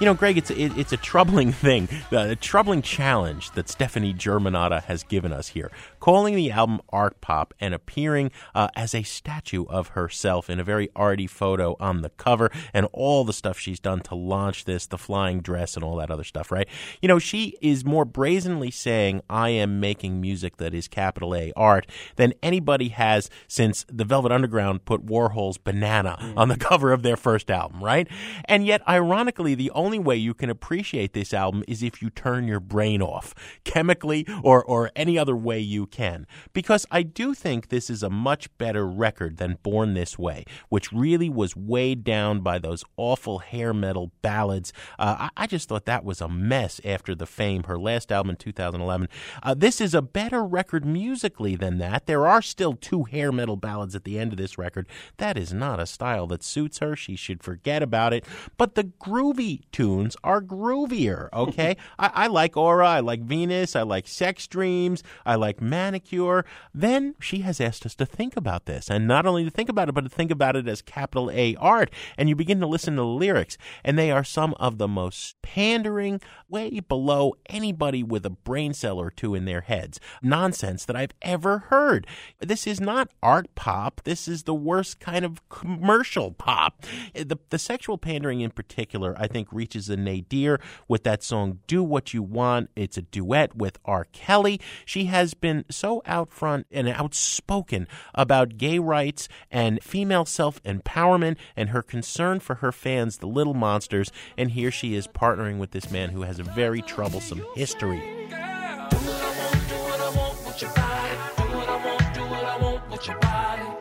You 0.00 0.04
know, 0.04 0.14
Greg, 0.14 0.38
it's 0.38 0.52
it, 0.52 0.78
it's 0.78 0.92
a 0.92 0.96
troubling 0.96 1.50
thing, 1.66 1.88
a 2.12 2.36
troubling 2.36 2.82
challenge 2.82 3.50
that 3.52 3.68
Stefani 3.68 4.14
Germanotta 4.14 4.84
has 4.84 5.02
given 5.02 5.32
us 5.32 5.48
here, 5.48 5.72
calling 5.98 6.36
the 6.36 6.52
album 6.52 6.80
Artpop 6.92 7.50
and 7.58 7.74
appearing 7.74 8.30
uh, 8.54 8.68
as 8.76 8.94
a 8.94 9.02
statue 9.02 9.64
of 9.64 9.88
herself 9.88 10.48
in 10.48 10.60
a 10.60 10.64
very 10.64 10.88
arty 10.94 11.26
photo 11.26 11.76
on 11.80 12.02
the 12.02 12.10
cover, 12.10 12.52
and 12.72 12.86
all 12.92 13.24
the 13.24 13.32
stuff 13.32 13.58
she's 13.58 13.80
done 13.80 13.98
to 14.02 14.14
launch 14.14 14.66
this, 14.66 14.86
the 14.86 14.98
flying 14.98 15.40
dress 15.40 15.74
and 15.74 15.82
all 15.82 15.96
that 15.96 16.12
other 16.12 16.22
stuff, 16.22 16.52
right? 16.52 16.68
You 17.02 17.08
know, 17.08 17.18
she 17.18 17.56
is 17.60 17.84
more 17.84 18.04
brazenly 18.04 18.70
saying, 18.70 19.22
"I 19.28 19.48
am 19.48 19.80
making 19.80 20.20
music 20.20 20.58
that 20.58 20.74
is 20.74 20.86
capital 20.86 21.34
A 21.34 21.52
art" 21.56 21.88
than 22.14 22.34
anybody 22.40 22.90
has 22.90 23.30
since 23.48 23.84
the 23.88 24.04
Velvet 24.04 24.30
Underground 24.30 24.84
put 24.84 25.04
Warhol's 25.04 25.58
Banana 25.58 26.34
on 26.36 26.48
the 26.48 26.56
cover 26.68 26.92
of 26.92 27.02
their 27.02 27.16
first 27.16 27.50
album, 27.50 27.82
right? 27.82 28.06
And 28.44 28.64
yet, 28.64 28.80
ironically, 28.88 29.56
the 29.56 29.72
only 29.72 29.87
way 29.96 30.16
you 30.16 30.34
can 30.34 30.50
appreciate 30.50 31.14
this 31.14 31.32
album 31.32 31.64
is 31.66 31.82
if 31.82 32.02
you 32.02 32.10
turn 32.10 32.46
your 32.48 32.60
brain 32.60 33.00
off, 33.00 33.34
chemically 33.64 34.26
or, 34.42 34.62
or 34.62 34.90
any 34.94 35.16
other 35.16 35.36
way 35.36 35.58
you 35.60 35.86
can. 35.86 36.26
Because 36.52 36.84
I 36.90 37.02
do 37.02 37.32
think 37.32 37.68
this 37.68 37.88
is 37.88 38.02
a 38.02 38.10
much 38.10 38.54
better 38.58 38.86
record 38.86 39.36
than 39.36 39.58
Born 39.62 39.94
This 39.94 40.18
Way, 40.18 40.44
which 40.68 40.92
really 40.92 41.30
was 41.30 41.56
weighed 41.56 42.02
down 42.02 42.40
by 42.40 42.58
those 42.58 42.84
awful 42.96 43.38
hair 43.38 43.72
metal 43.72 44.10
ballads. 44.20 44.72
Uh, 44.98 45.28
I, 45.36 45.44
I 45.44 45.46
just 45.46 45.68
thought 45.68 45.86
that 45.86 46.04
was 46.04 46.20
a 46.20 46.28
mess 46.28 46.80
after 46.84 47.14
the 47.14 47.26
fame, 47.26 47.62
her 47.62 47.78
last 47.78 48.10
album 48.10 48.30
in 48.30 48.36
2011. 48.36 49.08
Uh, 49.42 49.54
this 49.54 49.80
is 49.80 49.94
a 49.94 50.02
better 50.02 50.44
record 50.44 50.84
musically 50.84 51.54
than 51.54 51.78
that. 51.78 52.06
There 52.06 52.26
are 52.26 52.42
still 52.42 52.74
two 52.74 53.04
hair 53.04 53.30
metal 53.30 53.56
ballads 53.56 53.94
at 53.94 54.02
the 54.02 54.18
end 54.18 54.32
of 54.32 54.38
this 54.38 54.58
record. 54.58 54.88
That 55.18 55.38
is 55.38 55.52
not 55.52 55.78
a 55.78 55.86
style 55.86 56.26
that 56.28 56.42
suits 56.42 56.78
her. 56.78 56.96
She 56.96 57.14
should 57.14 57.42
forget 57.42 57.82
about 57.82 58.12
it. 58.12 58.24
But 58.56 58.74
the 58.74 58.84
groovy 58.84 59.62
tunes 59.78 60.16
are 60.24 60.42
groovier, 60.42 61.28
okay? 61.32 61.76
I, 62.00 62.10
I 62.12 62.26
like 62.26 62.56
Aura, 62.56 62.88
I 62.88 62.98
like 62.98 63.20
Venus, 63.20 63.76
I 63.76 63.82
like 63.82 64.08
Sex 64.08 64.48
Dreams, 64.48 65.04
I 65.24 65.36
like 65.36 65.60
Manicure. 65.60 66.44
Then 66.74 67.14
she 67.20 67.42
has 67.42 67.60
asked 67.60 67.86
us 67.86 67.94
to 67.94 68.04
think 68.04 68.36
about 68.36 68.66
this, 68.66 68.90
and 68.90 69.06
not 69.06 69.24
only 69.24 69.44
to 69.44 69.50
think 69.50 69.68
about 69.68 69.88
it, 69.88 69.94
but 69.94 70.00
to 70.00 70.10
think 70.10 70.32
about 70.32 70.56
it 70.56 70.66
as 70.66 70.82
capital 70.82 71.30
A 71.30 71.54
art. 71.60 71.92
And 72.16 72.28
you 72.28 72.34
begin 72.34 72.58
to 72.58 72.66
listen 72.66 72.96
to 72.96 73.02
the 73.02 73.06
lyrics, 73.06 73.56
and 73.84 73.96
they 73.96 74.10
are 74.10 74.24
some 74.24 74.52
of 74.54 74.78
the 74.78 74.88
most 74.88 75.40
pandering, 75.42 76.20
way 76.48 76.80
below 76.80 77.34
anybody 77.46 78.02
with 78.02 78.26
a 78.26 78.30
brain 78.30 78.74
cell 78.74 78.98
or 78.98 79.10
two 79.10 79.36
in 79.36 79.44
their 79.44 79.60
heads. 79.60 80.00
Nonsense 80.22 80.84
that 80.86 80.96
I've 80.96 81.14
ever 81.22 81.58
heard. 81.68 82.04
This 82.40 82.66
is 82.66 82.80
not 82.80 83.10
art 83.22 83.54
pop. 83.54 84.00
This 84.02 84.26
is 84.26 84.42
the 84.42 84.54
worst 84.54 84.98
kind 84.98 85.24
of 85.24 85.48
commercial 85.48 86.32
pop. 86.32 86.84
The, 87.14 87.38
the 87.50 87.58
sexual 87.58 87.96
pandering 87.96 88.40
in 88.40 88.50
particular, 88.50 89.14
I 89.16 89.28
think, 89.28 89.52
reaches 89.68 89.90
a 89.90 89.96
nadir 89.98 90.58
with 90.88 91.04
that 91.04 91.22
song 91.22 91.58
Do 91.66 91.82
What 91.82 92.14
You 92.14 92.22
Want. 92.22 92.70
It's 92.74 92.96
a 92.96 93.02
duet 93.02 93.54
with 93.54 93.78
R. 93.84 94.06
Kelly. 94.12 94.58
She 94.86 95.04
has 95.04 95.34
been 95.34 95.66
so 95.70 96.00
out 96.06 96.30
front 96.32 96.66
and 96.70 96.88
outspoken 96.88 97.86
about 98.14 98.56
gay 98.56 98.78
rights 98.78 99.28
and 99.50 99.82
female 99.82 100.24
self 100.24 100.62
empowerment 100.62 101.36
and 101.54 101.68
her 101.68 101.82
concern 101.82 102.40
for 102.40 102.56
her 102.56 102.72
fans, 102.72 103.18
the 103.18 103.26
little 103.26 103.52
monsters. 103.52 104.10
And 104.38 104.52
here 104.52 104.70
she 104.70 104.94
is 104.94 105.06
partnering 105.06 105.58
with 105.58 105.72
this 105.72 105.90
man 105.90 106.10
who 106.10 106.22
has 106.22 106.38
a 106.38 106.44
very 106.44 106.80
troublesome 106.80 107.44
history. 107.54 107.98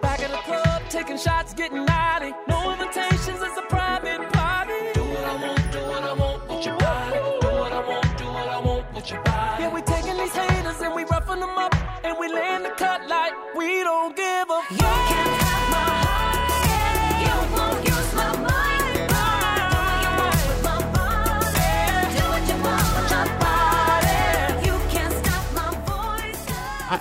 Back 0.01 0.19
at 0.19 0.31
the 0.31 0.38
club, 0.43 0.81
taking 0.89 1.17
shots, 1.17 1.53
getting 1.53 1.85
naughty. 1.85 2.07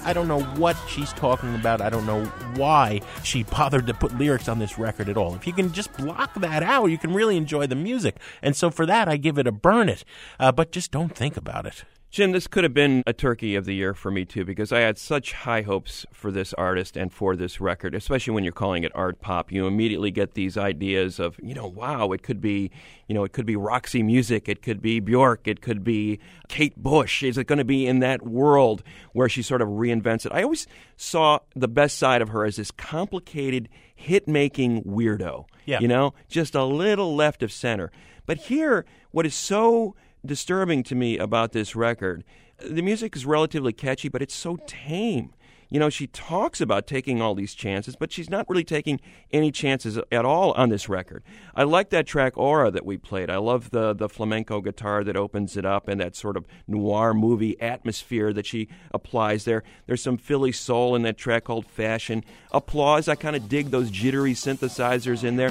I 0.07 0.13
don't 0.13 0.29
know 0.29 0.41
what 0.41 0.77
she's 0.89 1.13
talking 1.15 1.53
about. 1.57 1.81
I 1.81 1.91
don't 1.91 2.07
know 2.07 2.27
why 2.55 3.01
she 3.25 3.43
bothered 3.43 3.89
to 3.89 3.95
put 3.95 4.17
lyrics 4.17 4.49
on 4.49 4.61
this 4.61 4.79
record 4.79 5.09
at 5.09 5.17
all. 5.17 5.35
If 5.35 5.49
you 5.49 5.53
can 5.53 5.73
just 5.73 5.93
block 5.97 6.33
that 6.35 6.63
out, 6.63 6.87
you 6.87 6.97
can 6.97 7.13
really 7.13 7.37
enjoy 7.37 7.67
the 7.67 7.75
music. 7.75 8.19
And 8.41 8.55
so 8.55 8.71
for 8.71 8.87
that, 8.87 9.09
I 9.09 9.17
give 9.17 9.37
it 9.37 9.49
a 9.49 9.53
burn 9.53 9.89
it. 9.89 10.05
Uh, 10.39 10.53
but 10.53 10.71
just 10.71 10.93
don't 10.93 11.13
think 11.13 11.37
about 11.37 11.67
it. 11.67 11.83
Jim, 12.17 12.33
this 12.33 12.47
could 12.47 12.64
have 12.64 12.73
been 12.73 13.03
a 13.07 13.12
turkey 13.12 13.57
of 13.57 13.67
the 13.67 13.75
year 13.75 13.93
for 13.93 14.11
me 14.11 14.25
too, 14.25 14.43
because 14.43 14.73
I 14.73 14.81
had 14.81 14.97
such 14.97 15.35
high 15.35 15.61
hopes 15.61 16.07
for 16.14 16.33
this 16.33 16.55
artist 16.55 16.97
and 16.97 17.12
for 17.12 17.37
this 17.37 17.61
record, 17.61 17.95
especially 17.95 18.33
when 18.33 18.43
you're 18.43 18.55
calling 18.55 18.85
it 18.85 18.93
art 18.95 19.21
pop. 19.21 19.53
You 19.53 19.67
immediately 19.67 20.11
get 20.11 20.33
these 20.33 20.57
ideas 20.57 21.21
of, 21.21 21.39
you 21.43 21.53
know, 21.53 21.67
wow, 21.67 22.12
it 22.12 22.23
could 22.23 22.41
be, 22.41 22.71
you 23.07 23.14
know, 23.14 23.25
it 23.25 23.35
could 23.35 23.45
be 23.45 23.55
Roxy 23.55 24.03
Music, 24.03 24.49
it 24.49 24.62
could 24.62 24.81
be 24.81 24.99
Bjork, 24.99 25.47
it 25.47 25.61
could 25.61 25.85
be 25.85 26.19
Kate 26.49 26.75
Bush. 26.83 27.23
Is 27.23 27.37
it 27.37 27.47
going 27.47 27.59
to 27.59 27.67
be 27.67 27.87
in 27.87 27.99
that 27.99 28.23
world 28.23 28.83
where 29.12 29.29
she 29.29 29.43
sort 29.43 29.61
of 29.61 29.69
reinvents 29.69 30.25
it? 30.25 30.33
I 30.33 30.43
always 30.43 30.67
saw 30.97 31.41
the 31.55 31.69
best 31.69 31.99
side 31.99 32.23
of 32.23 32.31
her 32.31 32.47
as 32.47 32.57
this 32.57 32.71
complicated 32.71 33.69
hit 33.95 34.27
making 34.27 34.85
weirdo. 34.85 35.45
Yeah. 35.67 35.81
You 35.81 35.89
know, 35.89 36.14
just 36.29 36.55
a 36.55 36.64
little 36.64 37.14
left 37.14 37.43
of 37.43 37.53
center. 37.53 37.93
But 38.25 38.39
here, 38.39 38.87
what 39.11 39.27
is 39.27 39.35
so 39.35 39.95
disturbing 40.27 40.83
to 40.85 40.95
me 40.95 41.18
about 41.18 41.53
this 41.53 41.74
record. 41.74 42.24
The 42.59 42.83
music 42.83 43.16
is 43.16 43.27
relatively 43.27 43.72
catchy, 43.72 44.09
but 44.09 44.22
it's 44.22 44.35
so 44.35 44.59
tame. 44.66 45.33
You 45.68 45.81
know, 45.81 45.91
she 45.91 46.07
talks 46.07 46.61
about 46.61 46.87
taking 46.87 47.20
all 47.20 47.35
these 47.35 47.55
chances, 47.55 47.97
but 47.97 48.12
she's 48.12 48.31
not 48.31 48.49
really 48.49 48.64
taking 48.64 49.01
any 49.33 49.51
chances 49.51 49.99
at 50.12 50.24
all 50.24 50.53
on 50.53 50.68
this 50.68 50.89
record. 50.89 51.24
I 51.55 51.64
like 51.64 51.91
that 51.91 52.07
track 52.07 52.39
Aura 52.39 52.70
that 52.70 52.87
we 52.87 52.97
played. 52.97 53.31
I 53.31 53.39
love 53.39 53.70
the 53.70 53.93
the 53.93 54.09
flamenco 54.09 54.61
guitar 54.61 55.03
that 55.03 55.16
opens 55.16 55.57
it 55.57 55.66
up 55.66 55.89
and 55.89 56.01
that 56.01 56.14
sort 56.14 56.37
of 56.37 56.47
noir 56.68 57.14
movie 57.14 57.61
atmosphere 57.61 58.33
that 58.33 58.47
she 58.47 58.68
applies 58.93 59.45
there. 59.45 59.64
There's 59.87 60.03
some 60.03 60.18
Philly 60.18 60.53
soul 60.53 60.95
in 60.95 61.03
that 61.03 61.18
track 61.18 61.45
called 61.45 61.66
Fashion. 61.66 62.24
Applause. 62.53 63.09
I 63.09 63.16
kind 63.16 63.35
of 63.35 63.49
dig 63.49 63.70
those 63.70 63.91
jittery 63.91 64.35
synthesizers 64.35 65.24
in 65.24 65.37
there. 65.37 65.51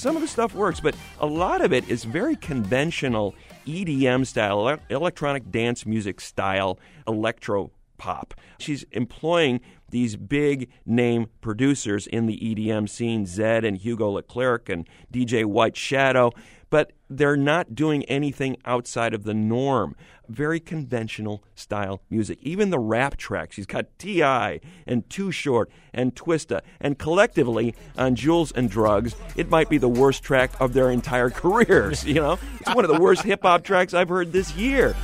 Some 0.00 0.16
of 0.16 0.22
the 0.22 0.28
stuff 0.28 0.54
works, 0.54 0.80
but 0.80 0.94
a 1.20 1.26
lot 1.26 1.60
of 1.60 1.74
it 1.74 1.86
is 1.86 2.04
very 2.04 2.34
conventional 2.34 3.34
EDM 3.66 4.26
style, 4.26 4.66
ele- 4.66 4.78
electronic 4.88 5.50
dance 5.50 5.84
music 5.84 6.22
style, 6.22 6.78
electro 7.06 7.70
pop. 7.98 8.32
She's 8.58 8.84
employing 8.92 9.60
these 9.90 10.16
big 10.16 10.70
name 10.86 11.26
producers 11.42 12.06
in 12.06 12.24
the 12.24 12.38
EDM 12.38 12.88
scene, 12.88 13.26
Zedd 13.26 13.62
and 13.66 13.76
Hugo 13.76 14.18
Leclercq 14.18 14.70
and 14.70 14.88
DJ 15.12 15.44
White 15.44 15.76
Shadow, 15.76 16.32
but 16.70 16.92
they're 17.08 17.36
not 17.36 17.74
doing 17.74 18.04
anything 18.04 18.56
outside 18.64 19.12
of 19.12 19.24
the 19.24 19.34
norm. 19.34 19.96
Very 20.28 20.60
conventional 20.60 21.42
style 21.56 22.00
music. 22.08 22.38
Even 22.40 22.70
the 22.70 22.78
rap 22.78 23.16
tracks, 23.16 23.56
she's 23.56 23.66
got 23.66 23.86
T.I. 23.98 24.60
and 24.86 25.08
Too 25.10 25.32
Short 25.32 25.68
and 25.92 26.14
Twista, 26.14 26.60
and 26.80 26.96
collectively 26.96 27.74
on 27.98 28.14
Jewels 28.14 28.52
and 28.52 28.70
Drugs, 28.70 29.16
it 29.36 29.50
might 29.50 29.68
be 29.68 29.78
the 29.78 29.88
worst 29.88 30.22
track 30.22 30.52
of 30.60 30.72
their 30.72 30.90
entire 30.90 31.30
careers. 31.30 32.04
You 32.04 32.14
know, 32.14 32.38
it's 32.60 32.74
one 32.74 32.84
of 32.84 32.90
the 32.90 33.00
worst 33.00 33.24
hip 33.24 33.42
hop 33.42 33.64
tracks 33.64 33.92
I've 33.92 34.08
heard 34.08 34.32
this 34.32 34.54
year. 34.54 34.94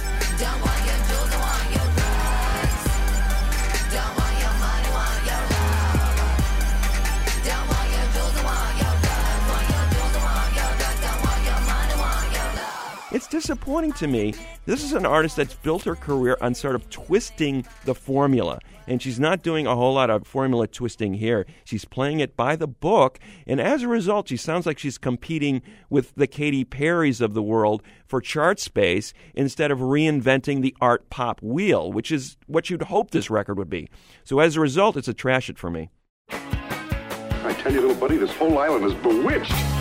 Disappointing 13.46 13.92
to 13.92 14.08
me. 14.08 14.34
This 14.64 14.82
is 14.82 14.92
an 14.92 15.06
artist 15.06 15.36
that's 15.36 15.54
built 15.54 15.84
her 15.84 15.94
career 15.94 16.36
on 16.40 16.52
sort 16.52 16.74
of 16.74 16.90
twisting 16.90 17.64
the 17.84 17.94
formula. 17.94 18.58
And 18.88 19.00
she's 19.00 19.20
not 19.20 19.44
doing 19.44 19.68
a 19.68 19.76
whole 19.76 19.94
lot 19.94 20.10
of 20.10 20.26
formula 20.26 20.66
twisting 20.66 21.14
here. 21.14 21.46
She's 21.62 21.84
playing 21.84 22.18
it 22.18 22.36
by 22.36 22.56
the 22.56 22.66
book. 22.66 23.20
And 23.46 23.60
as 23.60 23.84
a 23.84 23.88
result, 23.88 24.28
she 24.28 24.36
sounds 24.36 24.66
like 24.66 24.80
she's 24.80 24.98
competing 24.98 25.62
with 25.88 26.12
the 26.16 26.26
Katy 26.26 26.64
Perrys 26.64 27.20
of 27.20 27.34
the 27.34 27.42
world 27.42 27.84
for 28.04 28.20
chart 28.20 28.58
space 28.58 29.14
instead 29.32 29.70
of 29.70 29.78
reinventing 29.78 30.60
the 30.60 30.74
art 30.80 31.08
pop 31.08 31.40
wheel, 31.40 31.92
which 31.92 32.10
is 32.10 32.36
what 32.48 32.68
you'd 32.68 32.82
hope 32.82 33.12
this 33.12 33.30
record 33.30 33.58
would 33.58 33.70
be. 33.70 33.88
So 34.24 34.40
as 34.40 34.56
a 34.56 34.60
result, 34.60 34.96
it's 34.96 35.06
a 35.06 35.14
trash 35.14 35.48
it 35.48 35.56
for 35.56 35.70
me. 35.70 35.90
I 36.30 37.56
tell 37.60 37.72
you, 37.72 37.80
little 37.80 37.94
buddy, 37.94 38.16
this 38.16 38.32
whole 38.32 38.58
island 38.58 38.86
is 38.86 38.94
bewitched. 38.94 39.75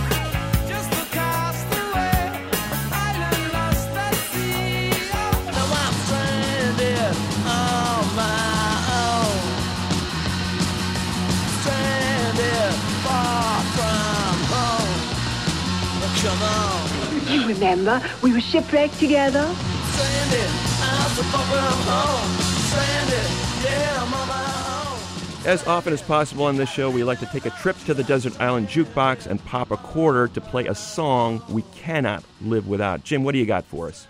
You 17.45 17.53
remember, 17.53 18.01
we 18.23 18.33
were 18.33 18.41
shipwrecked 18.41 18.97
together. 18.97 19.47
Stranded, 19.91 20.49
I'm 20.81 21.11
so 21.11 21.21
far 21.21 21.45
from 21.45 21.79
home. 21.85 22.41
Stranded, 22.41 23.63
yeah, 23.63 24.01
I'm 24.01 24.11
on 24.15 24.27
my 24.27 25.43
own. 25.43 25.47
As 25.47 25.67
often 25.67 25.93
as 25.93 26.01
possible 26.01 26.45
on 26.45 26.55
this 26.55 26.71
show, 26.71 26.89
we 26.89 27.03
like 27.03 27.19
to 27.19 27.27
take 27.27 27.45
a 27.45 27.51
trip 27.51 27.77
to 27.85 27.93
the 27.93 28.03
desert 28.03 28.41
island 28.41 28.67
jukebox 28.67 29.27
and 29.27 29.45
pop 29.45 29.69
a 29.69 29.77
quarter 29.77 30.27
to 30.29 30.41
play 30.41 30.65
a 30.65 30.73
song 30.73 31.39
we 31.47 31.61
cannot 31.75 32.23
live 32.41 32.67
without. 32.67 33.03
Jim, 33.03 33.23
what 33.23 33.33
do 33.33 33.37
you 33.37 33.45
got 33.45 33.63
for 33.65 33.89
us? 33.89 34.07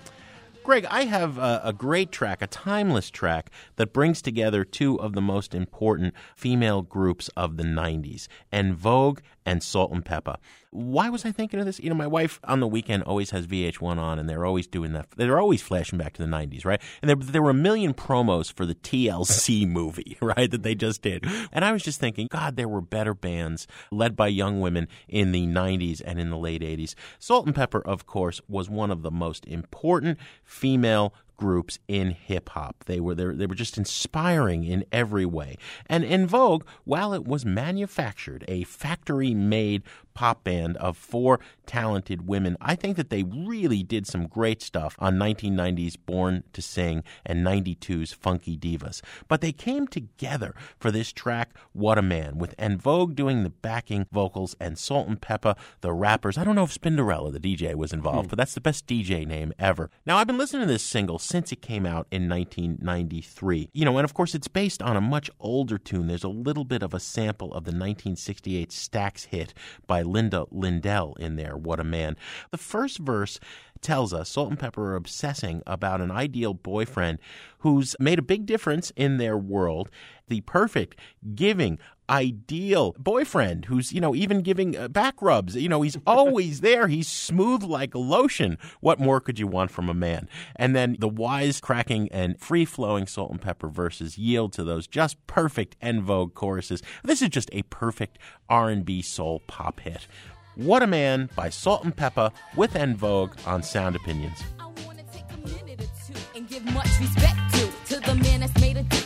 Greg, 0.63 0.87
I 0.89 1.03
have 1.03 1.37
a, 1.37 1.61
a 1.63 1.73
great 1.73 2.11
track, 2.11 2.41
a 2.41 2.47
timeless 2.47 3.11
track 3.11 3.51
that 3.75 3.93
brings 3.93 4.19
together 4.21 4.63
two 4.63 4.99
of 4.99 5.13
the 5.13 5.21
most 5.21 5.53
important 5.53 6.13
female 6.35 6.81
groups 6.81 7.27
of 7.35 7.57
the 7.57 7.63
90s, 7.63 8.27
En 8.51 8.73
Vogue 8.73 9.19
and 9.45 9.61
Salt-N-Pepa. 9.61 10.37
Why 10.71 11.09
was 11.09 11.25
I 11.25 11.31
thinking 11.31 11.59
of 11.59 11.65
this? 11.65 11.79
You 11.79 11.89
know, 11.89 11.95
my 11.95 12.07
wife 12.07 12.39
on 12.43 12.59
the 12.59 12.67
weekend 12.67 13.03
always 13.03 13.31
has 13.31 13.47
VH1 13.47 13.97
on, 13.97 14.19
and 14.19 14.29
they're 14.29 14.45
always 14.45 14.67
doing 14.67 14.93
that. 14.93 15.07
They're 15.15 15.39
always 15.39 15.61
flashing 15.61 15.97
back 15.97 16.13
to 16.13 16.21
the 16.21 16.27
90s, 16.27 16.65
right? 16.65 16.81
And 17.01 17.09
there, 17.09 17.15
there 17.15 17.41
were 17.41 17.51
a 17.51 17.53
million 17.53 17.93
promos 17.93 18.51
for 18.51 18.65
the 18.65 18.75
TLC 18.75 19.67
movie, 19.67 20.17
right, 20.21 20.49
that 20.49 20.63
they 20.63 20.75
just 20.75 21.01
did. 21.01 21.25
And 21.51 21.63
I 21.63 21.71
was 21.71 21.83
just 21.83 21.99
thinking, 21.99 22.27
God, 22.29 22.55
there 22.55 22.67
were 22.67 22.81
better 22.81 23.13
bands 23.13 23.67
led 23.91 24.15
by 24.15 24.27
young 24.27 24.59
women 24.59 24.87
in 25.07 25.31
the 25.31 25.45
90s 25.45 26.01
and 26.03 26.19
in 26.19 26.29
the 26.29 26.37
late 26.37 26.61
80s. 26.61 26.95
Salt-N-Pepa, 27.19 27.83
of 27.83 28.05
course, 28.05 28.41
was 28.47 28.69
one 28.69 28.91
of 28.91 29.01
the 29.01 29.11
most 29.11 29.45
important 29.45 30.17
female 30.43 31.13
groups 31.37 31.79
in 31.87 32.11
hip 32.11 32.49
hop. 32.49 32.85
They 32.85 32.99
were 32.99 33.15
they, 33.15 33.25
were- 33.25 33.35
they 33.35 33.45
were 33.45 33.55
just 33.55 33.77
inspiring 33.77 34.63
in 34.63 34.85
every 34.91 35.25
way. 35.25 35.57
And 35.87 36.03
En 36.03 36.27
Vogue, 36.27 36.65
while 36.83 37.13
it 37.13 37.25
was 37.25 37.45
manufactured, 37.45 38.45
a 38.47 38.63
factory 38.63 39.33
made 39.33 39.83
pop 40.13 40.43
band 40.43 40.77
of 40.77 40.97
four 40.97 41.39
talented 41.65 42.27
women, 42.27 42.57
I 42.59 42.75
think 42.75 42.95
that 42.97 43.09
they 43.09 43.23
really 43.23 43.83
did 43.83 44.07
some 44.07 44.27
great 44.27 44.61
stuff 44.61 44.95
on 44.97 45.17
1990's 45.17 45.97
Born 45.97 46.43
to 46.53 46.61
Sing 46.61 47.03
and 47.25 47.45
92's 47.45 48.13
Funky 48.13 48.57
Divas. 48.57 49.01
But 49.27 49.41
they 49.41 49.51
came 49.51 49.87
together 49.87 50.55
for 50.79 50.89
this 50.89 51.11
track 51.11 51.55
What 51.73 51.97
a 51.97 52.01
Man 52.01 52.37
with 52.37 52.55
En 52.57 52.77
Vogue 52.77 53.15
doing 53.15 53.43
the 53.43 53.49
backing 53.49 54.07
vocals 54.11 54.55
and 54.59 54.77
Salt-N-Pepa 54.77 55.57
the 55.81 55.93
rappers. 55.93 56.37
I 56.37 56.43
don't 56.43 56.55
know 56.55 56.63
if 56.63 56.73
Spinderella 56.73 57.31
the 57.31 57.39
DJ 57.39 57.75
was 57.75 57.93
involved, 57.93 58.27
hmm. 58.27 58.29
but 58.29 58.37
that's 58.37 58.53
the 58.53 58.61
best 58.61 58.87
DJ 58.87 59.27
name 59.27 59.53
ever. 59.59 59.91
Now 60.05 60.17
I've 60.17 60.27
been 60.27 60.37
listening 60.37 60.61
to 60.67 60.73
this 60.73 60.83
single 60.83 61.19
since 61.25 61.51
it 61.51 61.61
came 61.61 61.85
out 61.85 62.07
in 62.11 62.29
1993. 62.29 63.69
You 63.73 63.85
know, 63.85 63.97
and 63.97 64.05
of 64.05 64.13
course 64.13 64.35
it's 64.35 64.47
based 64.47 64.81
on 64.81 64.95
a 64.95 65.01
much 65.01 65.29
older 65.39 65.77
tune. 65.77 66.07
There's 66.07 66.23
a 66.23 66.29
little 66.29 66.65
bit 66.65 66.83
of 66.83 66.93
a 66.93 66.99
sample 66.99 67.47
of 67.47 67.65
the 67.65 67.71
1968 67.71 68.69
Stax 68.69 69.25
hit 69.25 69.53
by 69.87 70.01
Linda 70.01 70.45
Lyndell 70.51 71.17
in 71.17 71.35
there. 71.35 71.57
What 71.57 71.79
a 71.79 71.83
man. 71.83 72.15
The 72.51 72.57
first 72.57 72.99
verse 72.99 73.39
tells 73.81 74.13
us 74.13 74.29
Salt-N-Pepa 74.29 74.77
are 74.77 74.95
obsessing 74.95 75.61
about 75.67 76.01
an 76.01 76.11
ideal 76.11 76.53
boyfriend 76.53 77.19
who's 77.59 77.95
made 77.99 78.19
a 78.19 78.23
big 78.23 78.45
difference 78.45 78.91
in 78.95 79.17
their 79.17 79.37
world, 79.37 79.89
the 80.27 80.41
perfect, 80.41 80.99
giving, 81.35 81.77
ideal 82.09 82.95
boyfriend 82.97 83.65
who's, 83.65 83.91
you 83.91 84.01
know, 84.01 84.15
even 84.15 84.41
giving 84.41 84.77
uh, 84.77 84.87
back 84.87 85.21
rubs. 85.21 85.55
You 85.55 85.69
know, 85.69 85.81
he's 85.81 85.97
always 86.05 86.61
there. 86.61 86.87
He's 86.87 87.07
smooth 87.07 87.63
like 87.63 87.95
lotion. 87.95 88.57
What 88.81 88.99
more 88.99 89.19
could 89.19 89.39
you 89.39 89.47
want 89.47 89.71
from 89.71 89.89
a 89.89 89.93
man? 89.93 90.29
And 90.55 90.75
then 90.75 90.97
the 90.99 91.07
wise 91.07 91.59
cracking 91.59 92.09
and 92.11 92.39
free 92.39 92.65
flowing 92.65 93.07
Salt-N-Pepa 93.07 93.71
verses 93.71 94.17
yield 94.17 94.53
to 94.53 94.63
those 94.63 94.87
just 94.87 95.25
perfect 95.27 95.75
En 95.81 96.01
Vogue 96.01 96.33
choruses. 96.33 96.81
This 97.03 97.21
is 97.21 97.29
just 97.29 97.49
a 97.53 97.63
perfect 97.63 98.17
R&B 98.49 99.01
soul 99.01 99.41
pop 99.47 99.79
hit. 99.79 100.07
What 100.55 100.83
a 100.83 100.87
Man 100.87 101.29
by 101.35 101.49
Salt-N-Pepa 101.49 102.31
with 102.55 102.75
En 102.75 102.95
Vogue 102.95 103.33
on 103.45 103.61
Sound 103.61 103.95
Opinions. 103.95 104.41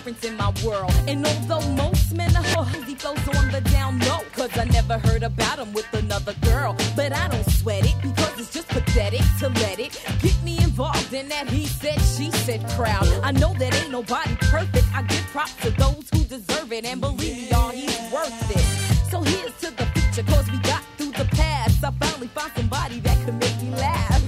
Difference 0.09 0.25
in 0.25 0.37
my 0.37 0.53
world. 0.65 0.93
And 1.07 1.25
although 1.25 1.67
most 1.71 2.15
men 2.15 2.35
are 2.35 2.43
hoes, 2.43 2.83
he 2.85 2.95
flows 2.95 3.17
on 3.37 3.51
the 3.51 3.61
down 3.61 3.99
low. 3.99 4.19
Cause 4.33 4.55
I 4.57 4.65
never 4.65 4.97
heard 4.97 5.23
about 5.23 5.59
him 5.59 5.73
with 5.73 5.91
another 5.93 6.33
girl. 6.41 6.75
But 6.95 7.13
I 7.13 7.27
don't 7.27 7.49
sweat 7.49 7.85
it 7.85 7.95
because 8.01 8.39
it's 8.39 8.51
just 8.53 8.67
pathetic 8.69 9.21
to 9.39 9.49
let 9.49 9.79
it 9.79 10.01
get 10.21 10.35
me 10.43 10.57
involved 10.57 11.13
in 11.13 11.29
that 11.29 11.49
he 11.49 11.65
said, 11.65 11.99
she 12.01 12.31
said 12.31 12.67
crowd. 12.69 13.07
I 13.23 13.31
know 13.31 13.53
that 13.55 13.75
ain't 13.75 13.91
nobody 13.91 14.35
perfect. 14.41 14.85
I 14.93 15.03
give 15.03 15.25
props 15.27 15.55
to 15.63 15.71
those 15.71 16.07
who 16.13 16.23
deserve 16.23 16.71
it. 16.71 16.85
And 16.85 17.01
believe 17.01 17.35
me, 17.35 17.49
y'all, 17.49 17.69
he's 17.69 17.99
worth 18.11 18.55
it. 18.55 19.09
So 19.09 19.21
here's 19.21 19.55
to 19.61 19.71
the 19.75 19.85
future, 19.93 20.23
cause 20.31 20.49
we 20.51 20.57
got 20.59 20.83
through 20.97 21.11
the 21.11 21.25
past. 21.35 21.83
I 21.83 21.91
finally 21.91 22.27
found 22.27 22.51
somebody 22.55 22.99
that 23.01 23.17
could 23.25 23.39
make 23.39 23.61
me 23.61 23.71
laugh. 23.71 24.23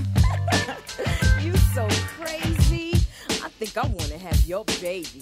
you 1.41 1.55
so 1.73 1.87
crazy. 2.17 2.93
I 3.43 3.49
think 3.49 3.77
I 3.77 3.87
wanna 3.87 4.17
have 4.17 4.45
your 4.45 4.65
baby. 4.81 5.20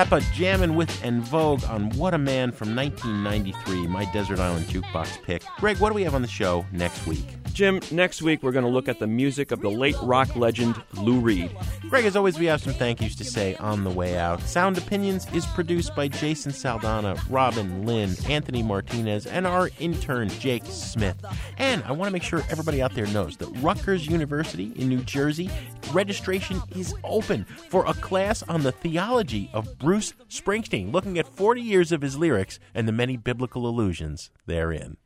Pepa 0.00 0.22
jamming 0.32 0.76
with 0.76 1.04
En 1.04 1.20
Vogue 1.20 1.62
on 1.64 1.90
What 1.90 2.14
a 2.14 2.18
Man 2.18 2.52
from 2.52 2.74
1993, 2.74 3.86
my 3.86 4.10
Desert 4.14 4.38
Island 4.38 4.64
Jukebox 4.64 5.22
pick. 5.24 5.42
Greg, 5.58 5.76
what 5.76 5.90
do 5.90 5.94
we 5.94 6.04
have 6.04 6.14
on 6.14 6.22
the 6.22 6.28
show 6.28 6.64
next 6.72 7.06
week? 7.06 7.39
Jim, 7.60 7.78
next 7.90 8.22
week 8.22 8.42
we're 8.42 8.52
going 8.52 8.64
to 8.64 8.70
look 8.70 8.88
at 8.88 9.00
the 9.00 9.06
music 9.06 9.50
of 9.50 9.60
the 9.60 9.68
late 9.68 9.94
rock 10.00 10.34
legend 10.34 10.82
Lou 10.94 11.20
Reed. 11.20 11.54
Greg, 11.90 12.06
as 12.06 12.16
always, 12.16 12.38
we 12.38 12.46
have 12.46 12.62
some 12.62 12.72
thank 12.72 13.02
yous 13.02 13.14
to 13.16 13.22
say 13.22 13.54
on 13.56 13.84
the 13.84 13.90
way 13.90 14.16
out. 14.16 14.40
Sound 14.40 14.78
Opinions 14.78 15.26
is 15.34 15.44
produced 15.44 15.94
by 15.94 16.08
Jason 16.08 16.52
Saldanha, 16.52 17.20
Robin 17.28 17.84
Linn, 17.84 18.14
Anthony 18.30 18.62
Martinez, 18.62 19.26
and 19.26 19.46
our 19.46 19.68
intern, 19.78 20.30
Jake 20.30 20.64
Smith. 20.64 21.22
And 21.58 21.84
I 21.84 21.92
want 21.92 22.08
to 22.08 22.14
make 22.14 22.22
sure 22.22 22.42
everybody 22.48 22.80
out 22.80 22.94
there 22.94 23.06
knows 23.08 23.36
that 23.36 23.50
Rutgers 23.60 24.06
University 24.06 24.72
in 24.76 24.88
New 24.88 25.02
Jersey 25.02 25.50
registration 25.92 26.62
is 26.74 26.94
open 27.04 27.44
for 27.44 27.84
a 27.84 27.92
class 27.92 28.42
on 28.44 28.62
the 28.62 28.72
theology 28.72 29.50
of 29.52 29.78
Bruce 29.78 30.14
Springsteen, 30.30 30.94
looking 30.94 31.18
at 31.18 31.28
40 31.28 31.60
years 31.60 31.92
of 31.92 32.00
his 32.00 32.16
lyrics 32.16 32.58
and 32.74 32.88
the 32.88 32.92
many 32.92 33.18
biblical 33.18 33.66
allusions 33.66 34.30
therein. 34.46 34.96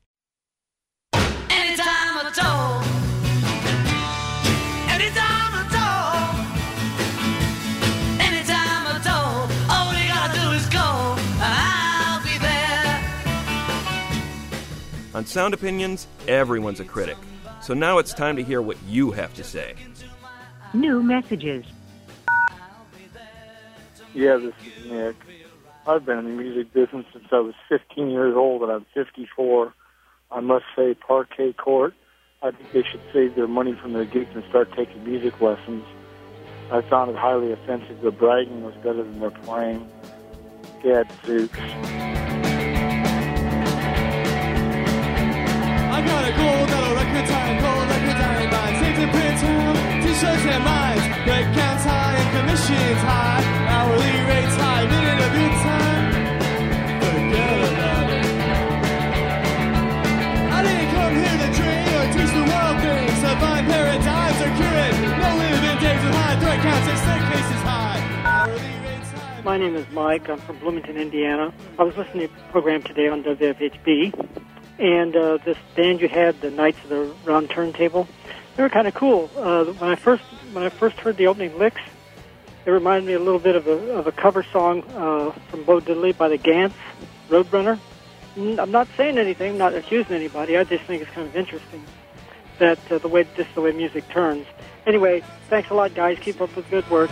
On 15.15 15.25
Sound 15.25 15.55
Opinions, 15.55 16.09
everyone's 16.27 16.81
a 16.81 16.85
critic. 16.85 17.17
So 17.63 17.73
now 17.73 17.99
it's 17.99 18.13
time 18.13 18.35
to 18.37 18.43
hear 18.43 18.61
what 18.61 18.77
you 18.85 19.13
have 19.13 19.33
to 19.35 19.45
say. 19.45 19.75
New 20.73 21.05
messages. 21.05 21.65
Yeah, 24.13 24.37
this 24.37 24.55
is 24.67 24.91
Nick. 24.91 25.17
I've 25.87 26.05
been 26.05 26.19
in 26.19 26.25
the 26.25 26.31
music 26.31 26.73
business 26.73 27.07
since 27.13 27.27
I 27.31 27.39
was 27.39 27.55
15 27.69 28.11
years 28.11 28.35
old, 28.37 28.63
and 28.63 28.73
I'm 28.73 28.87
54. 28.93 29.73
I 30.33 30.41
must 30.41 30.65
say, 30.75 30.95
Parquet 30.95 31.53
Court, 31.53 31.95
I 32.43 32.51
think 32.51 32.73
they 32.73 32.83
should 32.83 33.03
save 33.13 33.37
their 33.37 33.47
money 33.47 33.75
from 33.81 33.93
their 33.93 34.05
gigs 34.05 34.31
and 34.35 34.43
start 34.49 34.73
taking 34.75 35.05
music 35.05 35.41
lessons. 35.41 35.85
I 36.73 36.81
found 36.83 37.11
it 37.11 37.17
highly 37.17 37.53
offensive. 37.53 38.01
that 38.01 38.19
bragging 38.19 38.65
was 38.65 38.75
better 38.77 39.05
than 39.05 39.21
their 39.21 39.31
playing. 39.31 39.89
Gadzooks. 40.83 42.44
I 45.95 46.03
got 46.03 46.27
a 46.27 46.33
gold 46.35 46.67
medal, 46.75 46.95
record 46.99 47.27
time, 47.31 47.55
gold 47.63 47.87
record 47.87 48.19
diamond 48.19 48.51
mine. 48.51 48.75
Saved 48.83 48.99
in 48.99 49.09
print 49.15 49.39
t-shirts 50.03 50.43
and 50.43 50.65
mines. 50.67 51.05
Break 51.23 51.47
counts 51.55 51.85
high 51.87 52.19
and 52.19 52.29
commissions 52.35 53.01
high. 53.07 53.43
Hourly 53.71 54.15
rates 54.27 54.57
high, 54.59 54.91
minute 54.91 55.21
of 55.23 55.33
your 55.39 55.55
time. 55.63 56.03
Forget 56.99 57.59
about 57.71 58.11
it. 58.11 58.27
I 60.51 60.59
didn't 60.67 60.91
come 60.99 61.15
here 61.15 61.39
to 61.47 61.49
train 61.55 61.87
or 61.95 62.07
teach 62.11 62.33
the 62.35 62.43
world 62.43 62.77
things. 62.83 63.23
Find 63.39 63.65
paradigms 63.71 64.39
cure 64.59 64.79
it. 64.91 64.95
No 64.99 65.31
living 65.47 65.79
days 65.79 66.03
with 66.03 66.17
high 66.19 66.37
threat 66.43 66.59
counts 66.59 66.87
and 66.91 66.99
staircases 67.07 67.63
high. 67.63 68.03
Hourly 68.27 68.75
rates 68.83 69.11
high. 69.15 69.47
My 69.47 69.57
name 69.59 69.77
is 69.77 69.87
Mike. 69.95 70.29
I'm 70.29 70.43
from 70.43 70.59
Bloomington, 70.59 70.97
Indiana. 70.97 71.55
I 71.79 71.85
was 71.85 71.97
listening 71.97 72.27
to 72.27 72.35
a 72.35 72.51
program 72.51 72.83
today 72.83 73.07
on 73.07 73.23
WFHB, 73.23 74.11
and 74.79 75.15
uh, 75.15 75.39
this 75.39 75.59
band 75.77 76.01
you 76.01 76.09
had, 76.09 76.41
the 76.41 76.51
Knights 76.51 76.83
of 76.85 76.91
the 76.91 77.15
Round 77.25 77.49
Turntable, 77.51 78.09
they 78.57 78.63
were 78.63 78.69
kind 78.69 78.89
of 78.89 78.95
cool. 78.95 79.31
Uh, 79.37 79.65
when 79.65 79.91
I 79.91 79.95
first 79.97 80.25
when 80.53 80.65
I 80.65 80.69
first 80.69 80.97
heard 80.99 81.17
the 81.17 81.27
opening 81.27 81.59
licks, 81.59 81.81
it 82.65 82.71
reminded 82.71 83.07
me 83.07 83.15
a 83.15 83.19
little 83.19 83.41
bit 83.41 83.57
of 83.57 83.67
a 83.67 83.93
of 83.93 84.07
a 84.07 84.13
cover 84.13 84.43
song 84.43 84.83
uh, 84.93 85.33
from 85.49 85.65
Bo 85.65 85.81
Diddley 85.81 86.17
by 86.17 86.29
the 86.29 86.39
Gants, 86.39 86.77
Roadrunner. 87.29 87.79
I'm 88.37 88.73
not 88.73 88.89
saying 88.97 89.17
anything, 89.17 89.57
not 89.57 89.75
accusing 89.75 90.15
anybody. 90.15 90.57
I 90.57 90.65
just 90.65 90.85
think 90.85 91.03
it's 91.03 91.11
kind 91.13 91.29
of 91.29 91.37
interesting 91.37 91.85
that 92.59 92.79
uh, 92.91 92.99
the 92.99 93.09
way 93.09 93.27
just 93.37 93.55
the 93.55 93.61
way 93.61 93.73
music 93.73 94.09
turns. 94.09 94.47
Anyway, 94.87 95.23
thanks 95.49 95.71
a 95.71 95.75
lot, 95.75 95.95
guys. 95.95 96.19
Keep 96.21 96.41
up 96.41 96.55
with 96.57 96.69
good 96.71 96.89
work. 96.91 97.11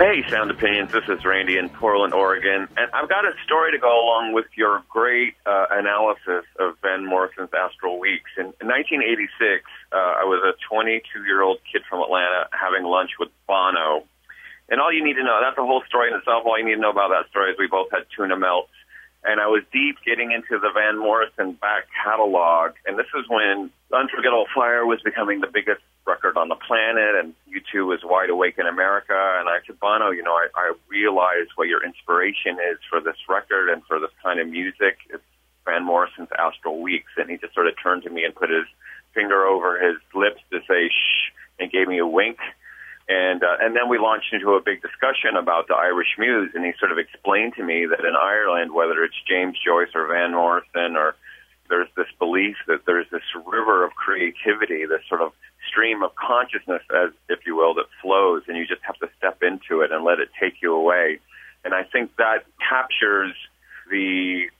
Hey, 0.00 0.24
Sound 0.30 0.50
Opinions. 0.50 0.90
This 0.92 1.04
is 1.10 1.26
Randy 1.26 1.58
in 1.58 1.68
Portland, 1.68 2.14
Oregon, 2.14 2.66
and 2.74 2.90
I've 2.94 3.10
got 3.10 3.26
a 3.26 3.36
story 3.44 3.70
to 3.72 3.78
go 3.78 3.92
along 4.02 4.32
with 4.32 4.46
your 4.56 4.82
great 4.88 5.34
uh, 5.44 5.66
analysis 5.70 6.48
of 6.58 6.80
Van 6.80 7.04
Morrison's 7.04 7.50
Astral 7.52 8.00
Weeks. 8.00 8.30
In, 8.38 8.46
in 8.64 8.72
1986, 8.72 9.60
uh, 9.92 9.96
I 9.96 10.24
was 10.24 10.40
a 10.40 10.56
22-year-old 10.72 11.58
kid 11.70 11.82
from 11.84 12.00
Atlanta 12.00 12.48
having 12.50 12.88
lunch 12.88 13.10
with 13.20 13.28
Bono, 13.46 14.08
and 14.70 14.80
all 14.80 14.90
you 14.90 15.04
need 15.04 15.20
to 15.20 15.22
know—that's 15.22 15.56
the 15.56 15.68
whole 15.68 15.84
story 15.86 16.08
in 16.08 16.16
itself. 16.16 16.46
All 16.46 16.56
you 16.56 16.64
need 16.64 16.76
to 16.76 16.80
know 16.80 16.96
about 16.96 17.12
that 17.12 17.28
story 17.28 17.52
is 17.52 17.58
we 17.58 17.68
both 17.68 17.92
had 17.92 18.08
tuna 18.16 18.38
melts 18.38 18.72
and 19.24 19.40
I 19.40 19.46
was 19.48 19.62
deep 19.72 19.96
getting 20.04 20.32
into 20.32 20.58
the 20.58 20.70
Van 20.72 20.98
Morrison 20.98 21.52
back 21.52 21.84
catalog. 22.04 22.72
And 22.86 22.98
this 22.98 23.10
is 23.14 23.28
when 23.28 23.70
Unforgettable 23.92 24.46
Fire 24.54 24.86
was 24.86 25.00
becoming 25.04 25.40
the 25.40 25.46
biggest 25.46 25.82
record 26.06 26.36
on 26.36 26.48
the 26.48 26.56
planet, 26.56 27.14
and 27.16 27.34
U2 27.52 27.86
was 27.86 28.00
wide 28.02 28.30
awake 28.30 28.56
in 28.58 28.66
America. 28.66 29.14
And 29.38 29.48
I 29.48 29.58
said, 29.66 29.78
Bono, 29.78 30.10
you 30.10 30.22
know, 30.22 30.32
I, 30.32 30.48
I 30.56 30.72
realize 30.88 31.48
what 31.56 31.68
your 31.68 31.84
inspiration 31.84 32.56
is 32.72 32.78
for 32.88 33.00
this 33.00 33.16
record 33.28 33.68
and 33.68 33.82
for 33.84 34.00
this 34.00 34.10
kind 34.22 34.40
of 34.40 34.48
music. 34.48 34.98
It's 35.12 35.22
Van 35.66 35.84
Morrison's 35.84 36.30
Astral 36.38 36.80
Weeks. 36.80 37.12
And 37.18 37.28
he 37.28 37.36
just 37.36 37.54
sort 37.54 37.66
of 37.66 37.74
turned 37.82 38.04
to 38.04 38.10
me 38.10 38.24
and 38.24 38.34
put 38.34 38.48
his 38.48 38.64
finger 39.14 39.44
over 39.44 39.78
his 39.78 39.96
lips 40.14 40.40
to 40.50 40.60
say 40.66 40.88
shh 40.88 41.30
and 41.58 41.70
gave 41.70 41.88
me 41.88 41.98
a 41.98 42.06
wink. 42.06 42.38
And 43.10 43.42
uh, 43.42 43.56
and 43.60 43.74
then 43.74 43.88
we 43.88 43.98
launched 43.98 44.32
into 44.32 44.54
a 44.54 44.62
big 44.62 44.82
discussion 44.82 45.34
about 45.36 45.66
the 45.66 45.74
Irish 45.74 46.14
Muse, 46.16 46.52
and 46.54 46.64
he 46.64 46.70
sort 46.78 46.92
of 46.92 46.98
explained 46.98 47.54
to 47.56 47.64
me 47.64 47.84
that 47.86 48.06
in 48.06 48.14
Ireland, 48.14 48.72
whether 48.72 49.02
it's 49.02 49.16
James 49.26 49.58
Joyce 49.58 49.90
or 49.96 50.06
Van 50.06 50.30
Morrison, 50.30 50.94
or 50.94 51.16
there's 51.68 51.88
this 51.96 52.06
belief 52.20 52.54
that 52.68 52.86
there's 52.86 53.10
this 53.10 53.26
river 53.34 53.84
of 53.84 53.94
creativity, 53.94 54.86
this 54.86 55.02
sort 55.08 55.22
of 55.22 55.32
stream 55.68 56.04
of 56.04 56.14
consciousness, 56.14 56.82
as 56.94 57.10
if 57.28 57.40
you 57.46 57.56
will, 57.56 57.74
that 57.74 57.86
flows, 58.00 58.42
and 58.46 58.56
you 58.56 58.64
just 58.64 58.82
have 58.82 58.96
to 58.98 59.08
step 59.18 59.42
into 59.42 59.80
it 59.80 59.90
and 59.90 60.04
let 60.04 60.20
it 60.20 60.28
take 60.40 60.62
you 60.62 60.72
away. 60.72 61.18
And 61.64 61.74
I 61.74 61.82
think 61.82 62.14
that 62.16 62.44
captures 62.62 63.34
the 63.90 64.50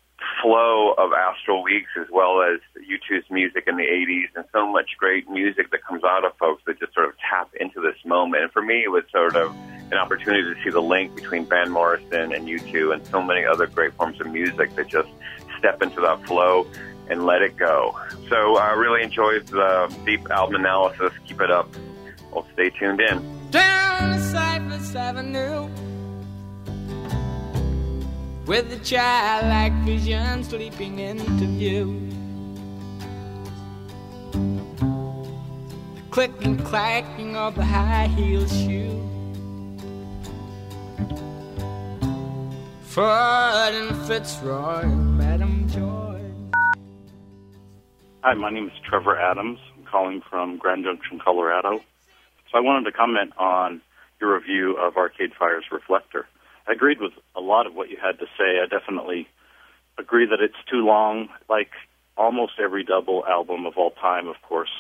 flow 0.43 0.93
of 0.93 1.13
Astral 1.13 1.63
Weeks 1.63 1.91
as 2.01 2.07
well 2.11 2.43
as 2.43 2.61
U2's 2.79 3.31
music 3.31 3.65
in 3.67 3.77
the 3.77 3.85
80s 3.85 4.29
and 4.37 4.45
so 4.53 4.71
much 4.71 4.91
great 4.99 5.29
music 5.29 5.71
that 5.71 5.85
comes 5.85 6.05
out 6.05 6.25
of 6.25 6.37
folks 6.39 6.63
that 6.67 6.79
just 6.79 6.95
sort 6.95 7.07
of 7.07 7.15
tap 7.19 7.51
into 7.61 7.81
this 7.81 7.97
moment. 8.05 8.43
And 8.43 8.53
for 8.53 8.63
me, 8.63 8.83
it 8.85 8.91
was 8.91 9.05
sort 9.11 9.37
of 9.37 9.55
an 9.91 9.95
opportunity 9.95 10.55
to 10.55 10.63
see 10.63 10.71
the 10.71 10.83
link 10.83 11.15
between 11.15 11.47
Van 11.47 11.71
Morrison 11.71 12.33
and 12.33 12.47
U2 12.47 12.95
and 12.95 13.07
so 13.07 13.23
many 13.23 13.45
other 13.45 13.67
great 13.67 13.95
forms 13.95 14.21
of 14.21 14.29
music 14.29 14.75
that 14.77 14.89
just 14.89 15.09
step 15.59 15.83
into 15.83 16.01
that 16.01 16.27
flow 16.27 16.67
and 17.09 17.27
let 17.27 17.43
it 17.43 17.57
go. 17.57 17.99
So 18.29 18.57
I 18.57 18.71
really 18.73 19.03
enjoyed 19.03 19.47
the 19.49 19.95
deep 20.07 20.31
album 20.31 20.57
analysis. 20.57 21.13
Keep 21.27 21.41
it 21.41 21.51
up. 21.51 21.69
Well, 22.33 22.47
stay 22.53 22.71
tuned 22.71 23.01
in. 23.01 23.51
Down 23.51 24.21
Cypress 24.21 24.95
Avenue 24.95 25.69
with 28.51 28.69
the 28.69 28.79
childlike 28.85 29.73
vision 29.85 30.43
sleeping 30.43 30.99
into 30.99 31.47
view. 31.47 32.11
The 35.95 36.03
click 36.11 36.33
and 36.45 36.59
clacking 36.65 37.37
of 37.37 37.55
the 37.55 37.65
high 37.65 38.09
heel 38.09 38.49
shoe. 38.49 38.99
Ford 42.87 43.73
and 43.73 43.97
Fitzroy, 44.09 44.85
Madam 44.85 45.69
Joy. 45.69 46.21
Hi, 48.25 48.35
my 48.35 48.51
name 48.51 48.67
is 48.67 48.73
Trevor 48.83 49.17
Adams. 49.17 49.61
I'm 49.79 49.85
calling 49.85 50.23
from 50.29 50.57
Grand 50.57 50.85
Junction, 50.85 51.21
Colorado. 51.25 51.79
So 52.51 52.59
I 52.59 52.61
wanted 52.61 52.91
to 52.91 52.91
comment 52.91 53.31
on 53.39 53.81
your 54.21 54.35
review 54.35 54.77
of 54.77 54.97
Arcade 54.97 55.35
Fire's 55.39 55.67
Reflektor. 55.71 56.25
I 56.71 56.75
agreed 56.75 57.01
with 57.01 57.13
a 57.35 57.41
lot 57.41 57.67
of 57.67 57.75
what 57.75 57.91
you 57.91 57.97
had 58.01 58.21
to 58.21 58.27
say. 58.39 58.61
I 58.63 58.67
definitely 58.67 59.27
agree 59.99 60.27
that 60.27 60.41
it's 60.41 60.55
too 60.71 60.87
long, 60.87 61.29
like 61.49 61.71
almost 62.17 62.53
every 62.63 62.85
double 62.85 63.27
album 63.27 63.67
of 63.67 63.77
all 63.77 63.91
time, 63.91 64.29
of 64.29 64.37
course. 64.43 64.71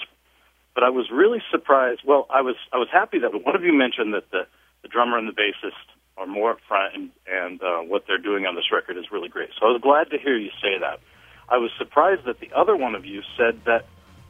But 0.72 0.84
I 0.84 0.90
was 0.90 1.10
really 1.10 1.42
surprised. 1.50 2.02
Well, 2.06 2.28
I 2.30 2.42
was 2.42 2.54
I 2.72 2.76
was 2.76 2.86
happy 2.92 3.18
that 3.18 3.32
one 3.44 3.56
of 3.56 3.64
you 3.64 3.72
mentioned 3.72 4.14
that 4.14 4.30
the, 4.30 4.46
the 4.82 4.88
drummer 4.88 5.18
and 5.18 5.26
the 5.26 5.32
bassist 5.32 5.82
are 6.16 6.26
more 6.26 6.52
up 6.52 6.58
front, 6.68 6.94
and, 6.94 7.10
and 7.26 7.60
uh, 7.60 7.80
what 7.80 8.04
they're 8.06 8.18
doing 8.18 8.46
on 8.46 8.54
this 8.54 8.70
record 8.70 8.96
is 8.96 9.10
really 9.10 9.28
great. 9.28 9.50
So 9.58 9.66
I 9.66 9.72
was 9.72 9.80
glad 9.82 10.10
to 10.10 10.18
hear 10.18 10.36
you 10.36 10.50
say 10.62 10.78
that. 10.78 11.00
I 11.48 11.56
was 11.56 11.72
surprised 11.76 12.24
that 12.26 12.38
the 12.38 12.52
other 12.54 12.76
one 12.76 12.94
of 12.94 13.04
you 13.04 13.22
said 13.36 13.62
that 13.64 13.86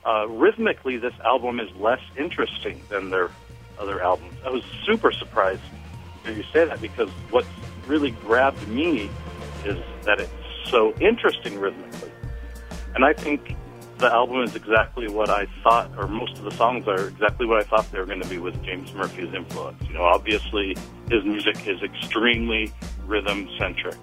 uh, 0.07 0.27
rhythmically 0.29 0.97
this 0.97 1.13
album 1.23 1.61
is 1.61 1.69
less 1.77 2.01
interesting 2.17 2.81
than 2.89 3.11
their 3.11 3.31
other 3.79 4.01
albums. 4.03 4.33
I 4.47 4.49
was 4.49 4.63
super 4.87 5.13
surprised 5.13 5.61
hear 6.25 6.33
you 6.33 6.45
say 6.53 6.64
that 6.64 6.81
because 6.81 7.11
what 7.31 7.47
really 7.87 8.11
grabbed 8.11 8.66
me 8.68 9.11
is 9.64 9.79
that 10.05 10.21
it's 10.21 10.33
so 10.64 10.95
interesting 11.01 11.59
rhythmically. 11.59 12.11
And 12.95 13.05
I 13.05 13.12
think 13.12 13.57
the 13.99 14.12
album 14.12 14.43
is 14.43 14.57
exactly 14.57 15.09
what 15.09 15.29
I 15.29 15.47
thought, 15.62 15.91
or 15.97 16.09
most 16.09 16.39
of 16.39 16.45
the 16.45 16.51
songs 16.53 16.89
are 16.89 17.09
exactly 17.09 17.47
what 17.47 17.59
I 17.59 17.62
thought 17.62 17.91
they 17.93 17.99
were 17.99 18.07
going 18.07 18.23
to 18.23 18.29
be 18.29 18.39
with 18.39 18.61
James 18.64 18.93
Murphy's 18.95 19.33
influence. 19.35 19.81
You 19.87 19.95
know, 19.95 20.05
obviously 20.05 20.77
his 21.11 21.25
music 21.25 21.66
is 21.66 21.83
extremely 21.83 22.73
rhythm 23.07 23.49
centric, 23.59 23.97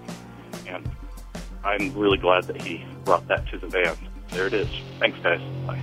and 0.68 0.88
I'm 1.64 1.92
really 1.94 2.18
glad 2.18 2.44
that 2.44 2.62
he 2.62 2.84
brought 3.04 3.26
that 3.28 3.46
to 3.48 3.58
the 3.58 3.66
band. 3.66 3.98
There 4.28 4.46
it 4.46 4.54
is. 4.54 4.68
Thanks, 5.00 5.18
guys. 5.20 5.40
Bye. 5.66 5.82